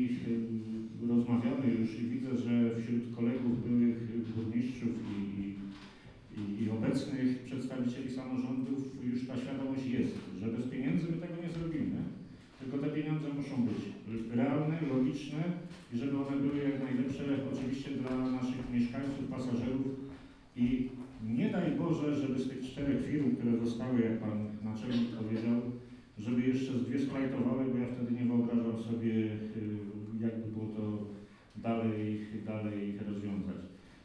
[1.04, 3.98] y, rozmawiamy już i widzę, że wśród kolegów byłych
[4.36, 11.18] burmistrzów i, i, i, obecnych przedstawicieli samorządów już ta świadomość jest, że bez pieniędzy my
[11.18, 12.00] tego nie zrobimy,
[12.60, 13.82] tylko te pieniądze muszą być
[14.84, 15.44] realne, logiczne
[15.94, 17.24] i żeby one były jak najlepsze
[17.54, 19.88] oczywiście dla naszych mieszkańców, pasażerów
[20.56, 20.90] i
[21.28, 25.62] nie daj Boże, żeby z tych czterech firm, które zostały, jak Pan Naczelnik powiedział,
[26.18, 29.38] żeby jeszcze z dwie splajtowały, bo ja wtedy nie wyobrażam sobie, y,
[30.20, 31.06] jakby było to
[31.56, 33.56] dalej, dalej rozwiązać.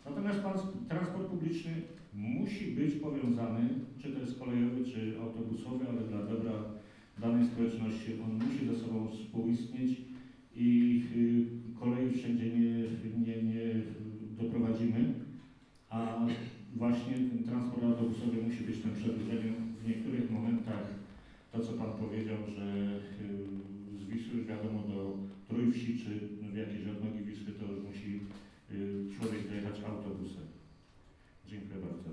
[0.05, 0.41] Natomiast
[0.89, 1.73] transport publiczny
[2.15, 3.69] musi być powiązany,
[4.03, 6.53] czy to jest kolejowy, czy autobusowy, ale dla dobra
[7.19, 10.08] danej społeczności on musi ze sobą współistnieć
[10.59, 12.71] i y, kolei wszędzie nie,
[13.27, 13.83] nie, nie
[14.43, 15.15] doprowadzimy,
[15.91, 16.27] a
[16.77, 17.15] właśnie
[17.47, 19.55] transport autobusowy musi być tym przedłużeniem
[19.85, 20.99] w niektórych momentach
[21.53, 22.65] to, co Pan powiedział, że
[23.95, 25.17] y, z Wisły już wiadomo do
[25.49, 26.11] Trójwsi czy
[26.53, 28.21] w jakieś odnogi Wisły to już musi
[28.73, 30.45] y, człowiek dojechać autobusem.
[31.47, 32.11] Dziękuję bardzo.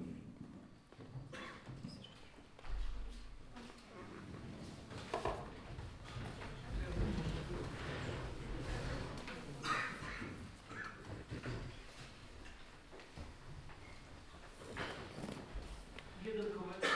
[16.25, 16.91] Jeden komentarz.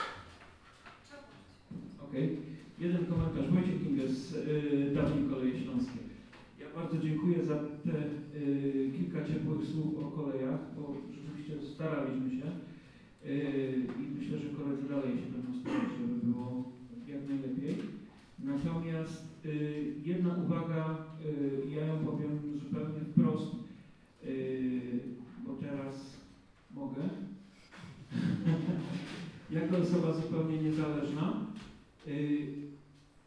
[2.08, 2.36] Okej.
[2.78, 3.50] Jeden komentarz.
[4.10, 5.98] Kinges, y, dawniej Koleje Śląskie.
[6.60, 7.96] Ja bardzo dziękuję za te
[8.38, 12.46] y, kilka ciepłych słów o kolejach, bo rzeczywiście staraliśmy się
[13.26, 16.72] y, i myślę, że koledzy dalej się będą starać, żeby było
[17.06, 17.76] jak najlepiej.
[18.38, 19.24] Natomiast
[20.04, 20.96] jedna uwaga,
[21.68, 23.54] ja ją powiem zupełnie wprost,
[25.46, 26.16] bo teraz
[26.70, 27.02] mogę.
[29.60, 31.46] jako osoba zupełnie niezależna.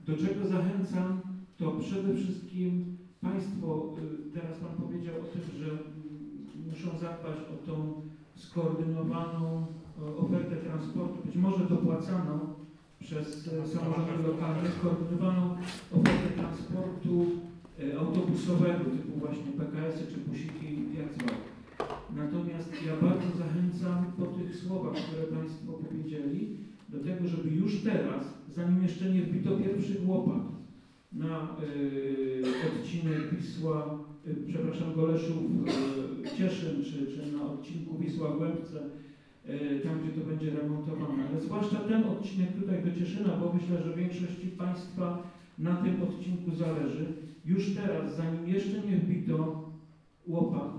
[0.07, 1.21] Do czego zachęcam,
[1.57, 5.69] to przede wszystkim Państwo, y, teraz Pan powiedział o tym, że
[6.69, 8.01] muszą zadbać o tą
[8.35, 9.65] skoordynowaną
[10.17, 12.39] ofertę transportu, być może dopłacaną
[12.99, 15.55] przez e, samorządy lokalne, skoordynowaną
[15.91, 17.25] ofertę transportu
[17.79, 21.35] e, autobusowego typu właśnie PKS-y czy busiki, jak zwał.
[22.15, 26.57] Natomiast ja bardzo zachęcam po tych słowach, które Państwo powiedzieli,
[26.93, 28.23] do tego, żeby już teraz,
[28.55, 30.43] zanim jeszcze nie wbito pierwszych łopat
[31.13, 35.37] na y, odcinek Wisła, y, przepraszam, Goleszów,
[36.25, 38.77] y, Cieszyn, czy, czy na odcinku Wisła-Głębce,
[39.49, 41.29] y, tam gdzie to będzie remontowane.
[41.29, 45.23] Ale zwłaszcza ten odcinek tutaj do Cieszyna, bo myślę, że większości Państwa
[45.59, 47.05] na tym odcinku zależy.
[47.45, 49.69] Już teraz, zanim jeszcze nie wbito
[50.27, 50.73] łopat,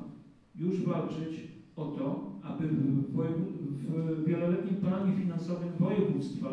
[0.57, 1.41] już walczyć
[1.77, 6.49] o to, aby w, wojew- w wieloletnim planie finansowym województwa.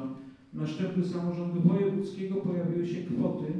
[0.53, 3.53] Na szczeblu samorządu wojewódzkiego pojawiły się kwoty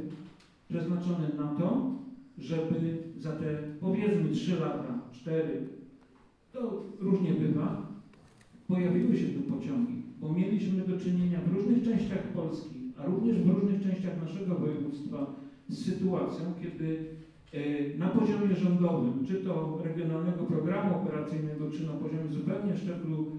[0.68, 1.92] przeznaczone na to,
[2.38, 5.66] żeby za te powiedzmy 3 lata, 4,
[6.52, 7.92] to różnie bywa,
[8.68, 13.48] pojawiły się tu pociągi, bo mieliśmy do czynienia w różnych częściach Polski, a również w
[13.48, 15.34] różnych częściach naszego województwa
[15.68, 17.04] z sytuacją, kiedy
[17.52, 23.32] e, na poziomie rządowym, czy to regionalnego programu operacyjnego, czy na poziomie zupełnie szczeblu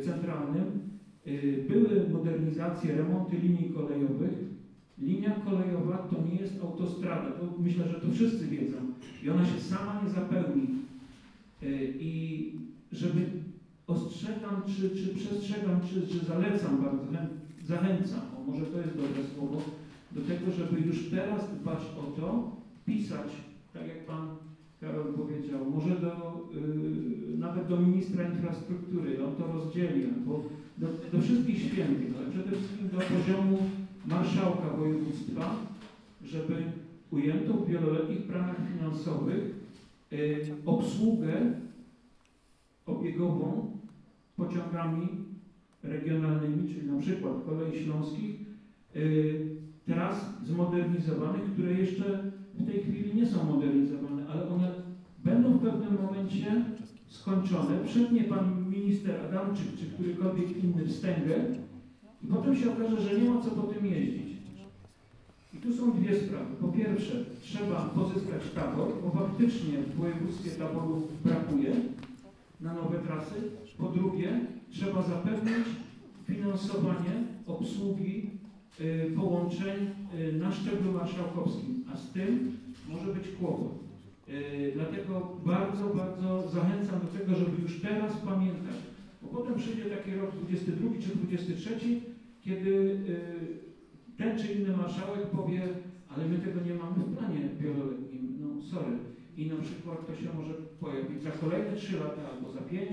[0.00, 0.78] centralnym,
[1.24, 4.50] e, były modernizacje, remonty linii kolejowych.
[4.98, 8.76] Linia kolejowa to nie jest autostrada, to myślę, że to wszyscy wiedzą
[9.22, 10.66] i ona się sama nie zapełni.
[11.62, 11.66] E,
[11.98, 12.44] I
[12.92, 13.26] żeby
[13.86, 17.26] ostrzegam, czy, czy przestrzegam, czy, czy zalecam bardzo, chę-
[17.62, 19.62] zachęcam, o może to jest dobre słowo,
[20.12, 22.42] do tego, żeby już teraz dbać o to,
[22.84, 23.42] pisać,
[23.72, 24.28] tak jak Pan
[24.80, 26.48] Karol powiedział, może do,
[27.34, 30.42] y, nawet do ministra infrastruktury, on to rozdzieli, albo
[30.78, 33.58] do, do wszystkich świętych, ale przede wszystkim do poziomu
[34.06, 35.56] marszałka województwa,
[36.22, 36.54] żeby
[37.10, 39.54] ujęto w wieloletnich planach finansowych
[40.12, 41.52] y, obsługę
[42.86, 43.70] obiegową
[44.36, 45.08] pociągami
[45.82, 48.36] regionalnymi, czyli na przykład kolei śląskich,
[48.96, 49.46] y,
[49.86, 53.99] tras zmodernizowanych, które jeszcze w tej chwili nie są modernizowane,
[54.32, 54.72] ale one
[55.24, 56.64] będą w pewnym momencie
[57.08, 57.84] skończone.
[57.86, 61.34] Przednie pan minister Adamczyk czy którykolwiek inny wstęgę
[62.24, 64.30] i potem się okaże, że nie ma co po tym jeździć.
[65.54, 66.54] I tu są dwie sprawy.
[66.60, 71.72] Po pierwsze, trzeba pozyskać tabor, bo faktycznie w województwie taborów brakuje
[72.60, 73.34] na nowe trasy.
[73.78, 74.40] Po drugie,
[74.70, 75.66] trzeba zapewnić
[76.26, 78.30] finansowanie obsługi
[78.80, 79.90] y, połączeń
[80.20, 82.56] y, na szczeblu marszałkowskim, a z tym
[82.88, 83.79] może być kłopot.
[84.30, 88.76] Y, Dlatego bardzo, bardzo zachęcam do tego, żeby już teraz pamiętać,
[89.22, 91.70] bo potem przyjdzie taki rok 22 czy 23,
[92.40, 95.62] kiedy y, ten czy inny marszałek powie,
[96.08, 98.96] ale my tego nie mamy w planie wieloletnim, no sorry.
[99.36, 102.90] I na przykład to się może pojawić za kolejne 3 lata albo za 5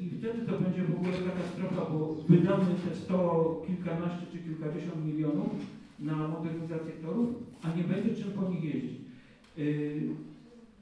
[0.00, 5.50] i wtedy to będzie w ogóle katastrofa, bo wydamy te 100 kilkanaście czy kilkadziesiąt milionów
[5.98, 7.28] na modernizację torów,
[7.62, 8.99] a nie będzie czym po nich jeździć.
[9.56, 10.16] Yy,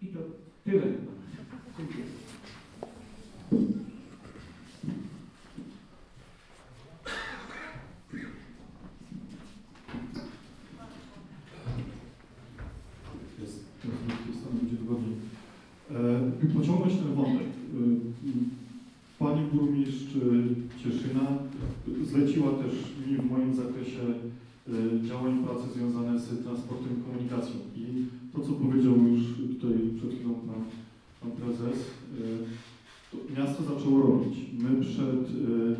[0.02, 0.18] I to
[0.64, 0.82] tyle.
[1.78, 2.04] Dziękuję.
[15.90, 17.46] E, pociągnąć ten wątek.
[17.46, 18.18] E,
[19.18, 20.12] Pani burmistrz
[20.82, 21.38] Cieszyna
[22.04, 22.72] zleciła też
[23.06, 24.00] mi w moim zakresie
[24.68, 27.54] e, działań pracy związane z transportem i komunikacją.
[27.76, 28.06] I
[28.38, 29.22] to, co powiedział już
[29.54, 30.62] tutaj przed chwilą pan,
[31.20, 32.22] pan prezes, e,
[33.10, 34.34] to miasto zaczęło robić.
[34.58, 35.76] My przed, e,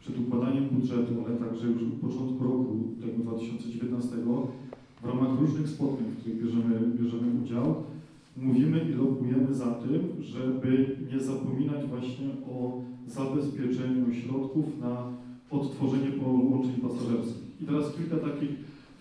[0.00, 4.16] przed układaniem budżetu, ale także już od początku roku tego 2019
[5.02, 7.74] w ramach różnych spotkań, w których bierzemy, bierzemy udział,
[8.36, 15.12] mówimy i lobujemy za tym, żeby nie zapominać właśnie o zabezpieczeniu środków na
[15.50, 17.42] odtworzenie połączeń pasażerskich.
[17.62, 18.50] I teraz kilka takich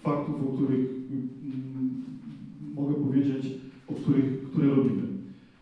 [0.03, 1.29] faktów, o których mm,
[2.81, 3.45] mogę powiedzieć,
[3.87, 5.03] o których, które robimy.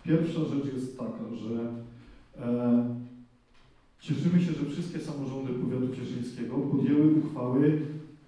[0.04, 1.74] Pierwsza rzecz jest taka, że
[2.46, 2.96] e,
[4.00, 7.82] cieszymy się, że wszystkie samorządy powiatu cieszyńskiego podjęły uchwały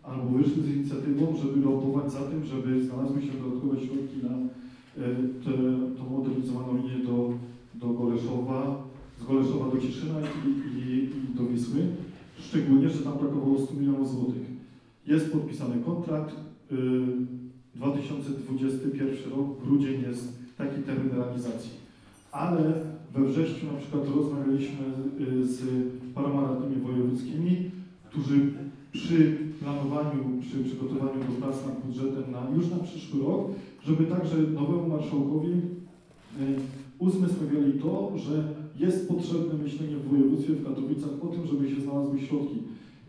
[0.03, 5.15] albo wyszły z inicjatywą, żeby lobować za tym, żeby znalazły się dodatkowe środki na e,
[5.43, 5.51] tę
[5.97, 7.33] tą modernizowaną linię do,
[7.75, 8.83] do Goleszowa,
[9.21, 10.49] z Goleszowa do Cieszyna i,
[10.79, 11.79] i, i do Wisły.
[12.39, 14.41] Szczególnie, że tam brakowało 100 milionów złotych.
[15.07, 16.35] Jest podpisany kontrakt.
[16.71, 17.40] y,
[17.81, 21.71] 2021 rok, grudzień jest taki termin realizacji.
[22.31, 22.73] Ale
[23.13, 24.85] we wrześniu na przykład rozmawialiśmy
[25.21, 25.63] y, z
[26.15, 27.71] paroma radnymi wojewódzkimi,
[28.09, 28.53] którzy
[28.91, 33.51] przy planowaniu, przy przygotowaniu do prac nad budżetem na, już na przyszły rok,
[33.85, 35.59] żeby także nowemu marszałkowi y,
[36.99, 42.19] uzmysławiali to, że jest potrzebne myślenie w województwie w Katowicach o tym, żeby się znalazły
[42.19, 42.57] środki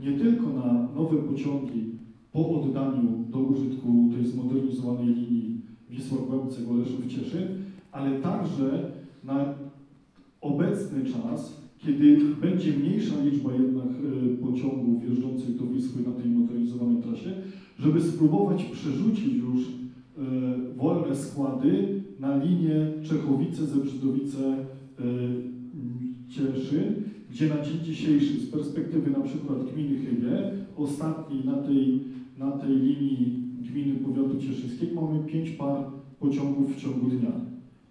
[0.00, 1.91] nie tylko na nowe pociągi
[2.32, 5.60] po oddaniu do użytku tej zmodernizowanej linii
[5.90, 7.48] Wisła-Głębce, Goleszów, Cieszyn,
[7.92, 8.92] ale także
[9.24, 9.54] na
[10.40, 17.02] obecny czas, kiedy będzie mniejsza liczba jednak y, pociągów jeżdżących do Wisły na tej modernizowanej
[17.02, 17.34] trasie,
[17.78, 19.70] żeby spróbować przerzucić już y,
[20.76, 25.52] wolne składy na linię Czechowice-Zebrzydowice y,
[26.28, 26.94] Cieszyn,
[27.30, 32.00] gdzie na dzień dzisiejszy z perspektywy na przykład gminy Chybie, ostatniej na tej,
[32.38, 35.84] na tej linii gminy powiatu cieszyńskiego mamy pięć par
[36.20, 37.30] pociągów w ciągu dnia.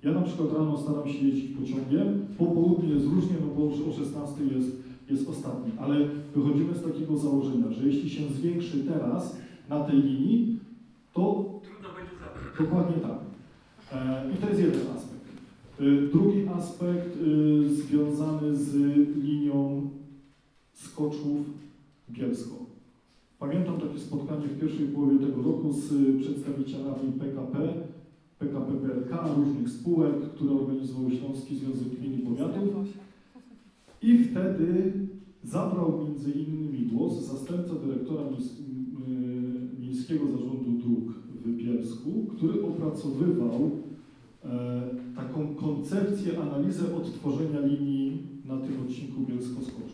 [0.04, 3.88] Ja na przykład rano staram się jeździć pociągiem, po południu jest różnie, no bo już
[3.88, 9.38] o 16 jest, jest ostatni, ale wychodzimy z takiego założenia, że jeśli się zwiększy teraz
[9.70, 10.60] na tej linii,
[11.14, 12.70] to Trudno będzie zabrać.
[12.70, 13.20] Dokładnie tak.
[13.94, 15.26] E, I to jest jeden aspekt.
[15.80, 18.76] E, Drugi aspekt e, związany z
[19.18, 19.90] linią
[20.74, 21.46] skoczów
[22.10, 22.71] Bielsko.
[23.42, 25.88] Pamiętam takie spotkanie w pierwszej połowie tego roku z
[26.22, 27.74] przedstawicielami PKP,
[28.40, 32.86] PKP PLK, różnych spółek, które organizowały Śląski Związek Gmin i Powiatów.
[34.02, 34.94] I wtedy
[35.44, 41.14] zabrał między innymi głos zastępca dyrektora y, Miejskiego Zarządu Dróg
[41.46, 43.72] w Bielsku, który opracowywał
[44.44, 44.82] e,
[45.16, 49.91] taką koncepcję, analizę odtworzenia linii na tym odcinku Bielsko-Skoczów.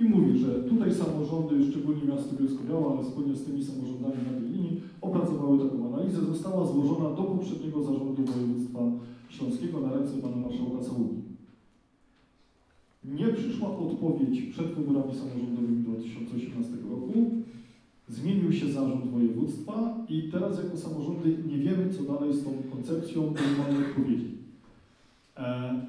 [0.00, 4.48] I mówi, że tutaj samorządy, szczególnie miasto Bielsko-Biała, ale wspólnie z tymi samorządami na tej
[4.48, 6.20] linii, opracowały taką analizę.
[6.20, 8.80] Została złożona do poprzedniego zarządu województwa
[9.28, 11.20] śląskiego na ręce pana marszałka Caługi.
[13.04, 17.30] Nie przyszła odpowiedź przed wyborami samorządowymi 2018 roku.
[18.08, 23.22] Zmienił się zarząd województwa i teraz jako samorządy nie wiemy, co dalej z tą koncepcją,
[23.22, 24.38] nie mamy odpowiedzi.
[25.36, 25.80] E,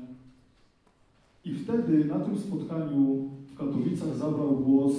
[1.46, 3.30] I wtedy na tym spotkaniu
[3.62, 4.94] Katowicach zabrał głos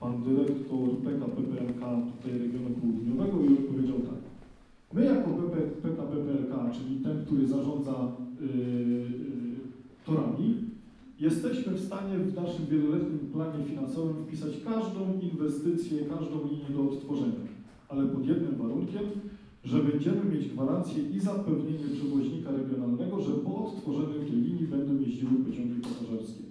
[0.00, 1.82] pan dyrektor PKP PLK
[2.12, 4.20] tutaj regionu południowego i odpowiedział tak.
[4.92, 5.30] My jako
[5.82, 8.46] PKP PLK, czyli ten, który zarządza yy,
[10.06, 10.54] torami,
[11.20, 15.00] jesteśmy w stanie w naszym wieloletnim planie finansowym wpisać każdą
[15.32, 17.44] inwestycję, każdą linię do odtworzenia,
[17.88, 19.04] ale pod jednym warunkiem,
[19.64, 25.32] że będziemy mieć gwarancję i zapewnienie przewoźnika regionalnego, że po odtworzeniu tej linii będą jeździły
[25.32, 26.49] pociągi pasażerskie.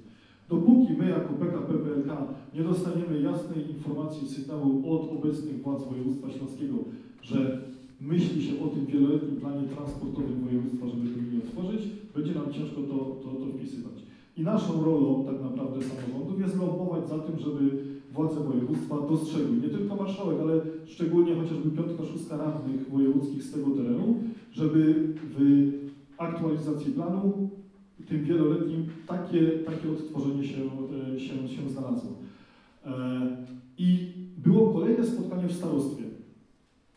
[0.49, 2.11] Dopóki my jako PKP PLK
[2.55, 6.75] nie dostaniemy jasnej informacji, sygnału od obecnych władz województwa śląskiego,
[7.21, 7.61] że
[8.01, 11.81] myśli się o tym wieloletnim planie transportowym województwa, żeby tę linię otworzyć,
[12.15, 13.93] będzie nam ciężko to, to, to wpisywać.
[14.37, 19.69] I naszą rolą tak naprawdę samorządów jest lobbować za tym, żeby władze województwa dostrzegły, nie
[19.69, 24.15] tylko marszałek, ale szczególnie chociażby piątka, szóstka radnych wojewódzkich z tego terenu,
[24.51, 25.71] żeby w
[26.17, 27.49] aktualizacji planu
[28.09, 30.57] tym wieloletnim takie, takie odtworzenie się,
[31.15, 32.11] e, się, się znalazło.
[32.85, 32.91] E,
[33.77, 36.03] I było kolejne spotkanie w starostwie.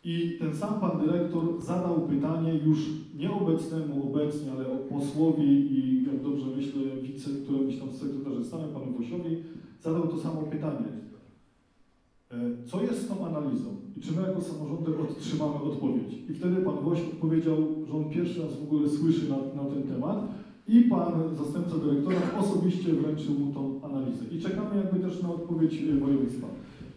[0.04, 2.78] I ten sam pan dyrektor zadał pytanie już
[3.18, 9.36] nieobecnemu obecnie, ale posłowi i jak dobrze myślę, wice, które myślą sekretarzy stanu, panu Wosiowi,
[9.80, 10.88] zadał to samo pytanie.
[12.30, 12.36] E,
[12.66, 16.12] Co jest z tą analizą i czy my jako samorządy otrzymamy odpowiedź?
[16.30, 17.56] I wtedy pan Woś odpowiedział,
[17.88, 20.28] że on pierwszy raz w ogóle słyszy na, na ten temat
[20.68, 24.24] i pan zastępca dyrektora osobiście wręczył mu tą analizę.
[24.32, 26.46] I czekamy jakby też na odpowiedź e, województwa.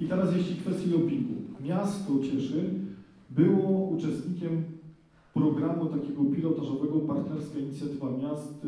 [0.02, 1.34] I teraz jeśli kwestii dopingu.
[1.64, 2.86] Miasto Cieszyn
[3.30, 4.64] było uczestnikiem
[5.34, 8.68] programu takiego pilotażowego Partnerska Inicjatywa Miast y,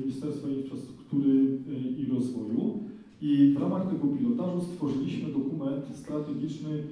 [0.00, 2.80] Ministerstwa Infrastruktury y, i Rozwoju.
[3.22, 6.82] I w ramach tego pilotażu stworzyliśmy dokument strategiczny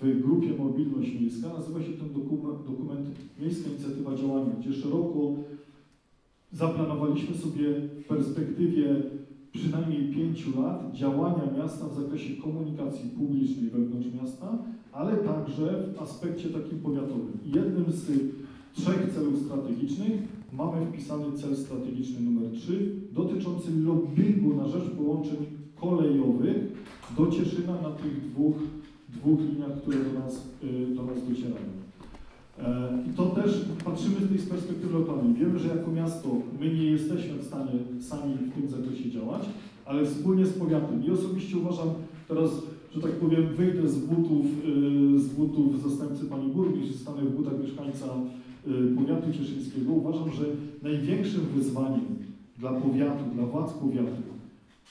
[0.00, 1.48] w grupie Mobilność Miejska.
[1.48, 3.06] Nazywa się ten dokument, dokument
[3.40, 5.34] Miejska Inicjatywa Działania, gdzie szeroko
[6.52, 9.02] zaplanowaliśmy sobie w perspektywie
[9.52, 14.58] przynajmniej pięciu lat działania miasta w zakresie komunikacji publicznej wewnątrz miasta,
[14.92, 17.38] ale także w aspekcie takim powiatowym.
[17.44, 18.06] Jednym z
[18.74, 20.12] trzech celów strategicznych
[20.52, 25.36] mamy wpisany cel strategiczny numer 3 dotyczący lobbingu na rzecz połączeń
[25.76, 26.56] kolejowych
[27.16, 28.56] do Cieszyna na tych dwóch,
[29.08, 31.85] dwóch liniach, które do nas, y, do nas docierają.
[32.58, 35.34] E, I to też patrzymy z tej perspektywy lokalnej.
[35.34, 36.28] Wiemy, że jako miasto
[36.60, 39.42] my nie jesteśmy w stanie sami w tym zakresie działać,
[39.84, 41.04] ale wspólnie z powiatem.
[41.04, 41.88] I osobiście uważam,
[42.28, 42.50] teraz,
[42.94, 47.60] że tak powiem, wyjdę z butów, y, z butów zastępcy pani burmistrz, zostanę w butach
[47.62, 48.06] mieszkańca
[48.68, 49.92] y, powiatu cieszyńskiego.
[49.92, 50.44] Uważam, że
[50.82, 52.16] największym wyzwaniem
[52.58, 54.22] dla powiatu, dla władz powiatu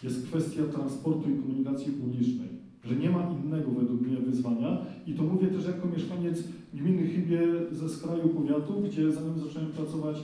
[0.04, 2.55] jest kwestia transportu i komunikacji publicznej.
[2.86, 6.44] Że nie ma innego według mnie wyzwania i to mówię też jako mieszkaniec
[6.74, 7.42] gminy Chybie
[7.72, 10.18] ze skraju powiatu, gdzie zanim zacząłem pracować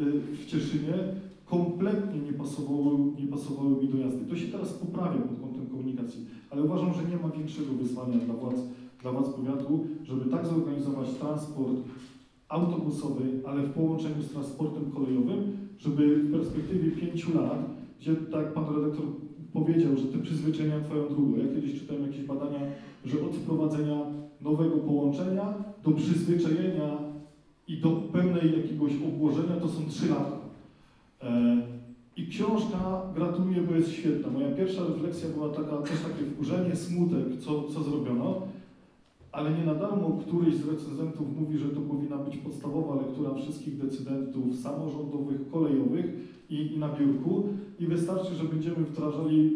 [0.00, 0.94] y, w Cieszynie,
[1.46, 4.24] kompletnie nie pasowało, nie pasowały mi dojazdy.
[4.24, 8.34] To się teraz poprawia pod kątem komunikacji, ale uważam, że nie ma większego wyzwania dla
[8.34, 8.60] władz,
[9.02, 11.76] dla władz powiatu, żeby tak zorganizować transport
[12.48, 17.70] autobusowy, ale w połączeniu z transportem kolejowym, żeby w perspektywie pięciu lat,
[18.00, 19.04] gdzie tak pan redaktor
[19.52, 21.36] powiedział, że te przyzwyczajenia trwają długo.
[21.36, 22.60] Ja kiedyś czytałem jakieś badania,
[23.04, 24.00] że od wprowadzenia
[24.40, 25.54] nowego połączenia
[25.84, 26.98] do przyzwyczajenia
[27.68, 30.38] i do pełnej jakiegoś obłożenia to są trzy lata.
[31.22, 31.56] E,
[32.16, 34.30] I książka, gratuluję, bo jest świetna.
[34.30, 38.42] Moja pierwsza refleksja była taka, też takie wkurzenie, smutek, co, co zrobiono,
[39.32, 43.78] ale nie na darmo któryś z recenzentów mówi, że to powinna być podstawowa lektura wszystkich
[43.78, 47.48] decydentów samorządowych, kolejowych i, i na biurku
[47.80, 49.52] i wystarczy, że będziemy wdrażali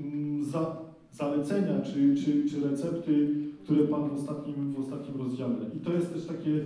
[0.00, 0.76] mm, za,
[1.12, 3.34] zalecenia czy, czy, czy recepty,
[3.64, 5.56] które Pan w ostatnim, w ostatnim rozdziale.
[5.76, 6.64] I to jest też takie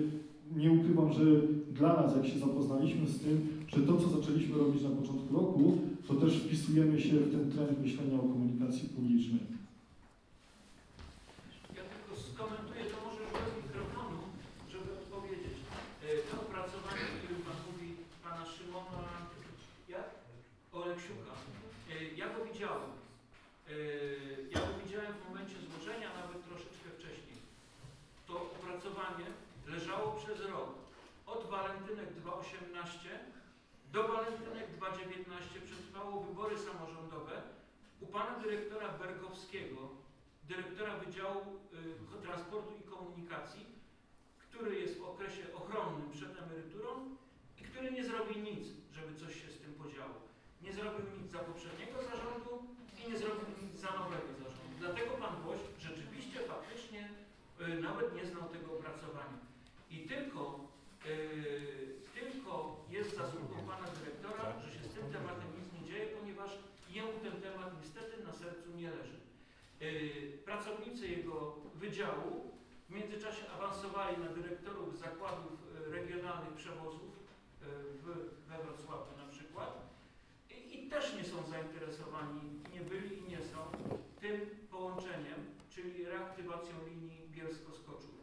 [0.57, 1.25] nie ukrywam, że
[1.73, 5.79] dla nas, jak się zapoznaliśmy z tym, że to, co zaczęliśmy robić na początku roku,
[6.09, 9.41] to też wpisujemy się w ten trend myślenia o komunikacji publicznej.
[11.79, 14.19] Ja tylko skomentuję to może już bez mikrofonu,
[14.73, 15.57] żeby odpowiedzieć.
[16.05, 17.89] E, To opracowanie, o którym Pan mówi,
[18.25, 19.03] Pana Szymona
[19.95, 20.09] jak?
[20.79, 21.33] Oleksiuka.
[21.93, 22.91] E, Ja go widziałem.
[23.69, 23.73] E,
[24.55, 27.39] Ja go widziałem w momencie złożenia, nawet troszeczkę wcześniej.
[28.27, 29.27] To opracowanie
[29.67, 30.71] leżało przez rok.
[31.27, 33.09] Od walentynek 2018
[33.93, 37.43] do walentynek 2019 przetrwało wybory samorządowe
[38.01, 39.89] u pana dyrektora Berkowskiego,
[40.49, 41.41] dyrektora Wydziału
[42.19, 43.67] y, Transportu i Komunikacji,
[44.39, 47.17] który jest w okresie ochronnym przed emeryturą
[47.61, 50.28] i który nie zrobi nic, żeby coś się z tym podziało.
[50.63, 52.53] Nie zrobił nic za poprzedniego zarządu
[52.99, 54.75] i nie zrobił nic za nowego zarządu.
[54.79, 57.09] Dlatego pan Woś rzeczywiście, faktycznie
[57.61, 59.39] y, nawet nie znał tego opracowania.
[59.91, 60.61] I tylko,
[61.07, 66.51] y, tylko jest zasługą pana dyrektora, że się z tym tematem nic nie dzieje, ponieważ
[66.91, 69.19] jemu ten temat niestety na sercu nie leży.
[69.81, 72.51] Yy, pracownicy jego wydziału
[72.89, 75.53] w międzyczasie awansowali na dyrektorów zakładów
[75.87, 77.13] yy, regionalnych przewozów
[77.61, 78.05] yy, w,
[78.49, 79.28] we Wrocławiu na
[80.91, 82.41] też nie są zainteresowani,
[82.75, 83.59] nie byli i nie są
[84.21, 84.41] tym
[84.71, 85.39] połączeniem,
[85.71, 88.19] czyli reaktywacją linii Bielsko-Skoczów.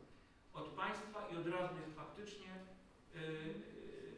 [0.54, 2.52] Od państwa i od radnych faktycznie
[3.16, 3.22] yy,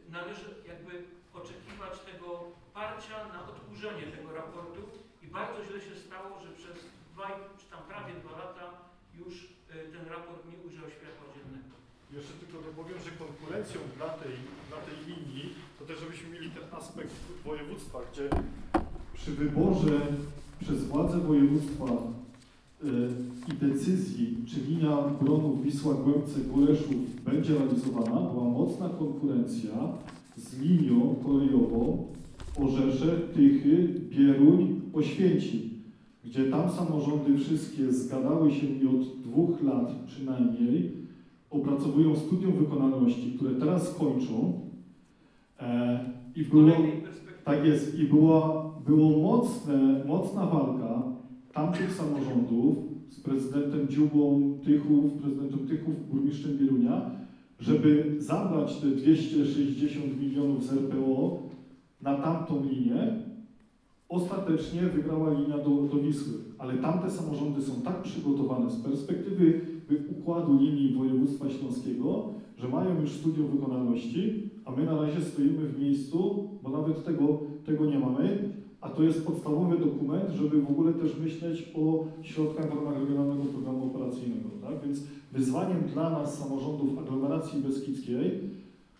[0.09, 1.03] należy jakby
[1.33, 2.43] oczekiwać tego
[2.73, 4.81] parcia na odkurzenie tego raportu
[5.21, 6.77] i bardzo źle się stało, że przez
[7.13, 8.65] dwa, czy tam prawie dwa lata
[9.13, 9.47] już y,
[9.93, 11.66] ten raport nie ujrzał światła dziennego.
[12.15, 14.33] Jeszcze tylko dopowiem, że konkurencją dla tej,
[14.69, 17.13] dla tej linii to też żebyśmy mieli ten aspekt
[17.45, 18.29] województwa, gdzie
[19.13, 19.99] przy wyborze
[20.61, 21.85] przez władze województwa
[22.83, 22.87] y,
[23.51, 29.71] i decyzji, czy linia Bronów, Wisła, Głębce, Góreszów będzie realizowana, była mocna konkurencja
[30.37, 32.07] z linią kolejową
[32.59, 35.69] Orzesze, Tychy, Bieruń, Oświęcim,
[36.25, 41.06] gdzie tam samorządy wszystkie zgadały się i od dwóch lat przynajmniej
[41.49, 44.61] opracowują studium wykonalności, które teraz kończą.
[45.59, 45.99] E,
[46.35, 46.75] I W było,
[47.43, 51.03] tak jest, i była, było mocne, mocna walka
[51.53, 52.77] tamtych samorządów
[53.09, 57.11] z prezydentem Dziubą Tychów, prezydentem Tychów, burmistrzem Bierunia,
[57.59, 61.39] żeby zabrać te 260 milionów z RPO
[62.01, 63.27] na tamtą linię.
[64.09, 69.61] Ostatecznie wygrała linia do, do Wisły, ale tamte samorządy są tak przygotowane z perspektywy
[69.95, 75.79] układu linii województwa śląskiego, że mają już studium wykonalności, a my na razie stoimy w
[75.79, 78.49] miejscu, bo nawet tego, tego nie mamy,
[78.81, 83.43] a to jest podstawowy dokument, żeby w ogóle też myśleć o środkach w ramach Regionalnego
[83.43, 84.49] Programu Operacyjnego.
[84.61, 84.85] Tak?
[84.85, 88.39] Więc wyzwaniem dla nas, samorządów aglomeracji beskidzkiej,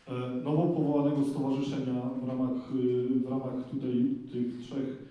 [0.07, 5.07] e, nowo powołanego stowarzyszenia w ramach, y, w ramach tutaj tych trzech,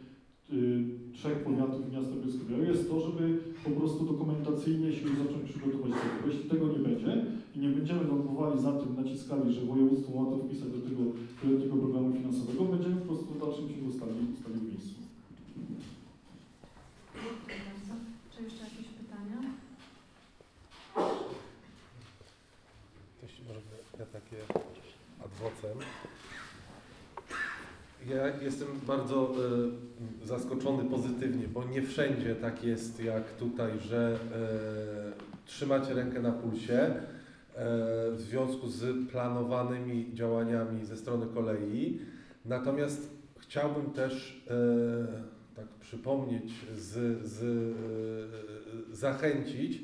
[0.53, 0.85] y,
[1.17, 3.25] trzech powiatów miasta Bielsko-Białe jest to, żeby
[3.65, 6.27] po prostu dokumentacyjnie się zacząć przygotować do tego.
[6.27, 7.13] Jeśli tego nie będzie
[7.55, 11.03] i nie będziemy lobowali za tym, naciskali, że województwo ma to wpisać do tego
[11.39, 14.95] wieloletniego programu finansowego, będziemy po prostu w dalszym ciągu stali, stali w miejscu.
[17.15, 17.93] Dziękuję bardzo.
[18.33, 19.39] Czy jeszcze jakieś pytania?
[23.23, 23.61] Jeśli może
[24.01, 24.39] ja takie
[25.25, 25.79] ad vocem.
[28.15, 29.87] Ja jestem bardzo e,
[30.27, 36.79] zaskoczony pozytywnie, bo nie wszędzie tak jest jak tutaj, że e, trzymacie rękę na pulsie
[36.79, 37.01] e,
[38.11, 42.01] w związku z planowanymi działaniami ze strony kolei.
[42.45, 44.57] Natomiast chciałbym też e,
[45.57, 49.83] tak przypomnieć, z, z, e, zachęcić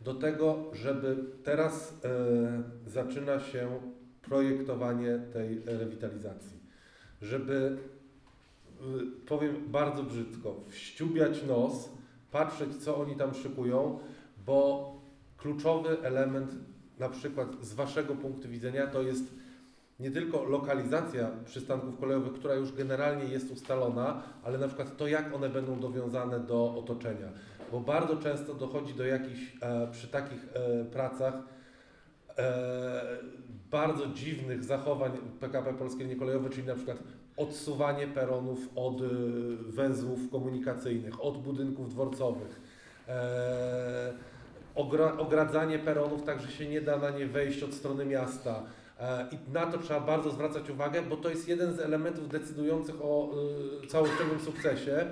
[0.00, 3.68] do tego, żeby teraz e, zaczyna się
[4.22, 6.58] projektowanie tej rewitalizacji.
[7.22, 7.76] Żeby,
[9.26, 11.88] powiem bardzo brzydko, wściubiać nos,
[12.30, 13.98] patrzeć co oni tam szykują,
[14.46, 14.92] bo
[15.36, 16.54] kluczowy element
[16.98, 19.24] na przykład z Waszego punktu widzenia to jest
[20.00, 25.34] nie tylko lokalizacja przystanków kolejowych, która już generalnie jest ustalona, ale na przykład to, jak
[25.34, 27.28] one będą dowiązane do otoczenia.
[27.72, 31.34] Bo bardzo często dochodzi do jakichś e, przy takich e, pracach
[32.38, 33.18] e,
[33.70, 36.98] bardzo dziwnych zachowań PKP Polskie Linie Kolejowe, czyli na przykład
[37.38, 39.04] odsuwanie peronów od e,
[39.68, 42.60] węzłów komunikacyjnych, od budynków dworcowych,
[43.08, 44.12] e,
[44.74, 48.62] ogra, ogradzanie peronów tak, że się nie da na nie wejść od strony miasta.
[49.00, 53.02] E, I na to trzeba bardzo zwracać uwagę, bo to jest jeden z elementów decydujących
[53.02, 53.30] o
[53.88, 55.06] całościowym sukcesie.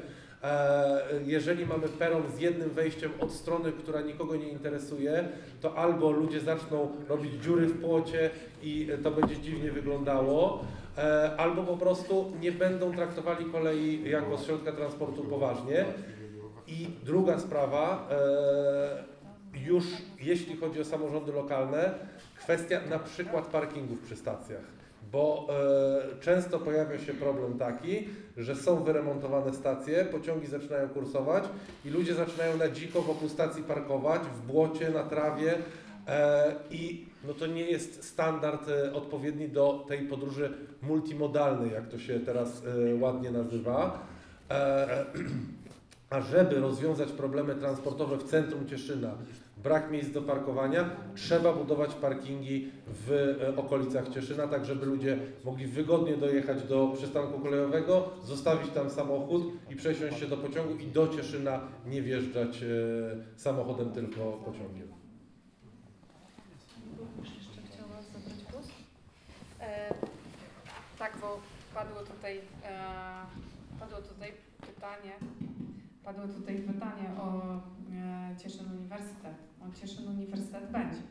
[1.25, 5.29] Jeżeli mamy peron z jednym wejściem od strony, która nikogo nie interesuje,
[5.61, 8.31] to albo ludzie zaczną robić dziury w płocie
[8.63, 10.65] i to będzie dziwnie wyglądało,
[11.37, 15.85] albo po prostu nie będą traktowali kolei jako środka transportu poważnie.
[16.67, 19.05] I druga sprawa, e,
[19.67, 19.85] już
[20.21, 21.95] jeśli chodzi o samorządy lokalne,
[22.39, 24.65] kwestia na przykład parkingów przy stacjach,
[25.13, 31.45] bo e, często pojawia się problem taki, że są wyremontowane stacje, pociągi zaczynają kursować
[31.85, 35.55] i ludzie zaczynają na dziko wokół stacji parkować, w błocie, na trawie
[36.09, 41.99] e, i no to nie jest standard e, odpowiedni do tej podróży multimodalnej, jak to
[41.99, 44.07] się teraz e, ładnie nazywa.
[44.51, 45.05] E,
[46.11, 49.15] a żeby rozwiązać problemy transportowe w centrum Cieszyna,
[49.57, 56.17] brak miejsc do parkowania, trzeba budować parkingi w okolicach Cieszyna, tak żeby ludzie mogli wygodnie
[56.17, 61.61] dojechać do przystanku kolejowego, zostawić tam samochód i przesiąść się do pociągu i do Cieszyna
[61.87, 62.65] nie wjeżdżać
[63.37, 64.96] samochodem, tylko pociągiem.
[67.07, 68.67] Również jeszcze chciała zabrać głos?
[69.61, 69.95] E,
[70.99, 71.41] tak, bo
[71.75, 73.27] padło tutaj, e,
[73.81, 75.13] padło tutaj pytanie,
[76.05, 77.55] padło tutaj pytanie o
[77.95, 79.37] e, Cieszyn Uniwersytet.
[79.61, 81.03] O Cieszyn Uniwersytet będzie.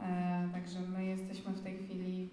[0.00, 2.30] E, także my jesteśmy w tej chwili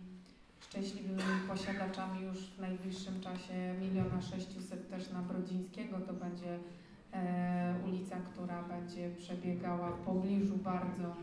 [0.60, 6.00] szczęśliwymi posiadaczami już w najbliższym czasie miliona sześciuset też na Brodzińskiego.
[6.00, 6.60] To będzie
[7.14, 11.16] e, ulica, która będzie przebiegała w pobliżu bardzo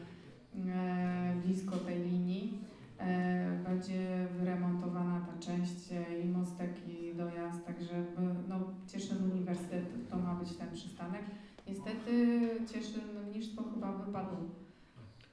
[1.45, 2.59] blisko tej linii.
[2.99, 8.05] E, będzie wyremontowana ta część e, i mostek i dojazd, także
[8.49, 8.57] no,
[8.87, 11.23] Cieszyn Uniwersytet to ma być ten przystanek.
[11.69, 12.41] Niestety
[12.73, 13.01] Cieszyn
[13.31, 14.39] Mnisztwo chyba wypadło.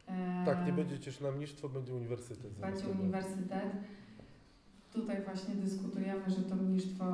[0.07, 2.52] E, Tak, nie będzie Cieszyna Mnisztwo, będzie uniwersytet.
[2.61, 3.65] będzie uniwersytet.
[4.94, 7.06] Tutaj właśnie dyskutujemy, że to mnisztwo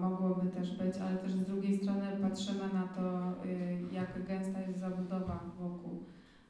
[0.00, 3.34] mogłoby też być, ale też z drugiej strony patrzymy na to,
[3.92, 6.02] jak gęsta jest zabudowa wokół.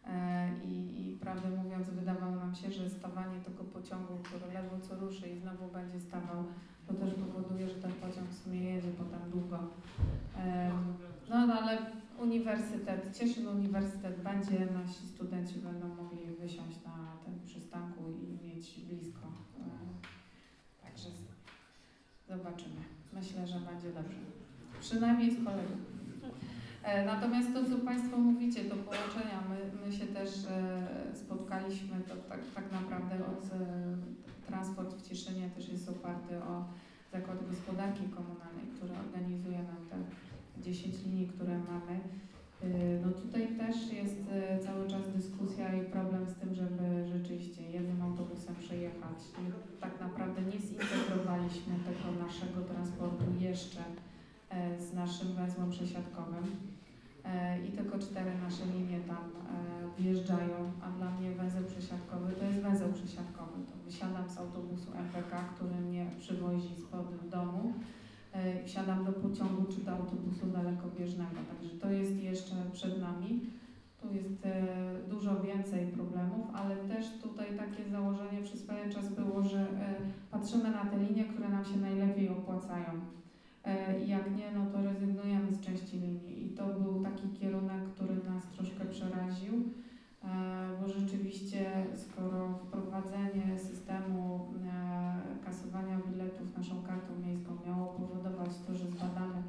[0.06, 4.96] E, I, I prawdę mówiąc, wydawało nam się, że stawanie tego pociągu, który ledwo co
[4.96, 6.44] ruszy i znowu będzie stawał,
[6.86, 9.58] to też powoduje, że ten pociąg w sumie jedzie potem długo.
[11.28, 11.78] No, no ale
[12.18, 19.26] uniwersytet, Cieszyn Uniwersytet będzie, nasi studenci będą mogli wysiąść na tym przystanku i mieć blisko.
[19.58, 21.08] E, Także
[22.28, 22.80] zobaczymy.
[23.12, 24.18] Myślę, że będzie dobrze.
[24.80, 25.95] Przynajmniej z kolegą.
[26.86, 32.14] E, Natomiast to, co Państwo mówicie, to połączenia, my, my się też e, spotkaliśmy, to
[32.16, 36.64] tak, tak naprawdę od e, transport w Cieszynie też jest oparty o
[37.12, 39.96] Zakład Gospodarki Komunalnej, który organizuje nam te
[40.62, 42.00] 10 linii, które mamy.
[43.04, 44.20] No tutaj też jest
[44.66, 49.18] cały czas dyskusja i problem z tym, żeby rzeczywiście jednym autobusem przejechać.
[49.80, 53.80] Tak naprawdę nie zintegrowaliśmy tego naszego transportu jeszcze
[54.78, 56.75] z naszym węzłem przesiadkowym.
[57.26, 62.44] E, I tylko cztery nasze linie tam e, wjeżdżają, a dla mnie węzeł przesiadkowy to
[62.44, 63.52] jest węzeł przesiadkowy.
[63.66, 67.72] To wysiadam z autobusu MPK, który mnie przywozi spod domu
[68.32, 71.36] e, wsiadam do pociągu czy do autobusu dalekobieżnego.
[71.48, 73.40] Także to jest jeszcze przed nami.
[74.02, 74.42] Tu jest
[75.08, 79.66] dużo więcej problemów, ale też tutaj takie założenie przez pewien czas było, że
[80.30, 83.00] patrzymy na te linie, które nam się najlepiej opłacają.
[83.66, 86.46] E, jak nie, no to rezygnujemy z części linii.
[86.46, 90.28] I to był taki kierunek, który nas troszkę przeraził, e,
[90.80, 98.86] bo rzeczywiście skoro wprowadzenie systemu e, kasowania biletów naszą kartą miejską miało powodować to, że
[98.86, 99.42] zbadamy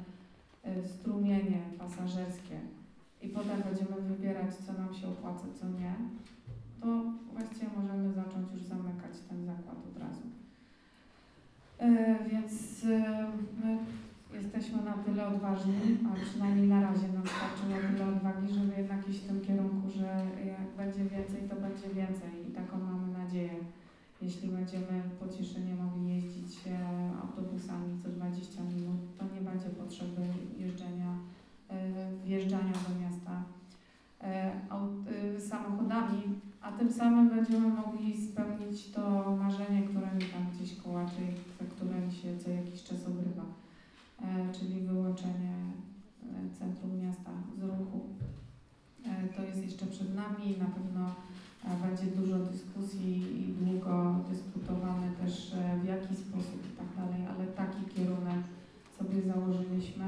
[0.86, 2.60] strumienie pasażerskie
[3.22, 5.94] i potem będziemy wybierać, co nam się opłaca, co nie,
[6.80, 6.86] to
[7.32, 10.22] właściwie możemy zacząć już zamykać ten zakład od razu.
[12.30, 12.84] Więc
[13.64, 13.78] my
[14.38, 15.74] jesteśmy na tyle odważni,
[16.10, 19.90] a przynajmniej na razie nam starczy na tyle odwagi, żeby jednak iść w tym kierunku,
[19.90, 20.06] że
[20.46, 22.30] jak będzie więcej, to będzie więcej.
[22.48, 23.54] I taką mamy nadzieję.
[24.22, 26.78] Jeśli będziemy po Cieszynie mogli jeździć e,
[27.22, 30.22] autobusami co 20 minut, to nie będzie potrzeby
[30.58, 31.18] jeżdżenia,
[31.68, 31.76] e,
[32.24, 33.42] wjeżdżania do miasta
[34.20, 36.22] e, samochodami,
[36.60, 42.00] a tym samym będziemy mogli spełnić to marzenie, które mi tam gdzieś kołacze i które
[42.00, 43.44] mi się co jakiś czas obrywa,
[44.52, 45.54] czyli wyłączenie
[46.22, 48.00] e, centrum miasta z ruchu.
[49.06, 51.04] E, To jest jeszcze przed nami na pewno
[51.64, 57.26] e, będzie dużo dyskusji i długo dyskutowane też e, w jaki sposób i tak dalej,
[57.26, 58.42] ale taki kierunek
[58.98, 60.04] sobie założyliśmy.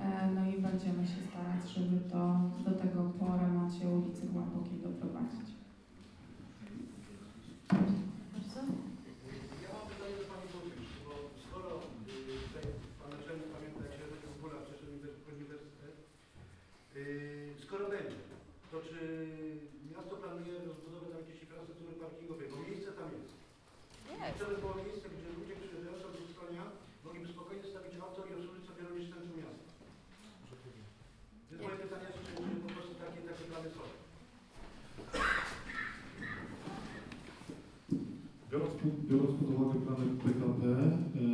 [0.00, 5.48] E, No i będziemy się starać, żeby to do tego po remoncie ulicy Głębokiej doprowadzić.
[8.32, 8.60] Bardzo?
[9.64, 11.12] Ja mam pytanie do Pani Burmistrz, bo
[11.44, 11.70] skoro
[12.08, 12.64] y, tutaj
[12.98, 14.98] Pan Naczelnik pamięta, jak się robił góra w Cieszynie
[18.88, 18.98] czy
[19.92, 23.32] miasto planuje rozbudowę tam jakiejś infrastruktury parkingowej, bo miejsce tam jest.
[24.38, 26.64] To by było miejsce, gdzie ludzie przyjeżdżający od Uskonia
[27.04, 29.70] mogliby spokojnie stawić auto i obsłużyć sobie robić centrum miasta.
[31.48, 32.32] Więc moje pytanie jest, czy,
[32.66, 33.82] po prostu takie, takie plany są.
[38.50, 41.26] Biorąc, pod- biorąc pod uwagę plany PKP, e,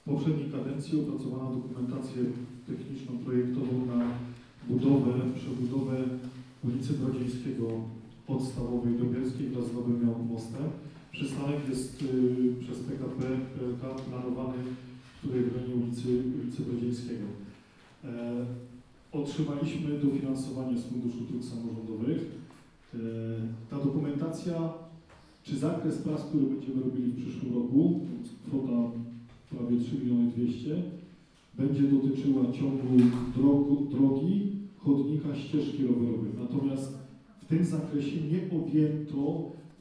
[0.00, 2.20] w poprzedniej kadencji opracowano dokumentację
[2.68, 3.98] techniczną projektową na
[4.68, 5.96] budowę, przebudowę
[6.64, 7.66] ulicy Brodzińskiego
[8.28, 10.62] od Stawowej do Bielskiej wraz z Nowym Mostem.
[11.12, 12.06] Przystanek jest y,
[12.60, 13.22] przez PKP
[13.58, 14.58] PLK planowany
[15.24, 17.26] w rejonie ulicy, ulicy Brodzińskiego.
[18.04, 18.46] E,
[19.12, 22.18] otrzymaliśmy dofinansowanie z Funduszu Dróg Samorządowych.
[22.94, 22.98] E,
[23.70, 24.72] ta dokumentacja
[25.42, 28.00] czy zakres prac, który będziemy robili w przyszłym roku,
[28.46, 28.90] kwota
[29.50, 30.82] prawie 3 miliony 200,
[31.54, 33.04] będzie dotyczyła ciągu
[33.36, 34.35] drogu, drogi,
[34.86, 36.30] chodnika, ścieżki rowerowej.
[36.44, 36.98] Natomiast
[37.42, 39.20] w tym zakresie nie objęto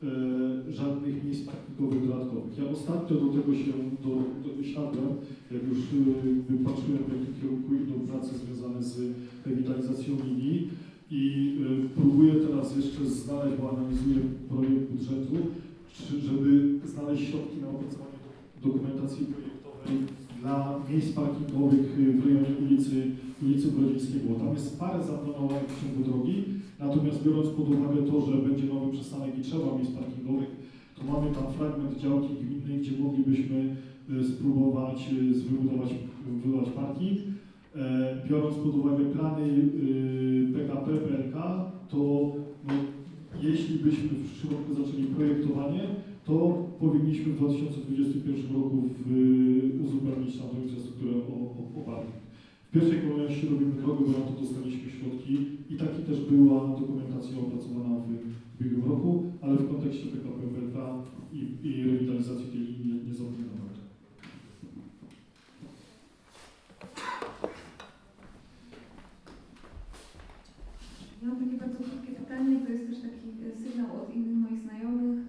[0.03, 2.57] e, żadnych miejsc parkingowych dodatkowych.
[2.57, 3.71] Ja ostatnio do tego się
[4.03, 4.11] do,
[5.51, 5.83] jak już e,
[6.49, 8.99] wypatrzyłem w jakim kierunku idą prace związane z
[9.45, 10.69] rewitalizacją linii
[11.11, 11.21] i
[11.85, 14.17] e, próbuję teraz jeszcze znaleźć, bo analizuję
[14.49, 15.35] projekt budżetu,
[15.93, 19.97] czy, żeby znaleźć środki na opracowanie do- dokumentacji projektowej
[20.45, 22.95] dla miejsc parkingowych e, w rejonie ulicy,
[23.43, 24.35] ulicy Brodzińskiego.
[24.35, 26.43] Tam jest parę zaplanowanych w ciągu drogi,
[26.79, 30.51] natomiast biorąc pod uwagę to, że będzie nowy przystanek i trzeba miejsc parkingowych,
[30.95, 33.75] to mamy tam fragment działki gminnej, gdzie moglibyśmy
[34.19, 35.89] e, spróbować e, wybudować,
[36.25, 37.19] wybudować parking.
[37.75, 41.35] E, biorąc pod uwagę plany y, PKP, PLK,
[41.89, 42.31] to
[42.67, 42.73] no,
[43.41, 45.83] jeśli byśmy w przyszłym roku zaczęli projektowanie,
[46.25, 46.35] to
[46.79, 49.09] powinniśmy w 2021 roku w,
[49.85, 52.03] uzupełnić tam tą infrastrukturę o, o, o.
[52.67, 55.33] W pierwszej kolejności robimy drogę, bo na to dostaliśmy środki
[55.69, 60.77] i taki też była dokumentacja opracowana w ubiegłym roku, ale w kontekście PKP, PLK
[61.33, 63.65] i, i rewitalizacji tej linii nie, nie zapomniano.
[71.21, 74.61] Ja mam takie bardzo krótkie pytanie, to jest też taki e, sygnał od innych moich
[74.61, 75.24] znajomych,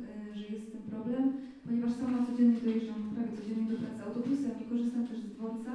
[1.06, 1.32] problem,
[1.66, 5.72] ponieważ sama codziennie dojeżdżam prawie codziennie do pracy autobusem i korzystam też z dworca.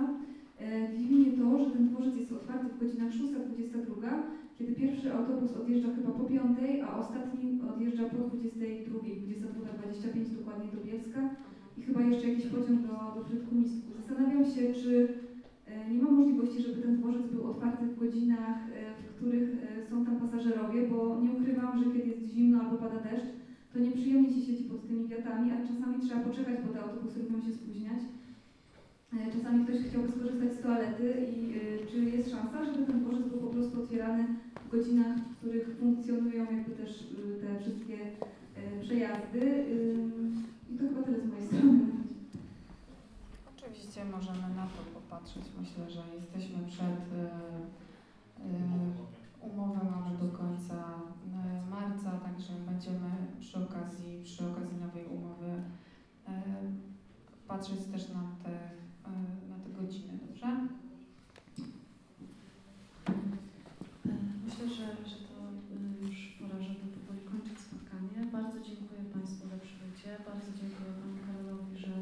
[0.61, 4.07] E, Dziwi mnie to, że ten dworzec jest otwarty w godzinach 6.22,
[4.57, 10.79] kiedy pierwszy autobus odjeżdża chyba po 5, a ostatni odjeżdża po 22, 22.25 dokładnie do
[10.87, 11.21] Bielska
[11.77, 13.87] i chyba jeszcze jakiś pociąg do, do Frytku Mistku.
[13.97, 15.07] Zastanawiam się, czy
[15.67, 19.49] e, nie ma możliwości, żeby ten dworzec był otwarty w godzinach, e, w których
[19.89, 23.40] są tam pasażerowie, bo nie ukrywam, że kiedy jest zimno albo pada deszcz,
[23.73, 27.41] to nieprzyjemnie się siedzi pod tymi wiatami, a czasami trzeba poczekać, bo te autobusy lubią
[27.41, 27.99] się spóźniać.
[29.13, 33.27] E, Czasami ktoś chciałby skorzystać z toalety i e, czy jest szansa, żeby ten dworzec
[33.27, 34.25] był po prostu otwierany
[34.65, 37.97] w godzinach, w których funkcjonują jakby też e, te wszystkie
[38.81, 39.65] przejazdy.
[40.71, 41.79] I to chyba tyle z mojej strony.
[43.57, 45.43] Oczywiście możemy na to popatrzeć.
[45.59, 47.01] Myślę, że jesteśmy przed
[49.41, 50.75] umowę mamy do końca
[51.75, 55.49] marca, także będziemy przy okazji, przy okazji nowej umowy
[56.27, 56.33] e,
[57.47, 58.53] patrzeć też na te,
[59.09, 59.11] e,
[59.51, 60.47] na te godziny, dobrze?
[64.05, 64.11] E,
[64.45, 65.35] Myślę, że, że to
[66.01, 68.17] już pora, żeby powoli kończyć spotkanie.
[68.37, 70.09] Bardzo dziękuję Państwu za przybycie.
[70.29, 71.93] Bardzo dziękuję Panu Karolowi, że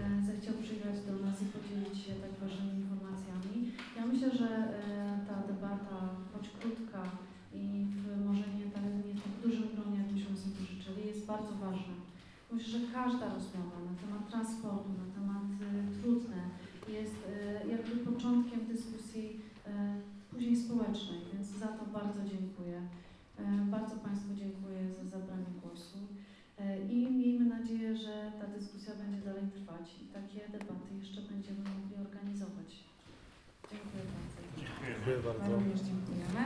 [0.00, 3.54] e, zechciał przyjechać do nas i podzielić się tak ważnymi informacjami.
[3.96, 4.72] Ja myślę, że e,
[5.28, 5.96] ta debata,
[6.32, 7.02] choć krótka
[7.60, 7.64] i
[7.98, 11.54] w może nie, tak, nie w tak dużym gronie, jak byśmy sobie życzyli, jest bardzo
[11.66, 11.94] ważna.
[12.52, 16.40] Myślę, że każda rozmowa na temat transportu, na temat y, trudne
[16.88, 17.18] jest
[17.64, 19.70] y, jakby początkiem dyskusji y,
[20.30, 22.78] później społecznej, więc za to bardzo dziękuję.
[23.38, 25.98] E, Bardzo Państwu dziękuję za zabranie głosu
[26.60, 31.58] E, i miejmy nadzieję, że ta dyskusja będzie dalej trwać i takie debaty jeszcze będziemy
[31.58, 32.70] mogli organizować.
[33.70, 34.38] Dziękuję bardzo.
[34.86, 35.54] Dziękuję bardzo.
[35.54, 36.42] również dziękujemy.